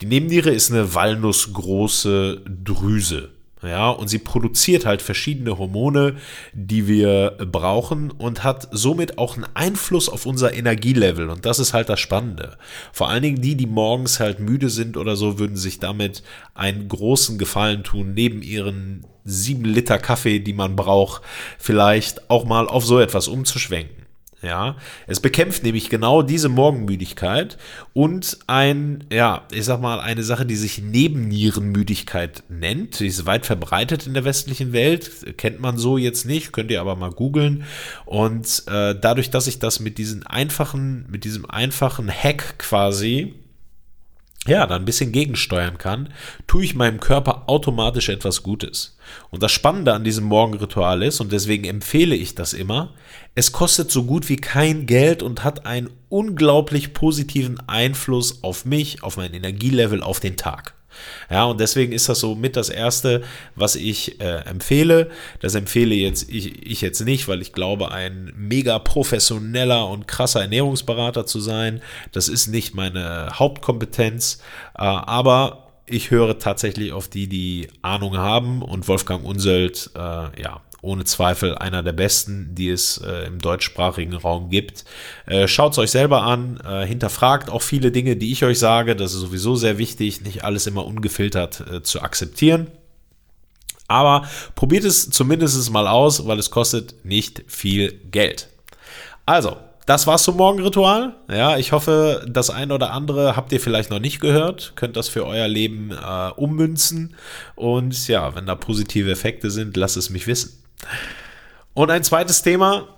die 0.00 0.06
Nebenniere 0.06 0.50
ist 0.50 0.70
eine 0.70 0.94
walnussgroße 0.94 2.42
Drüse. 2.64 3.30
Ja, 3.62 3.90
und 3.90 4.08
sie 4.08 4.18
produziert 4.18 4.86
halt 4.86 5.02
verschiedene 5.02 5.58
Hormone, 5.58 6.16
die 6.54 6.88
wir 6.88 7.36
brauchen 7.52 8.10
und 8.10 8.42
hat 8.42 8.68
somit 8.70 9.18
auch 9.18 9.36
einen 9.36 9.46
Einfluss 9.52 10.08
auf 10.08 10.24
unser 10.24 10.54
Energielevel. 10.54 11.28
Und 11.28 11.44
das 11.44 11.58
ist 11.58 11.74
halt 11.74 11.90
das 11.90 12.00
Spannende. 12.00 12.56
Vor 12.90 13.10
allen 13.10 13.22
Dingen 13.22 13.42
die, 13.42 13.56
die 13.56 13.66
morgens 13.66 14.18
halt 14.18 14.40
müde 14.40 14.70
sind 14.70 14.96
oder 14.96 15.14
so, 15.14 15.38
würden 15.38 15.56
sich 15.56 15.78
damit 15.78 16.22
einen 16.54 16.88
großen 16.88 17.36
Gefallen 17.36 17.84
tun, 17.84 18.14
neben 18.14 18.40
ihren 18.40 19.04
sieben 19.24 19.64
Liter 19.64 19.98
Kaffee, 19.98 20.38
die 20.38 20.54
man 20.54 20.74
braucht, 20.74 21.20
vielleicht 21.58 22.30
auch 22.30 22.46
mal 22.46 22.66
auf 22.66 22.86
so 22.86 22.98
etwas 22.98 23.28
umzuschwenken. 23.28 24.06
Ja, 24.42 24.76
es 25.06 25.20
bekämpft 25.20 25.64
nämlich 25.64 25.90
genau 25.90 26.22
diese 26.22 26.48
Morgenmüdigkeit 26.48 27.58
und 27.92 28.38
ein, 28.46 29.04
ja, 29.12 29.42
ich 29.52 29.66
sag 29.66 29.82
mal, 29.82 30.00
eine 30.00 30.22
Sache, 30.22 30.46
die 30.46 30.56
sich 30.56 30.80
Nebennierenmüdigkeit 30.80 32.44
nennt. 32.48 33.00
Die 33.00 33.06
ist 33.08 33.26
weit 33.26 33.44
verbreitet 33.44 34.06
in 34.06 34.14
der 34.14 34.24
westlichen 34.24 34.72
Welt, 34.72 35.36
kennt 35.36 35.60
man 35.60 35.76
so 35.76 35.98
jetzt 35.98 36.24
nicht, 36.24 36.52
könnt 36.52 36.70
ihr 36.70 36.80
aber 36.80 36.96
mal 36.96 37.10
googeln. 37.10 37.64
Und 38.06 38.62
äh, 38.66 38.94
dadurch, 38.98 39.28
dass 39.28 39.46
ich 39.46 39.58
das 39.58 39.78
mit 39.78 39.98
diesen 39.98 40.26
einfachen, 40.26 41.04
mit 41.10 41.24
diesem 41.24 41.44
einfachen 41.44 42.10
Hack 42.10 42.58
quasi 42.58 43.34
ja, 44.46 44.66
dann 44.66 44.82
ein 44.82 44.86
bisschen 44.86 45.12
gegensteuern 45.12 45.76
kann, 45.76 46.08
tue 46.46 46.64
ich 46.64 46.74
meinem 46.74 46.98
Körper 46.98 47.44
automatisch 47.46 48.08
etwas 48.08 48.42
Gutes. 48.42 48.96
Und 49.28 49.42
das 49.42 49.52
Spannende 49.52 49.92
an 49.92 50.02
diesem 50.02 50.24
Morgenritual 50.24 51.02
ist, 51.02 51.20
und 51.20 51.30
deswegen 51.30 51.64
empfehle 51.64 52.16
ich 52.16 52.34
das 52.34 52.54
immer, 52.54 52.94
es 53.34 53.52
kostet 53.52 53.90
so 53.90 54.04
gut 54.04 54.28
wie 54.28 54.36
kein 54.36 54.86
Geld 54.86 55.22
und 55.22 55.44
hat 55.44 55.66
einen 55.66 55.90
unglaublich 56.08 56.92
positiven 56.92 57.60
Einfluss 57.68 58.42
auf 58.42 58.64
mich, 58.64 59.02
auf 59.02 59.16
mein 59.16 59.32
Energielevel, 59.32 60.02
auf 60.02 60.20
den 60.20 60.36
Tag. 60.36 60.74
Ja, 61.30 61.44
und 61.44 61.60
deswegen 61.60 61.92
ist 61.92 62.08
das 62.08 62.20
so 62.20 62.34
mit 62.34 62.56
das 62.56 62.68
Erste, 62.68 63.22
was 63.54 63.76
ich 63.76 64.20
äh, 64.20 64.40
empfehle. 64.44 65.10
Das 65.40 65.54
empfehle 65.54 65.94
jetzt 65.94 66.28
ich, 66.28 66.66
ich 66.66 66.80
jetzt 66.80 67.00
nicht, 67.00 67.28
weil 67.28 67.40
ich 67.40 67.52
glaube, 67.52 67.92
ein 67.92 68.32
mega 68.36 68.78
professioneller 68.78 69.88
und 69.88 70.08
krasser 70.08 70.42
Ernährungsberater 70.42 71.26
zu 71.26 71.40
sein. 71.40 71.80
Das 72.12 72.28
ist 72.28 72.48
nicht 72.48 72.74
meine 72.74 73.30
Hauptkompetenz. 73.32 74.42
Äh, 74.76 74.82
aber 74.82 75.68
ich 75.86 76.10
höre 76.10 76.38
tatsächlich 76.38 76.92
auf 76.92 77.08
die, 77.08 77.28
die 77.28 77.68
Ahnung 77.82 78.16
haben 78.16 78.62
und 78.62 78.86
Wolfgang 78.86 79.24
Unselt, 79.24 79.90
äh, 79.94 79.98
ja, 79.98 80.60
ohne 80.82 81.04
Zweifel 81.04 81.56
einer 81.56 81.82
der 81.82 81.92
besten, 81.92 82.54
die 82.54 82.70
es 82.70 82.98
äh, 82.98 83.26
im 83.26 83.38
deutschsprachigen 83.38 84.14
Raum 84.14 84.50
gibt. 84.50 84.84
Äh, 85.26 85.46
Schaut 85.48 85.72
es 85.72 85.78
euch 85.78 85.90
selber 85.90 86.22
an, 86.22 86.60
äh, 86.64 86.86
hinterfragt 86.86 87.50
auch 87.50 87.62
viele 87.62 87.92
Dinge, 87.92 88.16
die 88.16 88.32
ich 88.32 88.44
euch 88.44 88.58
sage. 88.58 88.96
Das 88.96 89.12
ist 89.12 89.20
sowieso 89.20 89.56
sehr 89.56 89.78
wichtig, 89.78 90.22
nicht 90.22 90.44
alles 90.44 90.66
immer 90.66 90.86
ungefiltert 90.86 91.64
äh, 91.70 91.82
zu 91.82 92.00
akzeptieren. 92.00 92.68
Aber 93.88 94.28
probiert 94.54 94.84
es 94.84 95.10
zumindest 95.10 95.70
mal 95.72 95.88
aus, 95.88 96.26
weil 96.26 96.38
es 96.38 96.50
kostet 96.50 97.04
nicht 97.04 97.42
viel 97.48 97.92
Geld. 98.10 98.48
Also, 99.26 99.56
das 99.84 100.06
war's 100.06 100.22
zum 100.22 100.36
Morgenritual. 100.36 101.16
Ja, 101.28 101.56
ich 101.56 101.72
hoffe, 101.72 102.24
das 102.28 102.50
ein 102.50 102.70
oder 102.70 102.92
andere 102.92 103.34
habt 103.34 103.50
ihr 103.50 103.58
vielleicht 103.58 103.90
noch 103.90 103.98
nicht 103.98 104.20
gehört. 104.20 104.74
Könnt 104.76 104.96
das 104.96 105.08
für 105.08 105.26
euer 105.26 105.48
Leben 105.48 105.90
äh, 105.90 106.30
ummünzen. 106.36 107.16
Und 107.56 108.06
ja, 108.06 108.36
wenn 108.36 108.46
da 108.46 108.54
positive 108.54 109.10
Effekte 109.10 109.50
sind, 109.50 109.76
lasst 109.76 109.96
es 109.96 110.08
mich 110.08 110.28
wissen. 110.28 110.59
Und 111.74 111.90
ein 111.90 112.04
zweites 112.04 112.42
Thema, 112.42 112.88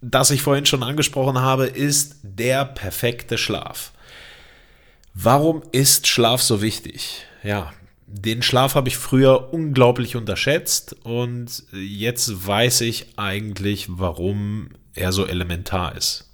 das 0.00 0.30
ich 0.30 0.42
vorhin 0.42 0.66
schon 0.66 0.82
angesprochen 0.82 1.40
habe, 1.40 1.66
ist 1.66 2.16
der 2.22 2.64
perfekte 2.64 3.38
Schlaf. 3.38 3.92
Warum 5.14 5.62
ist 5.72 6.06
Schlaf 6.06 6.42
so 6.42 6.60
wichtig? 6.60 7.24
Ja, 7.42 7.72
den 8.06 8.42
Schlaf 8.42 8.76
habe 8.76 8.88
ich 8.88 8.96
früher 8.96 9.52
unglaublich 9.52 10.14
unterschätzt 10.14 10.96
und 11.02 11.64
jetzt 11.72 12.46
weiß 12.46 12.82
ich 12.82 13.18
eigentlich, 13.18 13.86
warum 13.88 14.70
er 14.94 15.12
so 15.12 15.26
elementar 15.26 15.96
ist. 15.96 16.30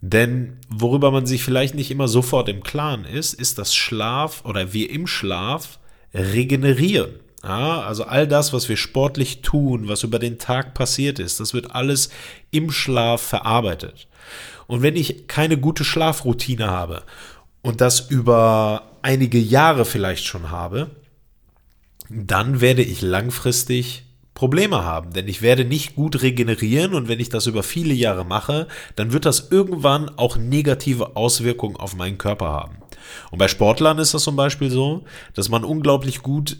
Denn 0.00 0.56
worüber 0.70 1.10
man 1.10 1.26
sich 1.26 1.44
vielleicht 1.44 1.74
nicht 1.74 1.90
immer 1.90 2.08
sofort 2.08 2.48
im 2.48 2.62
Klaren 2.62 3.04
ist, 3.04 3.34
ist, 3.34 3.58
dass 3.58 3.74
Schlaf 3.74 4.44
oder 4.46 4.72
wir 4.72 4.90
im 4.90 5.06
Schlaf 5.06 5.78
regenerieren. 6.14 7.20
Ja, 7.42 7.80
also 7.82 8.04
all 8.04 8.28
das, 8.28 8.52
was 8.52 8.68
wir 8.68 8.76
sportlich 8.76 9.40
tun, 9.40 9.88
was 9.88 10.02
über 10.02 10.18
den 10.18 10.38
Tag 10.38 10.74
passiert 10.74 11.18
ist, 11.18 11.40
das 11.40 11.54
wird 11.54 11.74
alles 11.74 12.10
im 12.50 12.70
Schlaf 12.70 13.22
verarbeitet. 13.22 14.08
Und 14.66 14.82
wenn 14.82 14.94
ich 14.94 15.26
keine 15.26 15.56
gute 15.56 15.84
Schlafroutine 15.84 16.68
habe 16.68 17.02
und 17.62 17.80
das 17.80 18.00
über 18.10 18.82
einige 19.02 19.38
Jahre 19.38 19.84
vielleicht 19.84 20.26
schon 20.26 20.50
habe, 20.50 20.90
dann 22.10 22.60
werde 22.60 22.82
ich 22.82 23.00
langfristig 23.00 24.04
Probleme 24.34 24.84
haben, 24.84 25.12
denn 25.12 25.28
ich 25.28 25.42
werde 25.42 25.64
nicht 25.64 25.94
gut 25.96 26.22
regenerieren 26.22 26.94
und 26.94 27.08
wenn 27.08 27.20
ich 27.20 27.28
das 27.28 27.46
über 27.46 27.62
viele 27.62 27.92
Jahre 27.94 28.24
mache, 28.24 28.68
dann 28.96 29.12
wird 29.12 29.26
das 29.26 29.50
irgendwann 29.50 30.08
auch 30.16 30.36
negative 30.36 31.16
Auswirkungen 31.16 31.76
auf 31.76 31.94
meinen 31.94 32.16
Körper 32.16 32.46
haben. 32.46 32.76
Und 33.30 33.38
bei 33.38 33.48
Sportlern 33.48 33.98
ist 33.98 34.14
das 34.14 34.22
zum 34.22 34.36
Beispiel 34.36 34.70
so, 34.70 35.04
dass 35.34 35.48
man 35.48 35.64
unglaublich 35.64 36.22
gut 36.22 36.58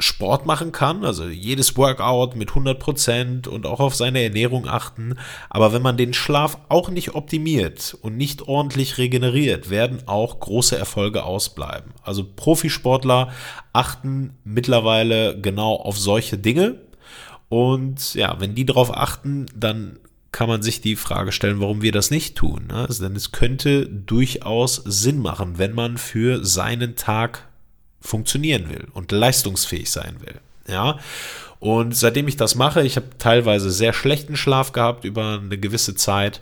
Sport 0.00 0.46
machen 0.46 0.70
kann, 0.70 1.04
also 1.04 1.26
jedes 1.26 1.76
Workout 1.76 2.36
mit 2.36 2.50
100% 2.50 3.48
und 3.48 3.66
auch 3.66 3.80
auf 3.80 3.96
seine 3.96 4.22
Ernährung 4.22 4.68
achten. 4.68 5.16
Aber 5.50 5.72
wenn 5.72 5.82
man 5.82 5.96
den 5.96 6.14
Schlaf 6.14 6.56
auch 6.68 6.88
nicht 6.88 7.16
optimiert 7.16 7.96
und 8.00 8.16
nicht 8.16 8.42
ordentlich 8.42 8.98
regeneriert, 8.98 9.70
werden 9.70 10.06
auch 10.06 10.38
große 10.38 10.78
Erfolge 10.78 11.24
ausbleiben. 11.24 11.92
Also 12.02 12.24
Profisportler 12.24 13.32
achten 13.72 14.34
mittlerweile 14.44 15.40
genau 15.40 15.74
auf 15.74 15.98
solche 15.98 16.38
Dinge. 16.38 16.80
Und 17.48 18.14
ja, 18.14 18.38
wenn 18.38 18.54
die 18.54 18.66
darauf 18.66 18.96
achten, 18.96 19.46
dann 19.56 19.98
kann 20.30 20.48
man 20.48 20.62
sich 20.62 20.80
die 20.80 20.94
Frage 20.94 21.32
stellen, 21.32 21.60
warum 21.60 21.82
wir 21.82 21.90
das 21.90 22.12
nicht 22.12 22.36
tun. 22.36 22.68
Ne? 22.68 22.86
Also, 22.86 23.02
denn 23.02 23.16
es 23.16 23.32
könnte 23.32 23.86
durchaus 23.86 24.76
Sinn 24.84 25.18
machen, 25.18 25.58
wenn 25.58 25.74
man 25.74 25.96
für 25.96 26.44
seinen 26.44 26.94
Tag 26.94 27.47
funktionieren 28.08 28.70
will 28.70 28.88
und 28.94 29.12
leistungsfähig 29.12 29.90
sein 29.90 30.16
will. 30.20 30.40
Ja. 30.66 30.98
Und 31.60 31.94
seitdem 31.94 32.26
ich 32.26 32.36
das 32.36 32.54
mache, 32.54 32.82
ich 32.82 32.96
habe 32.96 33.08
teilweise 33.18 33.70
sehr 33.70 33.92
schlechten 33.92 34.36
Schlaf 34.36 34.72
gehabt 34.72 35.04
über 35.04 35.40
eine 35.42 35.58
gewisse 35.58 35.94
Zeit. 35.94 36.40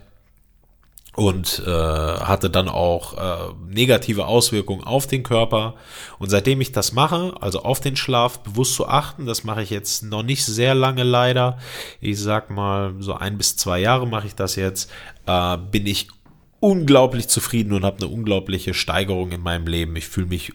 und 1.17 1.63
äh, 1.67 1.71
hatte 1.71 2.51
dann 2.51 2.69
auch 2.69 3.15
äh, 3.15 3.53
negative 3.69 4.27
Auswirkungen 4.27 4.85
auf 4.85 5.07
den 5.07 5.23
Körper. 5.23 5.75
Und 6.19 6.29
seitdem 6.29 6.61
ich 6.61 6.73
das 6.73 6.93
mache, 6.93 7.35
also 7.41 7.63
auf 7.63 7.81
den 7.81 7.97
Schlaf 7.97 8.41
bewusst 8.41 8.75
zu 8.75 8.87
achten, 8.87 9.25
das 9.25 9.43
mache 9.43 9.63
ich 9.63 9.71
jetzt 9.71 10.03
noch 10.03 10.23
nicht 10.23 10.45
sehr 10.45 10.75
lange 10.75 11.05
leider. 11.05 11.59
Ich 12.03 12.21
sag 12.21 12.51
mal, 12.51 12.95
so 13.01 13.15
ein 13.15 13.39
bis 13.39 13.57
zwei 13.57 13.81
Jahre 13.81 14.07
mache 14.07 14.27
ich 14.27 14.35
das 14.35 14.57
jetzt, 14.57 14.91
äh, 15.25 15.57
bin 15.57 15.87
ich 15.87 16.09
unglaublich 16.61 17.29
zufrieden 17.29 17.73
und 17.73 17.85
habe 17.85 17.97
eine 17.99 18.09
unglaubliche 18.09 18.75
Steigerung 18.75 19.33
in 19.33 19.41
meinem 19.41 19.67
Leben. 19.67 19.97
Ich 19.97 20.07
fühle 20.07 20.27
mich 20.27 20.53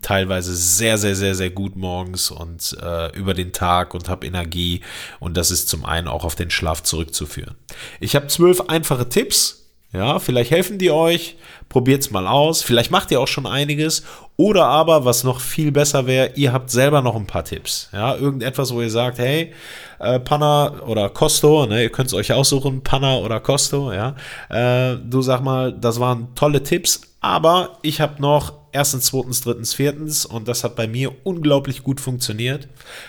teilweise 0.00 0.54
sehr, 0.54 0.98
sehr, 0.98 1.14
sehr, 1.14 1.34
sehr 1.34 1.50
gut 1.50 1.76
morgens 1.76 2.30
und 2.30 2.76
äh, 2.82 3.14
über 3.16 3.34
den 3.34 3.52
Tag 3.52 3.94
und 3.94 4.08
habe 4.08 4.26
Energie. 4.26 4.80
Und 5.20 5.36
das 5.36 5.50
ist 5.50 5.68
zum 5.68 5.84
einen 5.84 6.08
auch 6.08 6.24
auf 6.24 6.34
den 6.34 6.50
Schlaf 6.50 6.82
zurückzuführen. 6.82 7.56
Ich 8.00 8.16
habe 8.16 8.26
zwölf 8.28 8.62
einfache 8.68 9.08
Tipps, 9.08 9.64
ja, 9.92 10.18
vielleicht 10.18 10.50
helfen 10.50 10.78
die 10.78 10.90
euch, 10.90 11.36
probiert 11.68 12.00
es 12.00 12.10
mal 12.10 12.26
aus, 12.26 12.62
vielleicht 12.62 12.90
macht 12.90 13.12
ihr 13.12 13.20
auch 13.20 13.28
schon 13.28 13.46
einiges 13.46 14.02
oder 14.36 14.64
aber, 14.64 15.04
was 15.04 15.22
noch 15.22 15.40
viel 15.40 15.70
besser 15.70 16.06
wäre, 16.06 16.32
ihr 16.34 16.52
habt 16.52 16.70
selber 16.70 17.00
noch 17.00 17.14
ein 17.14 17.28
paar 17.28 17.44
Tipps. 17.44 17.90
Ja, 17.92 18.16
irgendetwas, 18.16 18.74
wo 18.74 18.82
ihr 18.82 18.90
sagt, 18.90 19.18
hey, 19.18 19.52
äh, 20.00 20.18
Panna 20.18 20.82
oder 20.82 21.10
Costo, 21.10 21.66
ne, 21.66 21.84
ihr 21.84 21.90
könnt 21.90 22.08
es 22.08 22.14
euch 22.14 22.32
aussuchen, 22.32 22.82
Panna 22.82 23.18
oder 23.18 23.38
Costo, 23.38 23.92
ja. 23.92 24.16
Äh, 24.48 24.96
du 24.96 25.22
sag 25.22 25.42
mal, 25.42 25.72
das 25.72 26.00
waren 26.00 26.34
tolle 26.34 26.64
Tipps, 26.64 27.02
aber 27.20 27.78
ich 27.82 28.00
habe 28.00 28.20
noch 28.20 28.63
erstens, 28.74 29.06
zweitens, 29.06 29.40
drittens, 29.40 29.72
viertens 29.72 30.26
und 30.26 30.48
das 30.48 30.64
hat 30.64 30.74
bei 30.74 30.86
mir 30.86 31.12
unglaublich 31.22 31.82
gut 31.82 32.00
funktioniert. 32.00 32.68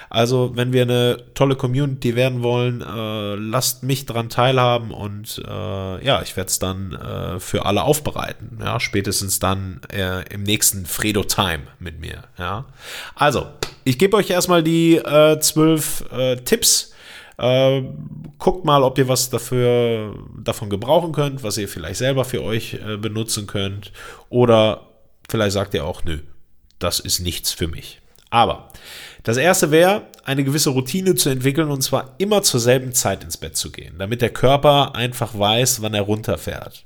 Also, 0.10 0.56
wenn 0.56 0.72
wir 0.72 0.84
eine 0.84 1.18
tolle 1.34 1.56
Community 1.56 2.16
werden 2.16 2.44
wollen, 2.44 2.82
äh, 2.82 3.36
lasst 3.36 3.84
mich 3.84 4.06
daran 4.06 4.30
teilhaben 4.30 4.92
und 4.92 5.42
äh, 5.46 6.06
ja, 6.06 6.22
ich 6.22 6.38
werde 6.38 6.50
es 6.50 6.60
dann 6.60 6.94
äh, 6.94 7.40
für 7.40 7.66
alle 7.66 7.84
aufbereiten. 7.84 8.60
Ja, 8.62 8.80
spätestens 8.80 9.40
dann 9.40 9.82
äh, 9.92 10.24
im 10.32 10.44
nächsten 10.44 10.86
Fredo 10.86 11.24
Time 11.24 11.64
mit 11.80 12.00
mir. 12.00 12.24
Ja, 12.38 12.66
also, 13.16 13.48
ich 13.84 13.98
gebe 13.98 14.16
euch 14.18 14.30
erstmal 14.30 14.62
die 14.62 14.98
äh, 14.98 15.40
zwölf 15.40 16.06
äh, 16.12 16.38
Tipps. 16.38 16.94
guckt 18.38 18.64
mal, 18.64 18.82
ob 18.82 18.98
ihr 18.98 19.10
was 19.10 19.30
dafür 19.30 20.16
davon 20.42 20.70
gebrauchen 20.70 21.12
könnt, 21.12 21.44
was 21.44 21.58
ihr 21.58 21.68
vielleicht 21.68 21.98
selber 21.98 22.24
für 22.24 22.42
euch 22.42 22.80
benutzen 23.02 23.46
könnt. 23.46 23.92
Oder 24.30 24.95
Vielleicht 25.30 25.54
sagt 25.54 25.74
ihr 25.74 25.86
auch, 25.86 26.04
nö, 26.04 26.20
das 26.80 27.00
ist 27.00 27.20
nichts 27.20 27.52
für 27.52 27.68
mich. 27.68 28.02
Aber 28.30 28.70
das 29.24 29.38
erste 29.38 29.72
wäre, 29.72 30.08
eine 30.24 30.44
gewisse 30.44 30.72
Routine 30.72 31.16
zu 31.16 31.30
entwickeln 31.30 31.70
und 31.70 31.82
zwar 31.82 32.16
immer 32.18 32.44
zur 32.44 32.60
selben 32.60 32.94
Zeit 32.94 33.24
ins 33.24 33.38
Bett 33.38 33.56
zu 33.56 33.72
gehen, 33.72 33.96
damit 33.98 34.22
der 34.22 34.32
Körper 34.32 34.96
einfach 34.96 35.38
weiß, 35.38 35.82
wann 35.82 35.94
er 35.94 36.02
runterfährt. 36.02 36.84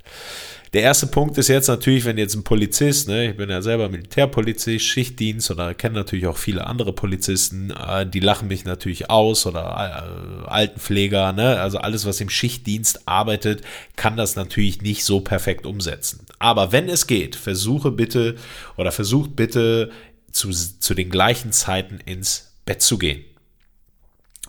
Der 0.72 0.82
erste 0.82 1.08
Punkt 1.08 1.36
ist 1.36 1.48
jetzt 1.48 1.66
natürlich, 1.66 2.04
wenn 2.04 2.16
jetzt 2.16 2.36
ein 2.36 2.44
Polizist, 2.44 3.08
ne, 3.08 3.30
ich 3.30 3.36
bin 3.36 3.50
ja 3.50 3.60
selber 3.60 3.88
Militärpolizist, 3.88 4.84
Schichtdienst 4.84 5.50
oder 5.50 5.74
kenne 5.74 5.96
natürlich 5.96 6.28
auch 6.28 6.36
viele 6.36 6.64
andere 6.64 6.92
Polizisten, 6.92 7.72
äh, 7.72 8.06
die 8.06 8.20
lachen 8.20 8.46
mich 8.46 8.64
natürlich 8.64 9.10
aus 9.10 9.46
oder 9.46 10.44
äh, 10.44 10.48
Altenpfleger, 10.48 11.32
ne, 11.32 11.60
also 11.60 11.78
alles, 11.78 12.06
was 12.06 12.20
im 12.20 12.30
Schichtdienst 12.30 13.08
arbeitet, 13.08 13.62
kann 13.96 14.16
das 14.16 14.36
natürlich 14.36 14.80
nicht 14.80 15.04
so 15.04 15.20
perfekt 15.20 15.66
umsetzen. 15.66 16.24
Aber 16.40 16.72
wenn 16.72 16.88
es 16.88 17.06
geht, 17.06 17.36
versuche 17.36 17.92
bitte 17.92 18.34
oder 18.76 18.90
versucht 18.90 19.36
bitte 19.36 19.92
zu, 20.32 20.50
zu 20.50 20.94
den 20.94 21.10
gleichen 21.10 21.52
Zeiten 21.52 22.00
ins 22.04 22.56
Bett 22.64 22.82
zu 22.82 22.98
gehen. 22.98 23.24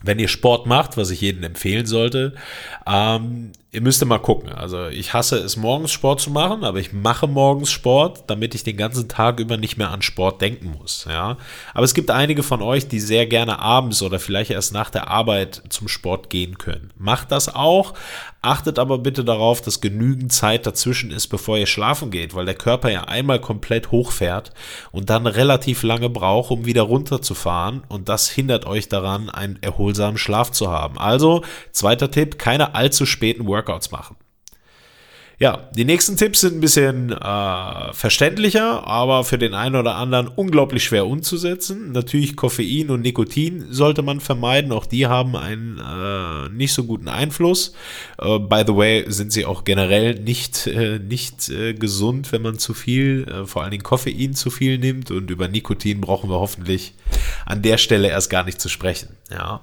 Wenn 0.01 0.17
ihr 0.17 0.29
Sport 0.29 0.65
macht, 0.65 0.97
was 0.97 1.11
ich 1.11 1.21
jedem 1.21 1.43
empfehlen 1.43 1.85
sollte, 1.85 2.33
ähm, 2.87 3.51
ihr 3.73 3.81
müsst 3.81 4.03
mal 4.05 4.19
gucken. 4.19 4.49
Also 4.49 4.87
ich 4.87 5.13
hasse 5.13 5.37
es, 5.37 5.55
morgens 5.55 5.91
Sport 5.91 6.19
zu 6.19 6.29
machen, 6.29 6.65
aber 6.65 6.79
ich 6.79 6.91
mache 6.91 7.27
morgens 7.27 7.71
Sport, 7.71 8.25
damit 8.27 8.53
ich 8.53 8.63
den 8.63 8.75
ganzen 8.75 9.07
Tag 9.07 9.39
über 9.39 9.55
nicht 9.55 9.77
mehr 9.77 9.91
an 9.91 10.01
Sport 10.01 10.41
denken 10.41 10.75
muss. 10.77 11.05
Ja? 11.09 11.37
Aber 11.73 11.85
es 11.85 11.93
gibt 11.93 12.11
einige 12.11 12.43
von 12.43 12.61
euch, 12.61 12.89
die 12.89 12.99
sehr 12.99 13.25
gerne 13.25 13.59
abends 13.59 14.01
oder 14.01 14.19
vielleicht 14.19 14.51
erst 14.51 14.73
nach 14.73 14.89
der 14.89 15.09
Arbeit 15.09 15.63
zum 15.69 15.87
Sport 15.87 16.29
gehen 16.29 16.57
können. 16.57 16.91
Macht 16.97 17.31
das 17.31 17.53
auch, 17.53 17.93
achtet 18.41 18.77
aber 18.77 18.97
bitte 18.97 19.23
darauf, 19.23 19.61
dass 19.61 19.79
genügend 19.79 20.33
Zeit 20.33 20.65
dazwischen 20.65 21.11
ist, 21.11 21.27
bevor 21.27 21.57
ihr 21.57 21.67
schlafen 21.67 22.11
geht, 22.11 22.35
weil 22.35 22.45
der 22.45 22.55
Körper 22.55 22.91
ja 22.91 23.05
einmal 23.05 23.39
komplett 23.39 23.91
hochfährt 23.91 24.51
und 24.91 25.09
dann 25.09 25.27
relativ 25.27 25.83
lange 25.83 26.09
braucht, 26.09 26.51
um 26.51 26.65
wieder 26.65 26.81
runterzufahren 26.81 27.83
und 27.87 28.09
das 28.09 28.29
hindert 28.29 28.65
euch 28.65 28.89
daran, 28.89 29.29
einen 29.29 29.59
erholsamen 29.61 30.17
Schlaf 30.17 30.51
zu 30.51 30.69
haben. 30.69 30.97
Also, 30.97 31.43
zweiter 31.71 32.11
Tipp, 32.11 32.37
keine 32.37 32.75
allzu 32.75 33.05
späten 33.05 33.47
Workouts 33.47 33.60
Workouts 33.61 33.91
machen. 33.91 34.15
Ja, 35.41 35.69
die 35.75 35.85
nächsten 35.85 36.17
Tipps 36.17 36.41
sind 36.41 36.57
ein 36.57 36.61
bisschen 36.61 37.11
äh, 37.11 37.93
verständlicher, 37.93 38.85
aber 38.85 39.23
für 39.23 39.39
den 39.39 39.55
einen 39.55 39.75
oder 39.75 39.95
anderen 39.95 40.27
unglaublich 40.27 40.83
schwer 40.83 41.07
umzusetzen. 41.07 41.93
Natürlich 41.93 42.35
Koffein 42.35 42.91
und 42.91 43.01
Nikotin 43.01 43.65
sollte 43.71 44.03
man 44.03 44.19
vermeiden. 44.19 44.71
Auch 44.71 44.85
die 44.85 45.07
haben 45.07 45.35
einen 45.35 45.79
äh, 45.79 46.49
nicht 46.49 46.73
so 46.73 46.83
guten 46.83 47.07
Einfluss. 47.07 47.73
Äh, 48.19 48.37
by 48.37 48.65
the 48.67 48.75
way, 48.75 49.05
sind 49.07 49.33
sie 49.33 49.47
auch 49.47 49.63
generell 49.63 50.13
nicht, 50.13 50.67
äh, 50.67 50.99
nicht 50.99 51.49
äh, 51.49 51.73
gesund, 51.73 52.31
wenn 52.31 52.43
man 52.43 52.59
zu 52.59 52.75
viel, 52.75 53.25
äh, 53.27 53.47
vor 53.47 53.63
allen 53.63 53.71
Dingen 53.71 53.81
Koffein 53.81 54.35
zu 54.35 54.51
viel 54.51 54.77
nimmt. 54.77 55.09
Und 55.09 55.31
über 55.31 55.47
Nikotin 55.47 56.01
brauchen 56.01 56.29
wir 56.29 56.39
hoffentlich 56.39 56.93
an 57.47 57.63
der 57.63 57.79
Stelle 57.79 58.09
erst 58.09 58.29
gar 58.29 58.43
nicht 58.43 58.61
zu 58.61 58.69
sprechen. 58.69 59.17
Ja. 59.31 59.61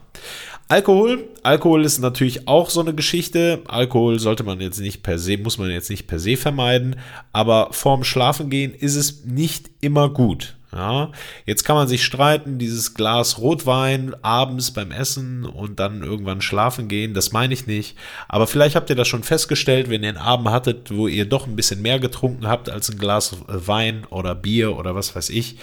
Alkohol. 0.69 1.25
Alkohol 1.43 1.85
ist 1.87 1.99
natürlich 1.99 2.47
auch 2.47 2.69
so 2.69 2.81
eine 2.81 2.95
Geschichte. 2.95 3.63
Alkohol 3.69 4.19
sollte 4.19 4.45
man 4.45 4.61
jetzt 4.61 4.81
nicht 4.81 5.03
per 5.03 5.19
se, 5.19 5.39
muss 5.39 5.57
man 5.57 5.71
jetzt 5.71 5.89
nicht 5.89 6.07
per 6.07 6.19
se 6.19 6.37
vermeiden, 6.37 6.97
aber 7.33 7.69
vorm 7.71 8.05
Schlafengehen 8.05 8.75
ist 8.75 8.95
es 8.95 9.25
nicht 9.25 9.71
immer 9.81 10.11
gut. 10.11 10.55
Ja, 10.71 11.13
jetzt 11.47 11.65
kann 11.65 11.77
man 11.77 11.89
sich 11.89 12.05
streiten, 12.05 12.59
dieses 12.59 12.93
Glas 12.93 13.39
Rotwein 13.39 14.15
abends 14.21 14.71
beim 14.71 14.91
Essen 14.91 15.47
und 15.47 15.81
dann 15.81 16.03
irgendwann 16.03 16.43
schlafen 16.43 16.89
gehen, 16.89 17.15
das 17.15 17.33
meine 17.33 17.55
ich 17.55 17.67
nicht. 17.67 17.97
Aber 18.29 18.47
vielleicht 18.47 18.77
habt 18.77 18.91
ihr 18.91 18.97
das 18.97 19.09
schon 19.09 19.23
festgestellt, 19.23 19.89
wenn 19.89 20.03
ihr 20.03 20.11
einen 20.11 20.19
Abend 20.19 20.51
hattet, 20.51 20.95
wo 20.95 21.09
ihr 21.09 21.25
doch 21.25 21.47
ein 21.47 21.57
bisschen 21.57 21.81
mehr 21.81 21.99
getrunken 21.99 22.47
habt 22.47 22.69
als 22.69 22.91
ein 22.91 22.99
Glas 22.99 23.35
Wein 23.47 24.07
oder 24.11 24.35
Bier 24.35 24.77
oder 24.77 24.95
was 24.95 25.17
weiß 25.17 25.31
ich. 25.31 25.57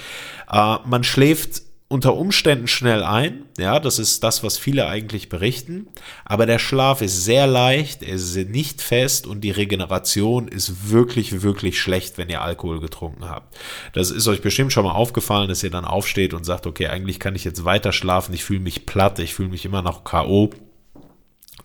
Äh, 0.52 0.78
man 0.86 1.04
schläft 1.04 1.62
unter 1.88 2.16
Umständen 2.16 2.68
schnell 2.68 3.04
ein. 3.04 3.46
Ja, 3.60 3.80
das 3.80 4.00
ist 4.00 4.24
das, 4.24 4.44
was 4.44 4.58
viele 4.58 4.88
eigentlich 4.88 5.30
berichten. 5.30 5.88
Aber 6.26 6.48
der 6.48 6.58
Schlaf 6.58 7.02
ist 7.02 7.24
sehr 7.24 7.46
leicht, 7.46 8.02
er 8.02 8.16
ist 8.16 8.36
nicht 8.36 8.82
fest 8.82 9.28
und 9.28 9.42
die 9.42 9.52
Regeneration 9.52 10.48
ist 10.48 10.90
wirklich, 10.90 11.44
wirklich 11.44 11.80
schlecht, 11.80 12.18
wenn 12.18 12.30
ihr 12.30 12.42
Alkohol 12.42 12.80
getrunken 12.80 13.30
habt. 13.30 13.56
Das 13.94 14.10
ist 14.10 14.28
euch 14.28 14.42
bestimmt 14.42 14.74
schon 14.74 14.86
mal 14.86 14.94
aufgefallen, 14.94 15.48
dass 15.48 15.64
ihr 15.64 15.70
dann 15.70 15.86
aufsteht 15.86 16.34
und 16.34 16.44
sagt, 16.44 16.66
okay, 16.66 16.88
eigentlich 16.88 17.20
kann 17.20 17.36
ich 17.36 17.44
jetzt 17.44 17.66
weiter 17.66 17.92
schlafen, 17.92 18.34
ich 18.34 18.44
fühle 18.44 18.62
mich 18.62 18.88
platt, 18.88 19.20
ich 19.20 19.36
fühle 19.36 19.50
mich 19.50 19.64
immer 19.64 19.84
noch 19.84 20.04
K.O. 20.04 20.50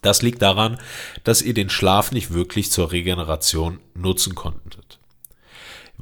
Das 0.02 0.20
liegt 0.20 0.42
daran, 0.42 0.78
dass 1.24 1.42
ihr 1.42 1.54
den 1.54 1.70
Schlaf 1.70 2.12
nicht 2.12 2.32
wirklich 2.32 2.70
zur 2.70 2.92
Regeneration 2.92 3.80
nutzen 3.94 4.34
konntet. 4.34 4.99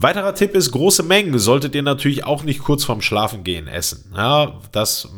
Weiterer 0.01 0.34
Tipp 0.34 0.55
ist, 0.55 0.70
große 0.70 1.03
Mengen 1.03 1.38
solltet 1.38 1.74
ihr 1.74 1.82
natürlich 1.82 2.24
auch 2.24 2.44
nicht 2.44 2.61
kurz 2.61 2.84
vorm 2.84 3.01
Schlafengehen 3.01 3.66
essen. 3.66 4.12
Ja, 4.16 4.61
das 4.70 5.09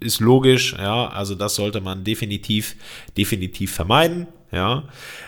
ist 0.00 0.20
logisch, 0.20 0.74
ja, 0.78 1.08
also 1.08 1.34
das 1.34 1.56
sollte 1.56 1.82
man 1.82 2.04
definitiv, 2.04 2.76
definitiv 3.18 3.72
vermeiden. 3.72 4.26
Ja, 4.50 4.84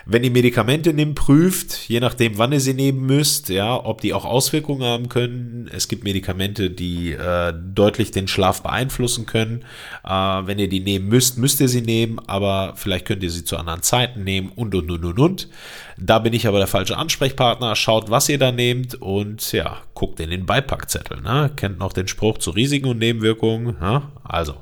wenn 0.07 0.23
ihr 0.23 0.31
Medikamente 0.31 0.93
nehmt, 0.93 1.13
prüft, 1.13 1.87
je 1.87 1.99
nachdem, 1.99 2.39
wann 2.39 2.53
ihr 2.53 2.59
sie 2.59 2.73
nehmen 2.73 3.05
müsst, 3.05 3.49
ja, 3.49 3.75
ob 3.75 4.01
die 4.01 4.15
auch 4.15 4.25
Auswirkungen 4.25 4.83
haben 4.83 5.09
können. 5.09 5.69
Es 5.71 5.87
gibt 5.87 6.03
Medikamente, 6.03 6.71
die 6.71 7.11
äh, 7.11 7.53
deutlich 7.53 8.09
den 8.09 8.27
Schlaf 8.27 8.63
beeinflussen 8.63 9.27
können. 9.27 9.63
Äh, 10.03 10.09
wenn 10.09 10.57
ihr 10.57 10.69
die 10.69 10.79
nehmen 10.79 11.07
müsst, 11.07 11.37
müsst 11.37 11.61
ihr 11.61 11.67
sie 11.67 11.83
nehmen, 11.83 12.17
aber 12.25 12.73
vielleicht 12.75 13.05
könnt 13.05 13.21
ihr 13.21 13.29
sie 13.29 13.43
zu 13.43 13.57
anderen 13.57 13.83
Zeiten 13.83 14.23
nehmen 14.23 14.51
und 14.55 14.73
und 14.73 14.89
und 14.89 15.05
und 15.05 15.19
und. 15.19 15.49
Da 15.97 16.17
bin 16.17 16.33
ich 16.33 16.47
aber 16.47 16.57
der 16.57 16.67
falsche 16.67 16.97
Ansprechpartner. 16.97 17.75
Schaut, 17.75 18.09
was 18.09 18.27
ihr 18.27 18.39
da 18.39 18.51
nehmt 18.51 18.95
und 18.95 19.51
ja, 19.51 19.77
guckt 19.93 20.19
in 20.19 20.31
den 20.31 20.47
Beipackzettel. 20.47 21.21
Ne? 21.21 21.51
Kennt 21.55 21.77
noch 21.77 21.93
den 21.93 22.07
Spruch 22.07 22.39
zu 22.39 22.49
Risiken 22.49 22.87
und 22.87 22.97
Nebenwirkungen. 22.97 23.75
Ja? 23.79 24.11
Also. 24.23 24.55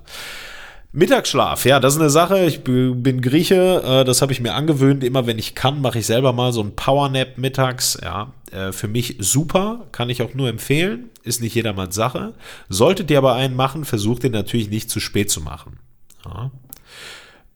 Mittagsschlaf, 0.92 1.66
ja, 1.66 1.80
das 1.80 1.94
ist 1.94 2.00
eine 2.00 2.10
Sache. 2.10 2.46
Ich 2.46 2.64
bin 2.64 3.22
Grieche, 3.22 3.84
äh, 3.86 4.04
das 4.04 4.24
habe 4.24 4.32
ich 4.32 4.42
mir 4.42 4.56
angewöhnt. 4.56 5.04
Immer 5.04 5.28
wenn 5.28 5.38
ich 5.38 5.54
kann, 5.54 5.82
mache 5.82 6.00
ich 6.00 6.08
selber 6.08 6.34
mal 6.34 6.52
so 6.52 6.62
ein 6.62 6.76
Powernap 6.76 7.38
mittags. 7.38 8.00
Ja, 8.02 8.34
äh, 8.52 8.72
für 8.72 8.88
mich 8.88 9.18
super, 9.20 9.86
kann 9.92 10.10
ich 10.10 10.24
auch 10.24 10.34
nur 10.34 10.50
empfehlen. 10.50 11.12
Ist 11.24 11.42
nicht 11.42 11.54
jedermanns 11.54 11.94
Sache. 11.94 12.34
Solltet 12.70 13.12
ihr 13.12 13.20
aber 13.20 13.36
einen 13.36 13.56
machen, 13.56 13.86
versucht 13.86 14.24
ihr 14.24 14.32
natürlich 14.32 14.70
nicht 14.72 14.90
zu 14.90 15.00
spät 15.00 15.30
zu 15.30 15.42
machen. 15.42 15.78
Ja. 16.26 16.50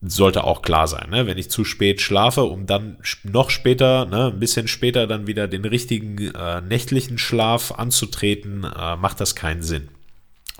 Sollte 0.06 0.44
auch 0.44 0.62
klar 0.62 0.88
sein, 0.88 1.10
ne? 1.10 1.26
wenn 1.26 1.38
ich 1.38 1.50
zu 1.50 1.64
spät 1.64 2.02
schlafe, 2.02 2.44
um 2.44 2.68
dann 2.68 2.98
noch 3.24 3.50
später, 3.50 4.06
ne, 4.06 4.28
ein 4.34 4.40
bisschen 4.40 4.68
später 4.68 5.08
dann 5.08 5.28
wieder 5.28 5.48
den 5.48 5.64
richtigen 5.64 6.18
äh, 6.18 6.60
nächtlichen 6.60 7.18
Schlaf 7.18 7.72
anzutreten, 7.72 8.66
äh, 8.66 8.98
macht 8.98 9.22
das 9.22 9.34
keinen 9.34 9.64
Sinn. 9.64 9.88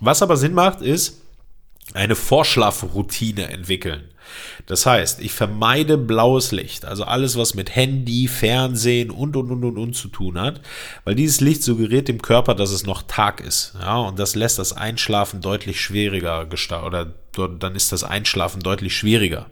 Was 0.00 0.22
aber 0.22 0.38
Sinn 0.38 0.54
macht, 0.54 0.80
ist, 0.80 1.23
eine 1.92 2.14
Vorschlafroutine 2.14 3.48
entwickeln. 3.48 4.08
Das 4.66 4.86
heißt, 4.86 5.20
ich 5.20 5.32
vermeide 5.32 5.98
blaues 5.98 6.50
Licht, 6.50 6.86
also 6.86 7.04
alles, 7.04 7.36
was 7.36 7.54
mit 7.54 7.76
Handy, 7.76 8.26
Fernsehen 8.26 9.10
und 9.10 9.36
und 9.36 9.50
und 9.50 9.64
und, 9.64 9.76
und 9.76 9.94
zu 9.94 10.08
tun 10.08 10.40
hat, 10.40 10.62
weil 11.04 11.14
dieses 11.14 11.40
Licht 11.40 11.62
suggeriert 11.62 12.08
dem 12.08 12.22
Körper, 12.22 12.54
dass 12.54 12.70
es 12.70 12.86
noch 12.86 13.02
Tag 13.02 13.40
ist. 13.40 13.74
Ja, 13.78 13.98
und 13.98 14.18
das 14.18 14.34
lässt 14.34 14.58
das 14.58 14.72
Einschlafen 14.72 15.40
deutlich 15.42 15.80
schwieriger 15.80 16.46
oder 16.84 17.12
dann 17.36 17.74
ist 17.74 17.92
das 17.92 18.04
Einschlafen 18.04 18.62
deutlich 18.62 18.96
schwieriger. 18.96 19.50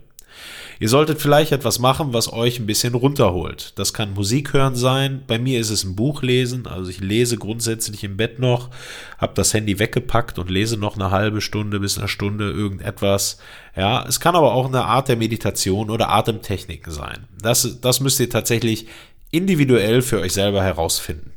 Ihr 0.80 0.88
solltet 0.88 1.20
vielleicht 1.20 1.52
etwas 1.52 1.78
machen, 1.78 2.12
was 2.12 2.32
euch 2.32 2.58
ein 2.58 2.66
bisschen 2.66 2.94
runterholt. 2.94 3.72
Das 3.76 3.92
kann 3.92 4.14
Musik 4.14 4.52
hören 4.52 4.74
sein. 4.74 5.22
Bei 5.26 5.38
mir 5.38 5.60
ist 5.60 5.70
es 5.70 5.84
ein 5.84 5.96
Buch 5.96 6.22
lesen. 6.22 6.66
Also 6.66 6.90
ich 6.90 7.00
lese 7.00 7.36
grundsätzlich 7.36 8.04
im 8.04 8.16
Bett 8.16 8.38
noch, 8.38 8.70
habe 9.18 9.34
das 9.34 9.54
Handy 9.54 9.78
weggepackt 9.78 10.38
und 10.38 10.50
lese 10.50 10.76
noch 10.76 10.96
eine 10.96 11.10
halbe 11.10 11.40
Stunde 11.40 11.80
bis 11.80 11.98
eine 11.98 12.08
Stunde 12.08 12.50
irgendetwas. 12.50 13.38
Ja, 13.76 14.04
es 14.06 14.20
kann 14.20 14.36
aber 14.36 14.52
auch 14.52 14.66
eine 14.66 14.84
Art 14.84 15.08
der 15.08 15.16
Meditation 15.16 15.90
oder 15.90 16.10
Atemtechniken 16.10 16.92
sein. 16.92 17.26
Das, 17.40 17.80
das 17.80 18.00
müsst 18.00 18.20
ihr 18.20 18.30
tatsächlich 18.30 18.86
individuell 19.30 20.02
für 20.02 20.20
euch 20.20 20.32
selber 20.32 20.62
herausfinden. 20.62 21.31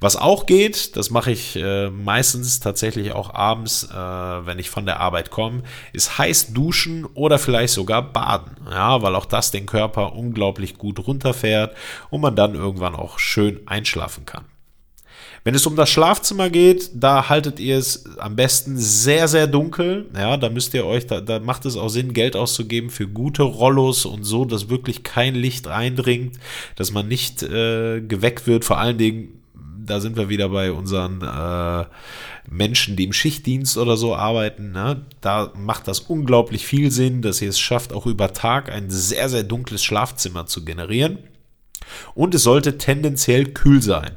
Was 0.00 0.16
auch 0.16 0.46
geht, 0.46 0.96
das 0.96 1.10
mache 1.10 1.30
ich 1.32 1.56
äh, 1.56 1.90
meistens 1.90 2.60
tatsächlich 2.60 3.12
auch 3.12 3.34
abends, 3.34 3.84
äh, 3.84 3.94
wenn 3.94 4.58
ich 4.58 4.70
von 4.70 4.86
der 4.86 5.00
Arbeit 5.00 5.30
komme, 5.30 5.62
ist 5.92 6.18
heiß 6.18 6.52
duschen 6.52 7.04
oder 7.04 7.38
vielleicht 7.38 7.74
sogar 7.74 8.02
baden. 8.02 8.56
Ja, 8.70 9.02
weil 9.02 9.14
auch 9.14 9.26
das 9.26 9.50
den 9.50 9.66
Körper 9.66 10.14
unglaublich 10.14 10.78
gut 10.78 11.06
runterfährt 11.06 11.76
und 12.10 12.20
man 12.20 12.36
dann 12.36 12.54
irgendwann 12.54 12.94
auch 12.94 13.18
schön 13.18 13.60
einschlafen 13.66 14.26
kann. 14.26 14.44
Wenn 15.44 15.54
es 15.54 15.66
um 15.66 15.76
das 15.76 15.88
Schlafzimmer 15.88 16.50
geht, 16.50 16.90
da 16.94 17.28
haltet 17.28 17.60
ihr 17.60 17.78
es 17.78 18.04
am 18.18 18.36
besten 18.36 18.76
sehr, 18.76 19.28
sehr 19.28 19.46
dunkel. 19.46 20.06
Ja, 20.14 20.36
da 20.36 20.50
müsst 20.50 20.74
ihr 20.74 20.84
euch, 20.84 21.06
da, 21.06 21.20
da 21.20 21.38
macht 21.38 21.64
es 21.64 21.76
auch 21.76 21.88
Sinn, 21.88 22.12
Geld 22.12 22.36
auszugeben 22.36 22.90
für 22.90 23.08
gute 23.08 23.44
Rollos 23.44 24.04
und 24.04 24.24
so, 24.24 24.44
dass 24.44 24.68
wirklich 24.68 25.04
kein 25.04 25.34
Licht 25.34 25.68
eindringt, 25.68 26.38
dass 26.76 26.92
man 26.92 27.08
nicht 27.08 27.42
äh, 27.42 28.00
geweckt 28.00 28.46
wird. 28.46 28.64
Vor 28.64 28.78
allen 28.78 28.98
Dingen 28.98 29.40
da 29.88 30.00
sind 30.00 30.16
wir 30.16 30.28
wieder 30.28 30.48
bei 30.48 30.72
unseren 30.72 31.22
äh, 31.22 31.86
Menschen, 32.50 32.96
die 32.96 33.04
im 33.04 33.12
Schichtdienst 33.12 33.76
oder 33.76 33.96
so 33.96 34.14
arbeiten. 34.14 34.72
Ne? 34.72 35.04
Da 35.20 35.52
macht 35.56 35.88
das 35.88 36.00
unglaublich 36.00 36.66
viel 36.66 36.90
Sinn, 36.90 37.22
dass 37.22 37.42
ihr 37.42 37.48
es 37.48 37.58
schafft, 37.58 37.92
auch 37.92 38.06
über 38.06 38.32
Tag 38.32 38.70
ein 38.70 38.90
sehr, 38.90 39.28
sehr 39.28 39.42
dunkles 39.42 39.82
Schlafzimmer 39.84 40.46
zu 40.46 40.64
generieren. 40.64 41.18
Und 42.14 42.34
es 42.34 42.42
sollte 42.42 42.78
tendenziell 42.78 43.46
kühl 43.46 43.82
sein. 43.82 44.16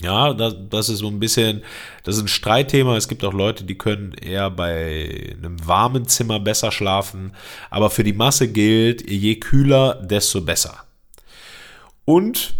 Ja, 0.00 0.32
das, 0.32 0.54
das, 0.70 0.88
ist 0.88 0.98
so 1.00 1.08
ein 1.08 1.18
bisschen, 1.18 1.62
das 2.04 2.16
ist 2.16 2.22
ein 2.22 2.28
Streitthema. 2.28 2.96
Es 2.96 3.08
gibt 3.08 3.24
auch 3.24 3.32
Leute, 3.32 3.64
die 3.64 3.76
können 3.76 4.12
eher 4.14 4.48
bei 4.50 5.34
einem 5.36 5.66
warmen 5.66 6.06
Zimmer 6.06 6.38
besser 6.38 6.70
schlafen. 6.70 7.32
Aber 7.68 7.90
für 7.90 8.04
die 8.04 8.12
Masse 8.12 8.48
gilt, 8.48 9.10
je 9.10 9.36
kühler, 9.36 9.96
desto 9.96 10.40
besser. 10.40 10.84
Und 12.04 12.54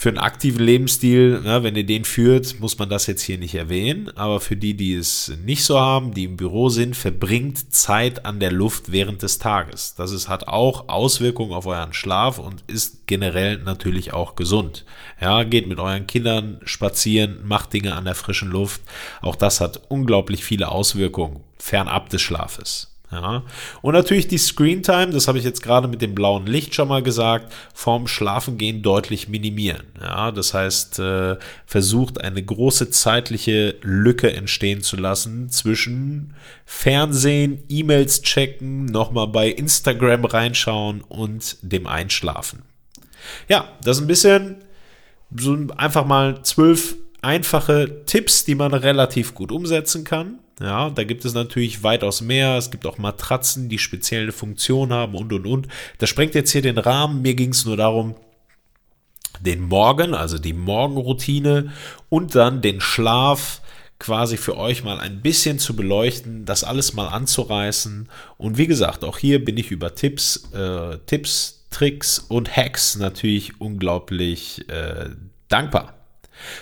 für 0.00 0.08
einen 0.08 0.16
aktiven 0.16 0.64
Lebensstil, 0.64 1.42
ne, 1.42 1.62
wenn 1.62 1.76
ihr 1.76 1.84
den 1.84 2.06
führt, 2.06 2.58
muss 2.58 2.78
man 2.78 2.88
das 2.88 3.06
jetzt 3.06 3.20
hier 3.20 3.36
nicht 3.36 3.54
erwähnen. 3.54 4.10
Aber 4.16 4.40
für 4.40 4.56
die, 4.56 4.74
die 4.74 4.94
es 4.94 5.30
nicht 5.44 5.62
so 5.62 5.78
haben, 5.78 6.14
die 6.14 6.24
im 6.24 6.38
Büro 6.38 6.70
sind, 6.70 6.96
verbringt 6.96 7.74
Zeit 7.74 8.24
an 8.24 8.40
der 8.40 8.50
Luft 8.50 8.92
während 8.92 9.20
des 9.20 9.38
Tages. 9.38 9.94
Das 9.96 10.10
ist, 10.10 10.26
hat 10.26 10.48
auch 10.48 10.88
Auswirkungen 10.88 11.52
auf 11.52 11.66
euren 11.66 11.92
Schlaf 11.92 12.38
und 12.38 12.64
ist 12.66 13.06
generell 13.08 13.58
natürlich 13.58 14.14
auch 14.14 14.36
gesund. 14.36 14.86
Ja, 15.20 15.42
geht 15.42 15.66
mit 15.66 15.78
euren 15.78 16.06
Kindern 16.06 16.60
spazieren, 16.64 17.46
macht 17.46 17.74
Dinge 17.74 17.94
an 17.94 18.06
der 18.06 18.14
frischen 18.14 18.50
Luft. 18.50 18.80
Auch 19.20 19.36
das 19.36 19.60
hat 19.60 19.82
unglaublich 19.90 20.44
viele 20.44 20.70
Auswirkungen 20.70 21.40
fernab 21.58 22.08
des 22.08 22.22
Schlafes. 22.22 22.89
Ja. 23.12 23.42
Und 23.82 23.94
natürlich 23.94 24.28
die 24.28 24.38
Screen 24.38 24.82
Time, 24.82 25.08
das 25.08 25.26
habe 25.26 25.38
ich 25.38 25.44
jetzt 25.44 25.62
gerade 25.62 25.88
mit 25.88 26.00
dem 26.00 26.14
blauen 26.14 26.46
Licht 26.46 26.74
schon 26.74 26.88
mal 26.88 27.02
gesagt, 27.02 27.52
vorm 27.74 28.06
Schlafengehen 28.06 28.82
deutlich 28.82 29.28
minimieren. 29.28 29.86
Ja, 30.00 30.30
das 30.30 30.54
heißt, 30.54 31.00
äh, 31.00 31.36
versucht 31.66 32.20
eine 32.20 32.42
große 32.42 32.90
zeitliche 32.90 33.76
Lücke 33.82 34.32
entstehen 34.32 34.82
zu 34.82 34.96
lassen 34.96 35.48
zwischen 35.48 36.34
Fernsehen, 36.64 37.64
E-Mails 37.68 38.22
checken, 38.22 38.84
nochmal 38.84 39.26
bei 39.26 39.48
Instagram 39.48 40.24
reinschauen 40.24 41.00
und 41.00 41.56
dem 41.62 41.88
Einschlafen. 41.88 42.62
Ja, 43.48 43.68
das 43.82 43.96
ist 43.96 44.04
ein 44.04 44.08
bisschen 44.08 44.56
so 45.36 45.56
einfach 45.76 46.06
mal 46.06 46.42
zwölf 46.42 46.96
einfache 47.22 48.04
Tipps, 48.06 48.44
die 48.44 48.54
man 48.54 48.72
relativ 48.72 49.34
gut 49.34 49.52
umsetzen 49.52 50.04
kann. 50.04 50.38
Ja, 50.60 50.90
da 50.90 51.04
gibt 51.04 51.24
es 51.24 51.32
natürlich 51.32 51.82
weitaus 51.82 52.20
mehr. 52.20 52.56
Es 52.58 52.70
gibt 52.70 52.84
auch 52.86 52.98
Matratzen, 52.98 53.70
die 53.70 53.78
spezielle 53.78 54.30
Funktionen 54.30 54.92
haben 54.92 55.14
und 55.14 55.32
und 55.32 55.46
und. 55.46 55.68
Das 55.98 56.10
sprengt 56.10 56.34
jetzt 56.34 56.50
hier 56.50 56.62
den 56.62 56.78
Rahmen. 56.78 57.22
Mir 57.22 57.34
ging 57.34 57.50
es 57.50 57.64
nur 57.64 57.78
darum, 57.78 58.14
den 59.40 59.62
Morgen, 59.62 60.14
also 60.14 60.38
die 60.38 60.52
Morgenroutine 60.52 61.72
und 62.10 62.34
dann 62.34 62.60
den 62.60 62.80
Schlaf 62.82 63.62
quasi 63.98 64.36
für 64.36 64.56
euch 64.56 64.82
mal 64.84 64.98
ein 64.98 65.22
bisschen 65.22 65.58
zu 65.58 65.76
beleuchten, 65.76 66.44
das 66.44 66.64
alles 66.64 66.92
mal 66.94 67.08
anzureißen. 67.08 68.08
Und 68.36 68.58
wie 68.58 68.66
gesagt, 68.66 69.04
auch 69.04 69.18
hier 69.18 69.44
bin 69.44 69.56
ich 69.56 69.70
über 69.70 69.94
Tipps, 69.94 70.50
äh, 70.52 70.98
Tipps, 71.06 71.66
Tricks 71.70 72.18
und 72.18 72.54
Hacks 72.54 72.96
natürlich 72.96 73.60
unglaublich 73.60 74.68
äh, 74.68 75.10
dankbar. 75.48 75.99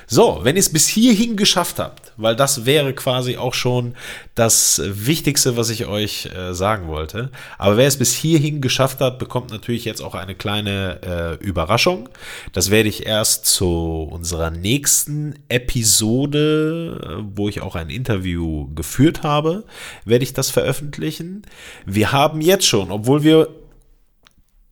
So, 0.07 0.41
wenn 0.43 0.57
ihr 0.57 0.61
es 0.61 0.73
bis 0.73 0.89
hierhin 0.89 1.37
geschafft 1.37 1.79
habt, 1.79 2.13
weil 2.17 2.37
das 2.37 2.67
wäre 2.67 2.93
quasi 2.95 3.37
auch 3.37 3.55
schon 3.55 3.95
das 4.35 4.81
Wichtigste, 4.85 5.57
was 5.57 5.71
ich 5.71 5.87
euch 5.87 6.27
äh, 6.27 6.55
sagen 6.55 6.89
wollte. 6.89 7.31
Aber 7.59 7.77
wer 7.77 7.87
es 7.87 7.99
bis 7.99 8.15
hierhin 8.15 8.61
geschafft 8.61 9.01
hat, 9.01 9.19
bekommt 9.19 9.51
natürlich 9.51 9.85
jetzt 9.85 10.01
auch 10.01 10.15
eine 10.15 10.35
kleine 10.35 11.39
äh, 11.41 11.45
Überraschung. 11.45 12.09
Das 12.53 12.71
werde 12.71 12.89
ich 12.89 13.07
erst 13.07 13.47
zu 13.47 14.09
unserer 14.11 14.51
nächsten 14.51 15.35
Episode, 15.49 17.25
wo 17.35 17.49
ich 17.49 17.61
auch 17.61 17.75
ein 17.75 17.91
Interview 17.91 18.69
geführt 18.75 19.23
habe, 19.23 19.65
werde 20.05 20.25
ich 20.25 20.33
das 20.33 20.51
veröffentlichen. 20.51 21.43
Wir 21.87 22.13
haben 22.13 22.41
jetzt 22.41 22.67
schon, 22.67 22.91
obwohl 22.91 23.23
wir 23.23 23.49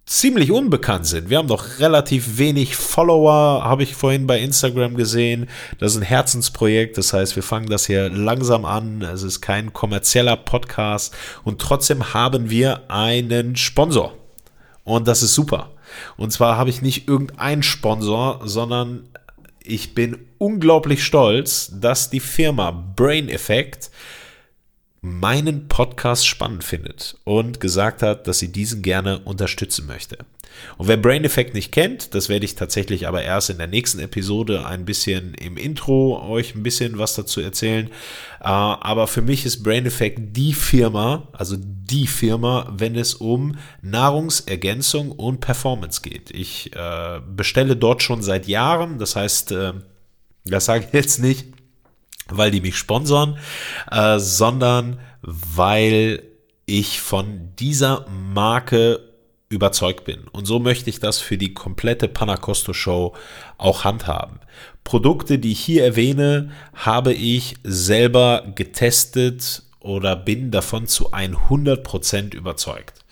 ziemlich 0.06 0.52
unbekannt 0.52 1.04
sind. 1.06 1.30
Wir 1.30 1.38
haben 1.38 1.48
doch 1.48 1.80
relativ 1.80 2.38
wenig 2.38 2.76
Follower, 2.76 3.64
habe 3.64 3.82
ich 3.82 3.96
vorhin 3.96 4.28
bei 4.28 4.38
Instagram 4.38 4.94
gesehen. 4.94 5.48
Das 5.80 5.92
ist 5.92 5.98
ein 5.98 6.04
Herzensprojekt, 6.04 6.96
das 6.96 7.12
heißt, 7.12 7.34
wir 7.34 7.42
fangen 7.42 7.68
das 7.68 7.86
hier 7.86 8.08
langsam 8.08 8.64
an. 8.64 9.02
Es 9.02 9.24
ist 9.24 9.40
kein 9.40 9.72
kommerzieller 9.72 10.36
Podcast 10.36 11.12
und 11.42 11.60
trotzdem 11.60 12.14
haben 12.14 12.50
wir 12.50 12.88
einen 12.88 13.56
Sponsor. 13.56 14.14
Und 14.84 15.08
das 15.08 15.24
ist 15.24 15.34
super. 15.34 15.72
Und 16.16 16.32
zwar 16.32 16.56
habe 16.56 16.70
ich 16.70 16.82
nicht 16.82 17.08
irgendeinen 17.08 17.64
Sponsor, 17.64 18.42
sondern 18.44 19.08
ich 19.60 19.94
bin 19.94 20.18
unglaublich 20.38 21.04
stolz, 21.04 21.72
dass 21.80 22.10
die 22.10 22.20
Firma 22.20 22.70
Brain 22.70 23.28
Effect 23.28 23.90
meinen 25.06 25.68
Podcast 25.68 26.26
spannend 26.26 26.64
findet 26.64 27.16
und 27.24 27.60
gesagt 27.60 28.02
hat, 28.02 28.26
dass 28.26 28.40
sie 28.40 28.50
diesen 28.50 28.82
gerne 28.82 29.20
unterstützen 29.20 29.86
möchte. 29.86 30.18
Und 30.78 30.88
wer 30.88 30.96
Brain 30.96 31.24
Effect 31.24 31.54
nicht 31.54 31.70
kennt, 31.70 32.14
das 32.14 32.28
werde 32.28 32.44
ich 32.44 32.56
tatsächlich 32.56 33.06
aber 33.06 33.22
erst 33.22 33.50
in 33.50 33.58
der 33.58 33.68
nächsten 33.68 34.00
Episode 34.00 34.66
ein 34.66 34.84
bisschen 34.84 35.34
im 35.34 35.56
Intro 35.56 36.20
euch 36.28 36.54
ein 36.54 36.62
bisschen 36.62 36.98
was 36.98 37.14
dazu 37.14 37.40
erzählen. 37.40 37.86
Äh, 38.40 38.44
aber 38.44 39.06
für 39.06 39.22
mich 39.22 39.46
ist 39.46 39.62
Brain 39.62 39.86
Effect 39.86 40.36
die 40.36 40.52
Firma, 40.52 41.28
also 41.32 41.56
die 41.58 42.06
Firma, 42.06 42.72
wenn 42.76 42.96
es 42.96 43.14
um 43.14 43.56
Nahrungsergänzung 43.82 45.12
und 45.12 45.40
Performance 45.40 46.00
geht. 46.02 46.30
Ich 46.32 46.74
äh, 46.74 47.20
bestelle 47.34 47.76
dort 47.76 48.02
schon 48.02 48.22
seit 48.22 48.48
Jahren, 48.48 48.98
das 48.98 49.14
heißt, 49.14 49.52
äh, 49.52 49.72
das 50.44 50.64
sage 50.64 50.86
ich 50.86 50.92
jetzt 50.92 51.20
nicht, 51.20 51.55
weil 52.28 52.50
die 52.50 52.60
mich 52.60 52.76
sponsern, 52.76 53.38
äh, 53.90 54.18
sondern 54.18 55.00
weil 55.22 56.22
ich 56.66 57.00
von 57.00 57.52
dieser 57.58 58.06
Marke 58.08 59.00
überzeugt 59.48 60.04
bin. 60.04 60.26
Und 60.32 60.46
so 60.46 60.58
möchte 60.58 60.90
ich 60.90 60.98
das 60.98 61.20
für 61.20 61.38
die 61.38 61.54
komplette 61.54 62.08
Panacosto 62.08 62.72
Show 62.72 63.14
auch 63.58 63.84
handhaben. 63.84 64.40
Produkte, 64.82 65.38
die 65.38 65.52
ich 65.52 65.60
hier 65.60 65.84
erwähne, 65.84 66.50
habe 66.74 67.12
ich 67.12 67.56
selber 67.62 68.44
getestet 68.54 69.62
oder 69.80 70.16
bin 70.16 70.50
davon 70.50 70.88
zu 70.88 71.12
100% 71.12 72.34
überzeugt. 72.34 73.05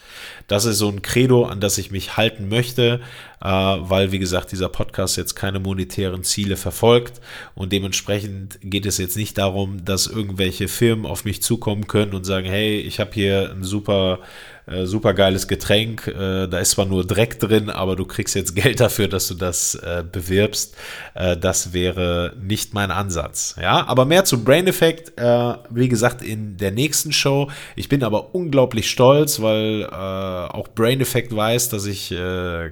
Das 0.46 0.64
ist 0.64 0.78
so 0.78 0.88
ein 0.88 1.02
Credo, 1.02 1.44
an 1.44 1.60
das 1.60 1.78
ich 1.78 1.90
mich 1.90 2.16
halten 2.16 2.48
möchte, 2.48 3.00
äh, 3.40 3.46
weil, 3.48 4.12
wie 4.12 4.18
gesagt, 4.18 4.52
dieser 4.52 4.68
Podcast 4.68 5.16
jetzt 5.16 5.34
keine 5.34 5.60
monetären 5.60 6.22
Ziele 6.22 6.56
verfolgt. 6.56 7.20
Und 7.54 7.72
dementsprechend 7.72 8.58
geht 8.62 8.86
es 8.86 8.98
jetzt 8.98 9.16
nicht 9.16 9.38
darum, 9.38 9.84
dass 9.84 10.06
irgendwelche 10.06 10.68
Firmen 10.68 11.06
auf 11.06 11.24
mich 11.24 11.42
zukommen 11.42 11.86
können 11.86 12.14
und 12.14 12.24
sagen, 12.24 12.46
hey, 12.46 12.78
ich 12.78 13.00
habe 13.00 13.10
hier 13.14 13.50
ein 13.50 13.64
super 13.64 14.20
äh, 14.66 14.86
super 14.86 15.14
geiles 15.14 15.48
Getränk. 15.48 16.06
Äh, 16.06 16.46
da 16.46 16.58
ist 16.58 16.72
zwar 16.72 16.86
nur 16.86 17.06
Dreck 17.06 17.38
drin, 17.38 17.70
aber 17.70 17.96
du 17.96 18.04
kriegst 18.04 18.34
jetzt 18.34 18.54
Geld 18.54 18.80
dafür, 18.80 19.08
dass 19.08 19.28
du 19.28 19.34
das 19.34 19.74
äh, 19.74 20.04
bewirbst. 20.10 20.76
Äh, 21.14 21.36
das 21.36 21.72
wäre 21.72 22.34
nicht 22.40 22.74
mein 22.74 22.90
Ansatz. 22.90 23.56
Ja, 23.60 23.86
aber 23.86 24.04
mehr 24.04 24.24
zu 24.24 24.42
Brain 24.42 24.66
Effect, 24.66 25.18
äh, 25.18 25.54
wie 25.70 25.88
gesagt, 25.88 26.22
in 26.22 26.56
der 26.56 26.70
nächsten 26.70 27.12
Show. 27.12 27.50
Ich 27.76 27.88
bin 27.88 28.02
aber 28.02 28.34
unglaublich 28.34 28.90
stolz, 28.90 29.40
weil 29.40 29.82
äh, 29.82 29.86
auch 29.94 30.68
Brain 30.68 31.00
Effect 31.00 31.34
weiß, 31.34 31.68
dass 31.68 31.86
ich 31.86 32.14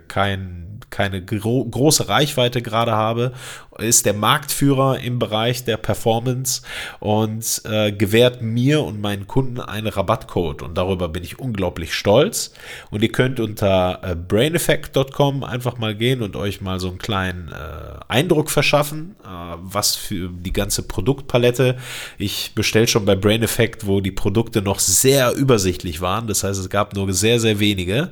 kein 0.08 0.72
keine 0.90 1.24
gro 1.24 1.64
große 1.64 2.08
Reichweite 2.08 2.62
gerade 2.62 2.92
habe 2.92 3.32
ist 3.78 4.06
der 4.06 4.14
Marktführer 4.14 5.00
im 5.00 5.18
Bereich 5.18 5.64
der 5.64 5.76
Performance 5.76 6.62
und 7.00 7.62
äh, 7.64 7.92
gewährt 7.92 8.42
mir 8.42 8.82
und 8.82 9.00
meinen 9.00 9.26
Kunden 9.26 9.60
einen 9.60 9.88
Rabattcode 9.88 10.62
und 10.62 10.76
darüber 10.76 11.08
bin 11.08 11.24
ich 11.24 11.38
unglaublich 11.38 11.94
stolz. 11.94 12.52
Und 12.90 13.02
ihr 13.02 13.10
könnt 13.10 13.40
unter 13.40 14.00
äh, 14.02 14.14
braineffect.com 14.14 15.44
einfach 15.44 15.78
mal 15.78 15.94
gehen 15.94 16.22
und 16.22 16.36
euch 16.36 16.60
mal 16.60 16.80
so 16.80 16.88
einen 16.88 16.98
kleinen 16.98 17.48
äh, 17.48 18.00
Eindruck 18.08 18.50
verschaffen, 18.50 19.16
äh, 19.24 19.56
was 19.62 19.96
für 19.96 20.28
die 20.28 20.52
ganze 20.52 20.82
Produktpalette. 20.82 21.76
Ich 22.18 22.52
bestelle 22.54 22.86
schon 22.86 23.04
bei 23.04 23.16
Brain 23.16 23.42
Effect, 23.42 23.86
wo 23.86 24.00
die 24.00 24.12
Produkte 24.12 24.62
noch 24.62 24.78
sehr 24.78 25.34
übersichtlich 25.34 26.00
waren. 26.00 26.26
Das 26.26 26.44
heißt, 26.44 26.60
es 26.60 26.68
gab 26.68 26.94
nur 26.94 27.12
sehr, 27.12 27.40
sehr 27.40 27.58
wenige. 27.58 28.10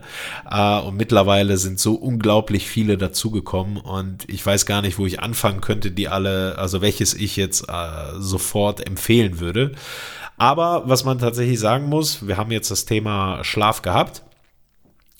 Äh, 0.50 0.80
und 0.80 0.96
mittlerweile 0.96 1.56
sind 1.56 1.78
so 1.78 1.94
unglaublich 1.94 2.66
viele 2.66 2.96
dazugekommen 2.96 3.76
und 3.76 4.28
ich 4.28 4.44
weiß 4.44 4.66
gar 4.66 4.82
nicht, 4.82 4.98
wo 4.98 5.06
ich 5.06 5.20
anfangen 5.20 5.49
anfangen 5.50 5.60
könnte, 5.60 5.90
die 5.90 6.08
alle, 6.08 6.56
also 6.58 6.80
welches 6.80 7.14
ich 7.14 7.36
jetzt 7.36 7.68
äh, 7.68 8.18
sofort 8.18 8.86
empfehlen 8.86 9.40
würde. 9.40 9.72
Aber 10.36 10.84
was 10.86 11.04
man 11.04 11.18
tatsächlich 11.18 11.60
sagen 11.60 11.88
muss, 11.88 12.26
wir 12.26 12.36
haben 12.36 12.50
jetzt 12.50 12.70
das 12.70 12.86
Thema 12.86 13.44
Schlaf 13.44 13.82
gehabt. 13.82 14.22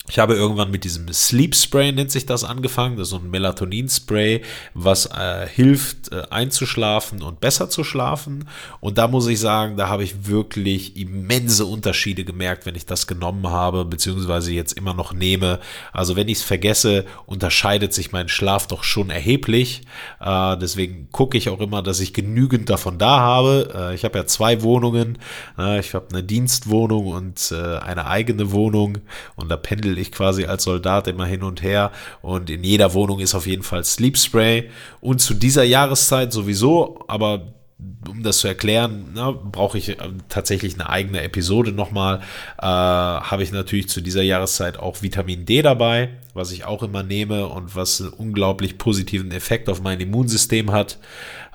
Ich 0.09 0.19
habe 0.19 0.35
irgendwann 0.35 0.73
mit 0.73 0.83
diesem 0.83 1.13
Sleep 1.13 1.55
Spray, 1.55 1.93
nennt 1.93 2.11
sich 2.11 2.27
das, 2.27 2.43
angefangen. 2.43 2.97
Das 2.97 3.09
ist 3.09 3.11
so 3.11 3.19
ein 3.19 3.31
Melatonin-Spray, 3.31 4.43
was 4.75 5.07
äh, 5.07 5.47
hilft, 5.47 6.11
äh, 6.11 6.23
einzuschlafen 6.31 7.23
und 7.23 7.39
besser 7.39 7.71
zu 7.71 7.85
schlafen. 7.85 8.49
Und 8.81 8.99
da 8.99 9.07
muss 9.07 9.29
ich 9.29 9.39
sagen, 9.39 9.77
da 9.77 9.89
habe 9.89 10.03
ich 10.03 10.27
wirklich 10.27 10.97
immense 10.97 11.65
Unterschiede 11.65 12.25
gemerkt, 12.25 12.67
wenn 12.67 12.75
ich 12.75 12.87
das 12.87 13.07
genommen 13.07 13.49
habe, 13.51 13.85
beziehungsweise 13.85 14.53
jetzt 14.53 14.73
immer 14.73 14.95
noch 14.95 15.13
nehme. 15.13 15.61
Also 15.93 16.17
wenn 16.17 16.29
ich 16.29 16.39
es 16.39 16.45
vergesse, 16.45 17.05
unterscheidet 17.27 17.95
sich 17.95 18.11
mein 18.11 18.29
Schlaf 18.29 18.67
doch 18.67 18.83
schon 18.83 19.11
erheblich. 19.11 19.83
Äh, 20.19 20.57
deswegen 20.57 21.09
gucke 21.13 21.39
ich 21.39 21.51
auch 21.51 21.61
immer, 21.61 21.83
dass 21.83 22.01
ich 22.01 22.15
genügend 22.15 22.69
davon 22.69 22.99
da 22.99 23.21
habe. 23.21 23.73
Äh, 23.77 23.95
ich 23.95 24.05
habe 24.05 24.19
ja 24.19 24.27
zwei 24.27 24.63
Wohnungen. 24.63 25.19
Äh, 25.57 25.79
ich 25.79 25.95
habe 25.95 26.09
eine 26.11 26.25
Dienstwohnung 26.25 27.07
und 27.07 27.53
äh, 27.53 27.77
eine 27.79 28.07
eigene 28.07 28.51
Wohnung. 28.51 28.99
Und 29.37 29.51
da 29.51 29.57
pendel 29.91 29.99
ich 29.99 30.13
quasi 30.13 30.45
als 30.45 30.65
Soldat 30.65 31.09
immer 31.09 31.27
hin 31.27 31.43
und 31.43 31.63
her 31.63 31.91
und 32.23 32.51
in 32.51 32.65
jeder 32.65 32.95
Wohnung 32.95 33.21
ist 33.21 33.35
auf 33.35 33.47
jeden 33.47 33.63
Fall 33.63 33.85
Sleep 33.85 34.17
Spray 34.17 34.71
und 35.01 35.21
zu 35.21 35.35
dieser 35.35 35.65
Jahreszeit 35.65 36.33
sowieso, 36.33 37.05
aber 37.09 37.55
um 38.07 38.23
das 38.23 38.39
zu 38.39 38.49
erklären, 38.49 39.15
brauche 39.51 39.79
ich 39.79 39.89
äh, 39.89 39.97
tatsächlich 40.29 40.75
eine 40.75 40.91
eigene 40.91 41.23
Episode 41.23 41.73
nochmal. 41.73 42.19
Äh, 42.59 42.67
Habe 42.67 43.43
ich 43.43 43.53
natürlich 43.53 43.89
zu 43.89 44.03
dieser 44.03 44.21
Jahreszeit 44.21 44.79
auch 44.79 45.01
Vitamin 45.01 45.47
D 45.47 45.63
dabei, 45.63 46.11
was 46.35 46.53
ich 46.53 46.67
auch 46.67 46.83
immer 46.83 47.03
nehme 47.03 47.47
und 47.47 47.75
was 47.75 48.03
einen 48.03 48.11
unglaublich 48.11 48.77
positiven 48.77 49.33
Effekt 49.33 49.71
auf 49.71 49.81
mein 49.81 49.99
Immunsystem 49.99 50.73
hat. 50.73 50.99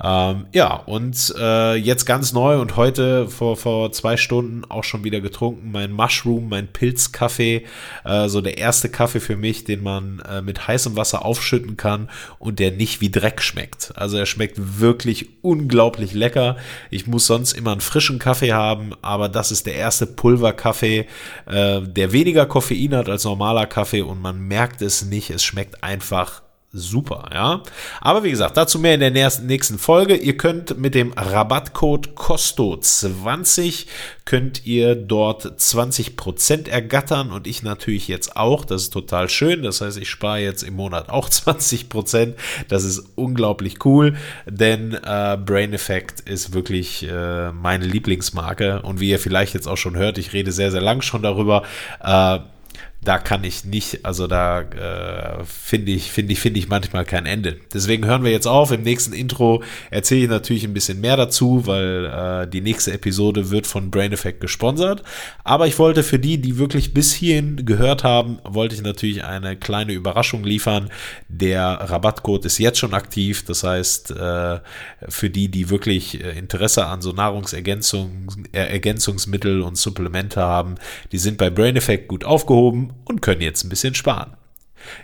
Ähm, 0.04 0.48
ja, 0.54 0.76
und 0.76 1.34
äh, 1.40 1.76
jetzt 1.76 2.06
ganz 2.06 2.34
neu 2.34 2.60
und 2.60 2.76
heute 2.76 3.30
vor, 3.30 3.56
vor 3.56 3.92
zwei 3.94 4.18
Stunden 4.18 4.64
auch 4.70 4.84
schon 4.84 5.04
wieder 5.04 5.22
getrunken, 5.22 5.72
mein 5.72 5.92
Mushroom, 5.92 6.50
mein 6.50 6.68
Pilzkaffee, 6.68 7.66
äh, 8.04 8.28
so 8.28 8.42
der 8.42 8.58
erste 8.58 8.90
Kaffee 8.90 9.22
für 9.22 9.38
mich, 9.38 9.64
den 9.64 9.84
man 9.84 10.20
äh, 10.20 10.42
mit 10.42 10.68
heißem 10.68 10.98
Wasser 10.98 11.24
aufschütten 11.24 11.78
kann 11.78 12.10
und 12.40 12.60
der 12.60 12.72
nicht 12.72 13.00
wie 13.00 13.10
Dreck 13.10 13.42
schmeckt. 13.42 13.94
Also 13.96 14.18
er 14.18 14.26
schmeckt 14.26 14.80
wirklich 14.80 15.30
unglaublich 15.42 16.14
lecker. 16.14 16.58
Ich 16.90 17.08
muss 17.08 17.26
sonst 17.26 17.54
immer 17.54 17.72
einen 17.72 17.82
frischen 17.82 18.20
Kaffee 18.20 18.54
haben, 18.54 18.92
aber 19.02 19.30
das 19.30 19.52
ist 19.52 19.66
der 19.66 19.76
erste 19.76 20.06
Pulverkaffee, 20.08 21.08
äh, 21.46 21.82
der 21.82 22.12
weniger 22.12 22.46
Koffein 22.46 22.96
hat 22.96 23.08
als 23.08 23.24
normaler 23.24 23.66
Kaffee 23.66 24.02
und 24.02 24.22
man 24.22 24.40
merkt 24.40 24.82
es 24.82 25.06
nicht. 25.06 25.30
Es 25.30 25.44
schmeckt 25.44 25.84
einfach 25.84 26.45
super, 26.76 27.30
ja. 27.34 27.64
Aber 28.02 28.24
wie 28.24 28.30
gesagt, 28.30 28.58
dazu 28.58 28.80
mehr 28.80 28.96
in 28.96 29.00
der 29.00 29.12
nächsten 29.12 29.80
Folge. 29.80 30.16
Ihr 30.16 30.38
könnt 30.38 30.78
mit 30.78 30.94
dem 30.94 31.14
Rabattcode 31.14 32.10
COSTO20 32.10 33.86
könnt 34.26 34.66
ihr 34.66 34.96
dort 34.96 35.46
20% 35.46 36.68
ergattern 36.68 37.32
und 37.32 37.46
ich 37.46 37.62
natürlich 37.62 38.08
jetzt 38.08 38.36
auch. 38.36 38.66
Das 38.66 38.84
ist 38.84 38.90
total 38.94 39.30
schön. 39.30 39.62
Das 39.62 39.82
heißt, 39.82 39.98
ich 39.98 40.10
spare 40.10 40.40
jetzt 40.40 40.64
im 40.64 40.76
Monat 40.76 41.10
auch 41.10 41.30
20%. 41.30 42.34
Das 42.68 42.84
ist 42.84 43.04
unglaublich 43.16 43.86
cool, 43.86 44.16
denn 44.46 44.94
äh, 44.94 45.38
Brain 45.44 45.74
Effect 45.74 46.22
ist 46.22 46.54
wirklich 46.54 47.08
äh, 47.08 47.52
meine 47.52 47.86
Lieblingsmarke 47.86 48.82
und 48.82 49.00
wie 49.00 49.10
ihr 49.10 49.20
vielleicht 49.20 49.54
jetzt 49.54 49.68
auch 49.68 49.78
schon 49.78 49.96
hört, 49.96 50.18
ich 50.18 50.34
rede 50.34 50.52
sehr, 50.52 50.72
sehr 50.72 50.82
lang 50.82 51.02
schon 51.02 51.22
darüber. 51.22 51.64
Äh, 52.04 52.40
da 53.06 53.18
kann 53.20 53.44
ich 53.44 53.66
nicht, 53.66 54.04
also 54.04 54.26
da 54.26 54.62
äh, 54.62 55.44
finde 55.46 55.92
ich, 55.92 56.12
finde 56.12 56.34
ich, 56.34 56.40
finde 56.40 56.60
ich 56.60 56.68
manchmal 56.68 57.06
kein 57.06 57.28
Ende. 57.28 57.58
Deswegen 57.72 58.06
hören 58.06 58.24
wir 58.24 58.32
jetzt 58.32 58.48
auf. 58.48 58.72
Im 58.72 58.82
nächsten 58.82 59.14
Intro 59.14 59.62
erzähle 59.92 60.24
ich 60.24 60.30
natürlich 60.30 60.64
ein 60.64 60.74
bisschen 60.74 61.02
mehr 61.02 61.16
dazu, 61.16 61.68
weil 61.68 62.06
äh, 62.06 62.48
die 62.48 62.62
nächste 62.62 62.94
Episode 62.94 63.52
wird 63.52 63.68
von 63.68 63.92
Brain 63.92 64.12
Effect 64.12 64.42
gesponsert. 64.42 65.04
Aber 65.44 65.68
ich 65.68 65.78
wollte 65.78 66.02
für 66.02 66.18
die, 66.18 66.42
die 66.42 66.58
wirklich 66.58 66.96
bis 66.96 67.14
hierhin 67.14 67.64
gehört 67.66 68.04
haben, 68.04 68.40
wollte 68.44 68.74
ich 68.74 68.82
natürlich 68.82 69.24
eine 69.24 69.56
kleine 69.56 69.94
Überraschung 69.94 70.44
liefern. 70.44 70.90
Der 71.28 71.64
Rabattcode 71.64 72.46
ist 72.46 72.58
jetzt 72.58 72.80
schon 72.80 72.96
aktiv. 72.96 73.46
Das 73.46 73.64
heißt, 73.64 74.10
äh, 74.12 74.60
für 75.08 75.30
die, 75.30 75.50
die 75.50 75.70
wirklich 75.70 76.24
äh, 76.24 76.32
Interesse 76.38 76.88
an 76.88 77.02
so 77.02 77.12
Nahrungsergänzungsmittel 77.12 79.62
und 79.62 79.78
Supplemente 79.78 80.42
haben, 80.42 80.76
die 81.12 81.20
sind 81.20 81.38
bei 81.38 81.52
Brain 81.52 81.76
Effect 81.76 82.08
gut 82.08 82.26
aufgehoben 82.26 82.95
und 83.04 83.22
können 83.22 83.42
jetzt 83.42 83.64
ein 83.64 83.70
bisschen 83.70 83.96
sparen. 83.96 84.36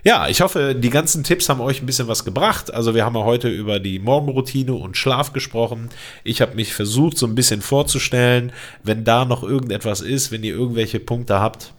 Ja, 0.04 0.28
ich 0.28 0.42
hoffe, 0.42 0.76
die 0.76 0.90
ganzen 0.90 1.24
Tipps 1.24 1.50
haben 1.50 1.62
euch 1.62 1.82
ein 1.82 1.86
bisschen 1.86 2.08
was 2.08 2.24
gebracht. 2.24 2.74
Also 2.74 2.94
wir 2.96 3.06
haben 3.06 3.16
ja 3.16 3.24
heute 3.24 3.50
über 3.50 3.80
die 3.80 4.00
Morgenroutine 4.00 4.74
und 4.74 4.98
Schlaf 4.98 5.34
gesprochen. 5.34 5.90
Ich 6.24 6.42
habe 6.42 6.56
mich 6.56 6.74
versucht, 6.74 7.18
so 7.18 7.26
ein 7.26 7.36
bisschen 7.36 7.62
vorzustellen, 7.62 8.52
wenn 8.84 9.04
da 9.04 9.26
noch 9.26 9.44
irgendetwas 9.44 10.02
ist, 10.02 10.32
wenn 10.32 10.44
ihr 10.44 10.54
irgendwelche 10.54 11.00
Punkte 11.00 11.40
habt, 11.40 11.74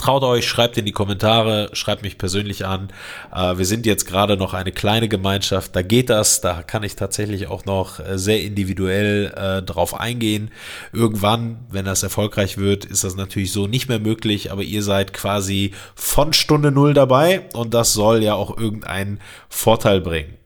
Traut 0.00 0.22
euch, 0.22 0.48
schreibt 0.48 0.78
in 0.78 0.86
die 0.86 0.92
Kommentare, 0.92 1.68
schreibt 1.74 2.02
mich 2.02 2.16
persönlich 2.16 2.64
an. 2.64 2.88
Äh, 3.34 3.58
wir 3.58 3.66
sind 3.66 3.84
jetzt 3.84 4.06
gerade 4.06 4.38
noch 4.38 4.54
eine 4.54 4.72
kleine 4.72 5.08
Gemeinschaft, 5.08 5.76
da 5.76 5.82
geht 5.82 6.08
das, 6.08 6.40
da 6.40 6.62
kann 6.62 6.82
ich 6.84 6.96
tatsächlich 6.96 7.48
auch 7.48 7.66
noch 7.66 8.00
äh, 8.00 8.18
sehr 8.18 8.40
individuell 8.40 9.30
äh, 9.36 9.62
drauf 9.62 10.00
eingehen. 10.00 10.52
Irgendwann, 10.94 11.66
wenn 11.70 11.84
das 11.84 12.02
erfolgreich 12.02 12.56
wird, 12.56 12.86
ist 12.86 13.04
das 13.04 13.14
natürlich 13.14 13.52
so 13.52 13.66
nicht 13.66 13.90
mehr 13.90 14.00
möglich, 14.00 14.50
aber 14.50 14.62
ihr 14.62 14.82
seid 14.82 15.12
quasi 15.12 15.72
von 15.94 16.32
Stunde 16.32 16.72
Null 16.72 16.94
dabei 16.94 17.42
und 17.52 17.74
das 17.74 17.92
soll 17.92 18.22
ja 18.22 18.32
auch 18.32 18.56
irgendeinen 18.56 19.20
Vorteil 19.50 20.00
bringen. 20.00 20.39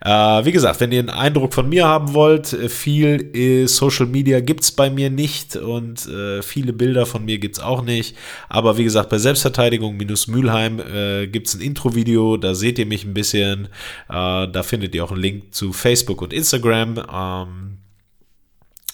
Äh, 0.00 0.10
wie 0.44 0.52
gesagt, 0.52 0.80
wenn 0.80 0.92
ihr 0.92 1.00
einen 1.00 1.10
Eindruck 1.10 1.54
von 1.54 1.68
mir 1.68 1.86
haben 1.86 2.14
wollt, 2.14 2.52
äh, 2.52 2.68
viel 2.68 3.34
äh, 3.34 3.66
Social 3.66 4.06
Media 4.06 4.40
gibt 4.40 4.64
es 4.64 4.72
bei 4.72 4.90
mir 4.90 5.10
nicht 5.10 5.56
und 5.56 6.06
äh, 6.06 6.42
viele 6.42 6.72
Bilder 6.72 7.06
von 7.06 7.24
mir 7.24 7.38
gibt 7.38 7.56
es 7.56 7.62
auch 7.62 7.82
nicht. 7.82 8.16
Aber 8.48 8.78
wie 8.78 8.84
gesagt, 8.84 9.10
bei 9.10 9.18
Selbstverteidigung 9.18 9.96
minus 9.96 10.28
Mülheim 10.28 10.80
äh, 10.80 11.26
gibt 11.26 11.48
es 11.48 11.54
ein 11.54 11.60
Intro-Video, 11.60 12.36
da 12.36 12.54
seht 12.54 12.78
ihr 12.78 12.86
mich 12.86 13.04
ein 13.04 13.14
bisschen. 13.14 13.66
Äh, 14.08 14.48
da 14.48 14.62
findet 14.62 14.94
ihr 14.94 15.04
auch 15.04 15.12
einen 15.12 15.20
Link 15.20 15.54
zu 15.54 15.72
Facebook 15.72 16.22
und 16.22 16.32
Instagram. 16.32 17.02
Ähm, 17.12 17.78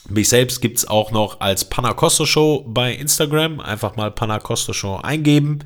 mich 0.09 0.28
selbst 0.28 0.61
gibt 0.61 0.78
es 0.78 0.87
auch 0.87 1.12
noch 1.12 1.41
als 1.41 1.64
Panacosto 1.64 2.26
Show 2.26 2.64
bei 2.68 2.93
Instagram. 2.93 3.61
Einfach 3.61 3.97
mal 3.97 4.11
Panacosto 4.11 4.74
Show 4.74 4.97
eingeben. 4.97 5.61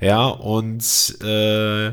Ja, 0.00 0.28
und 0.28 0.84
äh, 1.24 1.92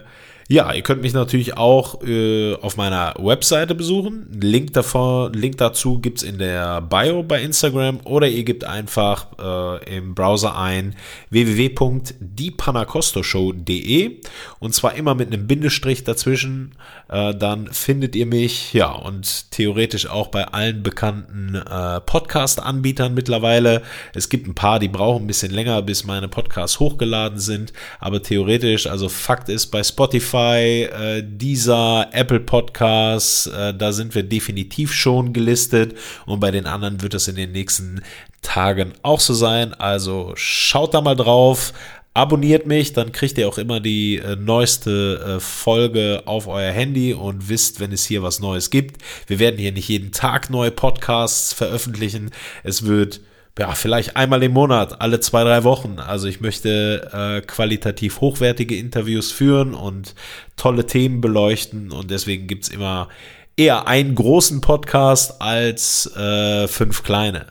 Ja, 0.49 0.71
ihr 0.71 0.81
könnt 0.81 1.01
mich 1.01 1.11
natürlich 1.11 1.57
auch 1.57 2.01
äh, 2.03 2.55
auf 2.55 2.77
meiner 2.77 3.15
Webseite 3.19 3.75
besuchen. 3.75 4.29
Link, 4.39 4.71
davor, 4.71 5.29
Link 5.33 5.57
dazu 5.57 5.99
gibt 5.99 6.19
es 6.19 6.23
in 6.23 6.37
der 6.37 6.79
Bio 6.79 7.23
bei 7.23 7.41
Instagram 7.41 7.99
oder 8.05 8.29
ihr 8.29 8.45
gebt 8.45 8.63
einfach 8.63 9.27
äh, 9.37 9.97
im 9.97 10.15
Browser 10.15 10.57
ein 10.57 10.95
www.diepanacostoshow.de 11.31 14.21
und 14.59 14.73
zwar 14.73 14.95
immer 14.95 15.15
mit 15.15 15.33
einem 15.33 15.47
Bindestrich 15.47 16.05
dazwischen. 16.05 16.75
Äh, 17.09 17.35
dann 17.35 17.67
findet 17.73 18.15
ihr 18.15 18.25
mich, 18.25 18.71
ja, 18.71 18.93
und 18.93 19.51
theoretisch 19.51 20.07
auch 20.07 20.29
bei 20.29 20.45
allen 20.45 20.81
bekannten 20.81 21.55
äh, 21.55 21.99
Podcast-Anbietern 21.99 23.13
mittlerweile. 23.13 23.81
Es 24.13 24.29
gibt 24.29 24.47
ein 24.47 24.55
paar, 24.55 24.79
die 24.79 24.87
brauchen 24.87 25.25
ein 25.25 25.27
bisschen 25.27 25.51
länger, 25.51 25.81
bis 25.81 26.05
meine 26.05 26.29
Podcasts 26.29 26.79
hochgeladen 26.79 27.39
sind, 27.39 27.73
aber 27.99 28.23
theoretisch, 28.23 28.87
also 28.87 29.09
Fakt 29.09 29.49
ist, 29.49 29.67
bei 29.67 29.83
Spotify, 29.83 30.36
äh, 30.39 31.23
dieser 31.25 32.09
Apple 32.11 32.39
Podcasts, 32.39 33.47
äh, 33.47 33.73
da 33.73 33.91
sind 33.91 34.15
wir 34.15 34.23
definitiv 34.23 34.93
schon 34.93 35.33
gelistet 35.33 35.95
und 36.25 36.39
bei 36.39 36.51
den 36.51 36.65
anderen 36.65 37.01
wird 37.01 37.13
es 37.13 37.27
in 37.27 37.35
den 37.35 37.51
nächsten 37.51 38.01
Tagen 38.41 38.93
auch 39.01 39.19
so 39.19 39.33
sein. 39.33 39.73
Also 39.73 40.33
schaut 40.35 40.93
da 40.93 41.01
mal 41.01 41.15
drauf, 41.15 41.73
abonniert 42.13 42.65
mich, 42.65 42.93
dann 42.93 43.11
kriegt 43.11 43.37
ihr 43.37 43.47
auch 43.47 43.57
immer 43.57 43.79
die 43.79 44.17
äh, 44.17 44.35
neueste 44.35 45.37
äh, 45.37 45.39
Folge 45.39 46.23
auf 46.25 46.47
euer 46.47 46.71
Handy 46.71 47.13
und 47.13 47.47
wisst, 47.47 47.79
wenn 47.79 47.91
es 47.91 48.05
hier 48.05 48.23
was 48.23 48.39
Neues 48.39 48.69
gibt. 48.69 49.01
Wir 49.27 49.39
werden 49.39 49.59
hier 49.59 49.71
nicht 49.71 49.87
jeden 49.87 50.11
Tag 50.11 50.49
neue 50.49 50.71
Podcasts 50.71 51.53
veröffentlichen. 51.53 52.31
Es 52.63 52.85
wird 52.85 53.21
ja, 53.57 53.71
vielleicht 53.73 54.15
einmal 54.15 54.43
im 54.43 54.53
Monat, 54.53 55.01
alle 55.01 55.19
zwei, 55.19 55.43
drei 55.43 55.63
Wochen. 55.63 55.97
Also 55.99 56.27
ich 56.27 56.41
möchte 56.41 57.09
äh, 57.11 57.41
qualitativ 57.45 58.21
hochwertige 58.21 58.77
Interviews 58.77 59.31
führen 59.31 59.73
und 59.73 60.13
tolle 60.55 60.85
Themen 60.85 61.21
beleuchten 61.21 61.91
und 61.91 62.11
deswegen 62.11 62.47
gibt 62.47 62.65
es 62.65 62.69
immer 62.69 63.09
eher 63.55 63.87
einen 63.87 64.13
großen 64.13 64.61
Podcast 64.61 65.41
als 65.41 66.15
äh, 66.15 66.67
fünf 66.67 67.03
kleine. 67.03 67.47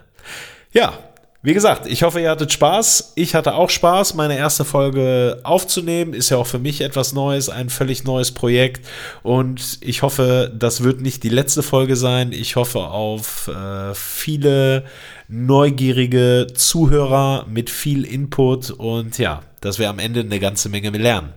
Ja, 0.72 0.98
wie 1.46 1.54
gesagt, 1.54 1.86
ich 1.86 2.02
hoffe, 2.02 2.20
ihr 2.20 2.30
hattet 2.30 2.52
Spaß. 2.52 3.12
Ich 3.14 3.36
hatte 3.36 3.54
auch 3.54 3.70
Spaß, 3.70 4.14
meine 4.14 4.36
erste 4.36 4.64
Folge 4.64 5.38
aufzunehmen. 5.44 6.12
Ist 6.12 6.30
ja 6.30 6.38
auch 6.38 6.46
für 6.48 6.58
mich 6.58 6.80
etwas 6.80 7.12
Neues, 7.12 7.48
ein 7.48 7.70
völlig 7.70 8.02
neues 8.02 8.32
Projekt. 8.32 8.84
Und 9.22 9.78
ich 9.80 10.02
hoffe, 10.02 10.52
das 10.52 10.82
wird 10.82 11.00
nicht 11.00 11.22
die 11.22 11.28
letzte 11.28 11.62
Folge 11.62 11.94
sein. 11.94 12.32
Ich 12.32 12.56
hoffe 12.56 12.80
auf 12.80 13.46
äh, 13.46 13.94
viele 13.94 14.86
neugierige 15.28 16.48
Zuhörer 16.52 17.46
mit 17.48 17.70
viel 17.70 18.02
Input 18.02 18.70
und 18.70 19.16
ja, 19.18 19.42
dass 19.60 19.78
wir 19.78 19.88
am 19.88 20.00
Ende 20.00 20.22
eine 20.22 20.40
ganze 20.40 20.68
Menge 20.68 20.90
lernen. 20.90 21.32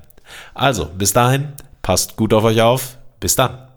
Also, 0.56 0.86
bis 0.86 1.14
dahin, 1.14 1.50
passt 1.84 2.16
gut 2.16 2.34
auf 2.34 2.46
euch 2.46 2.64
auf. 2.64 2.98
Bis 3.20 3.36
dann. 3.36 3.69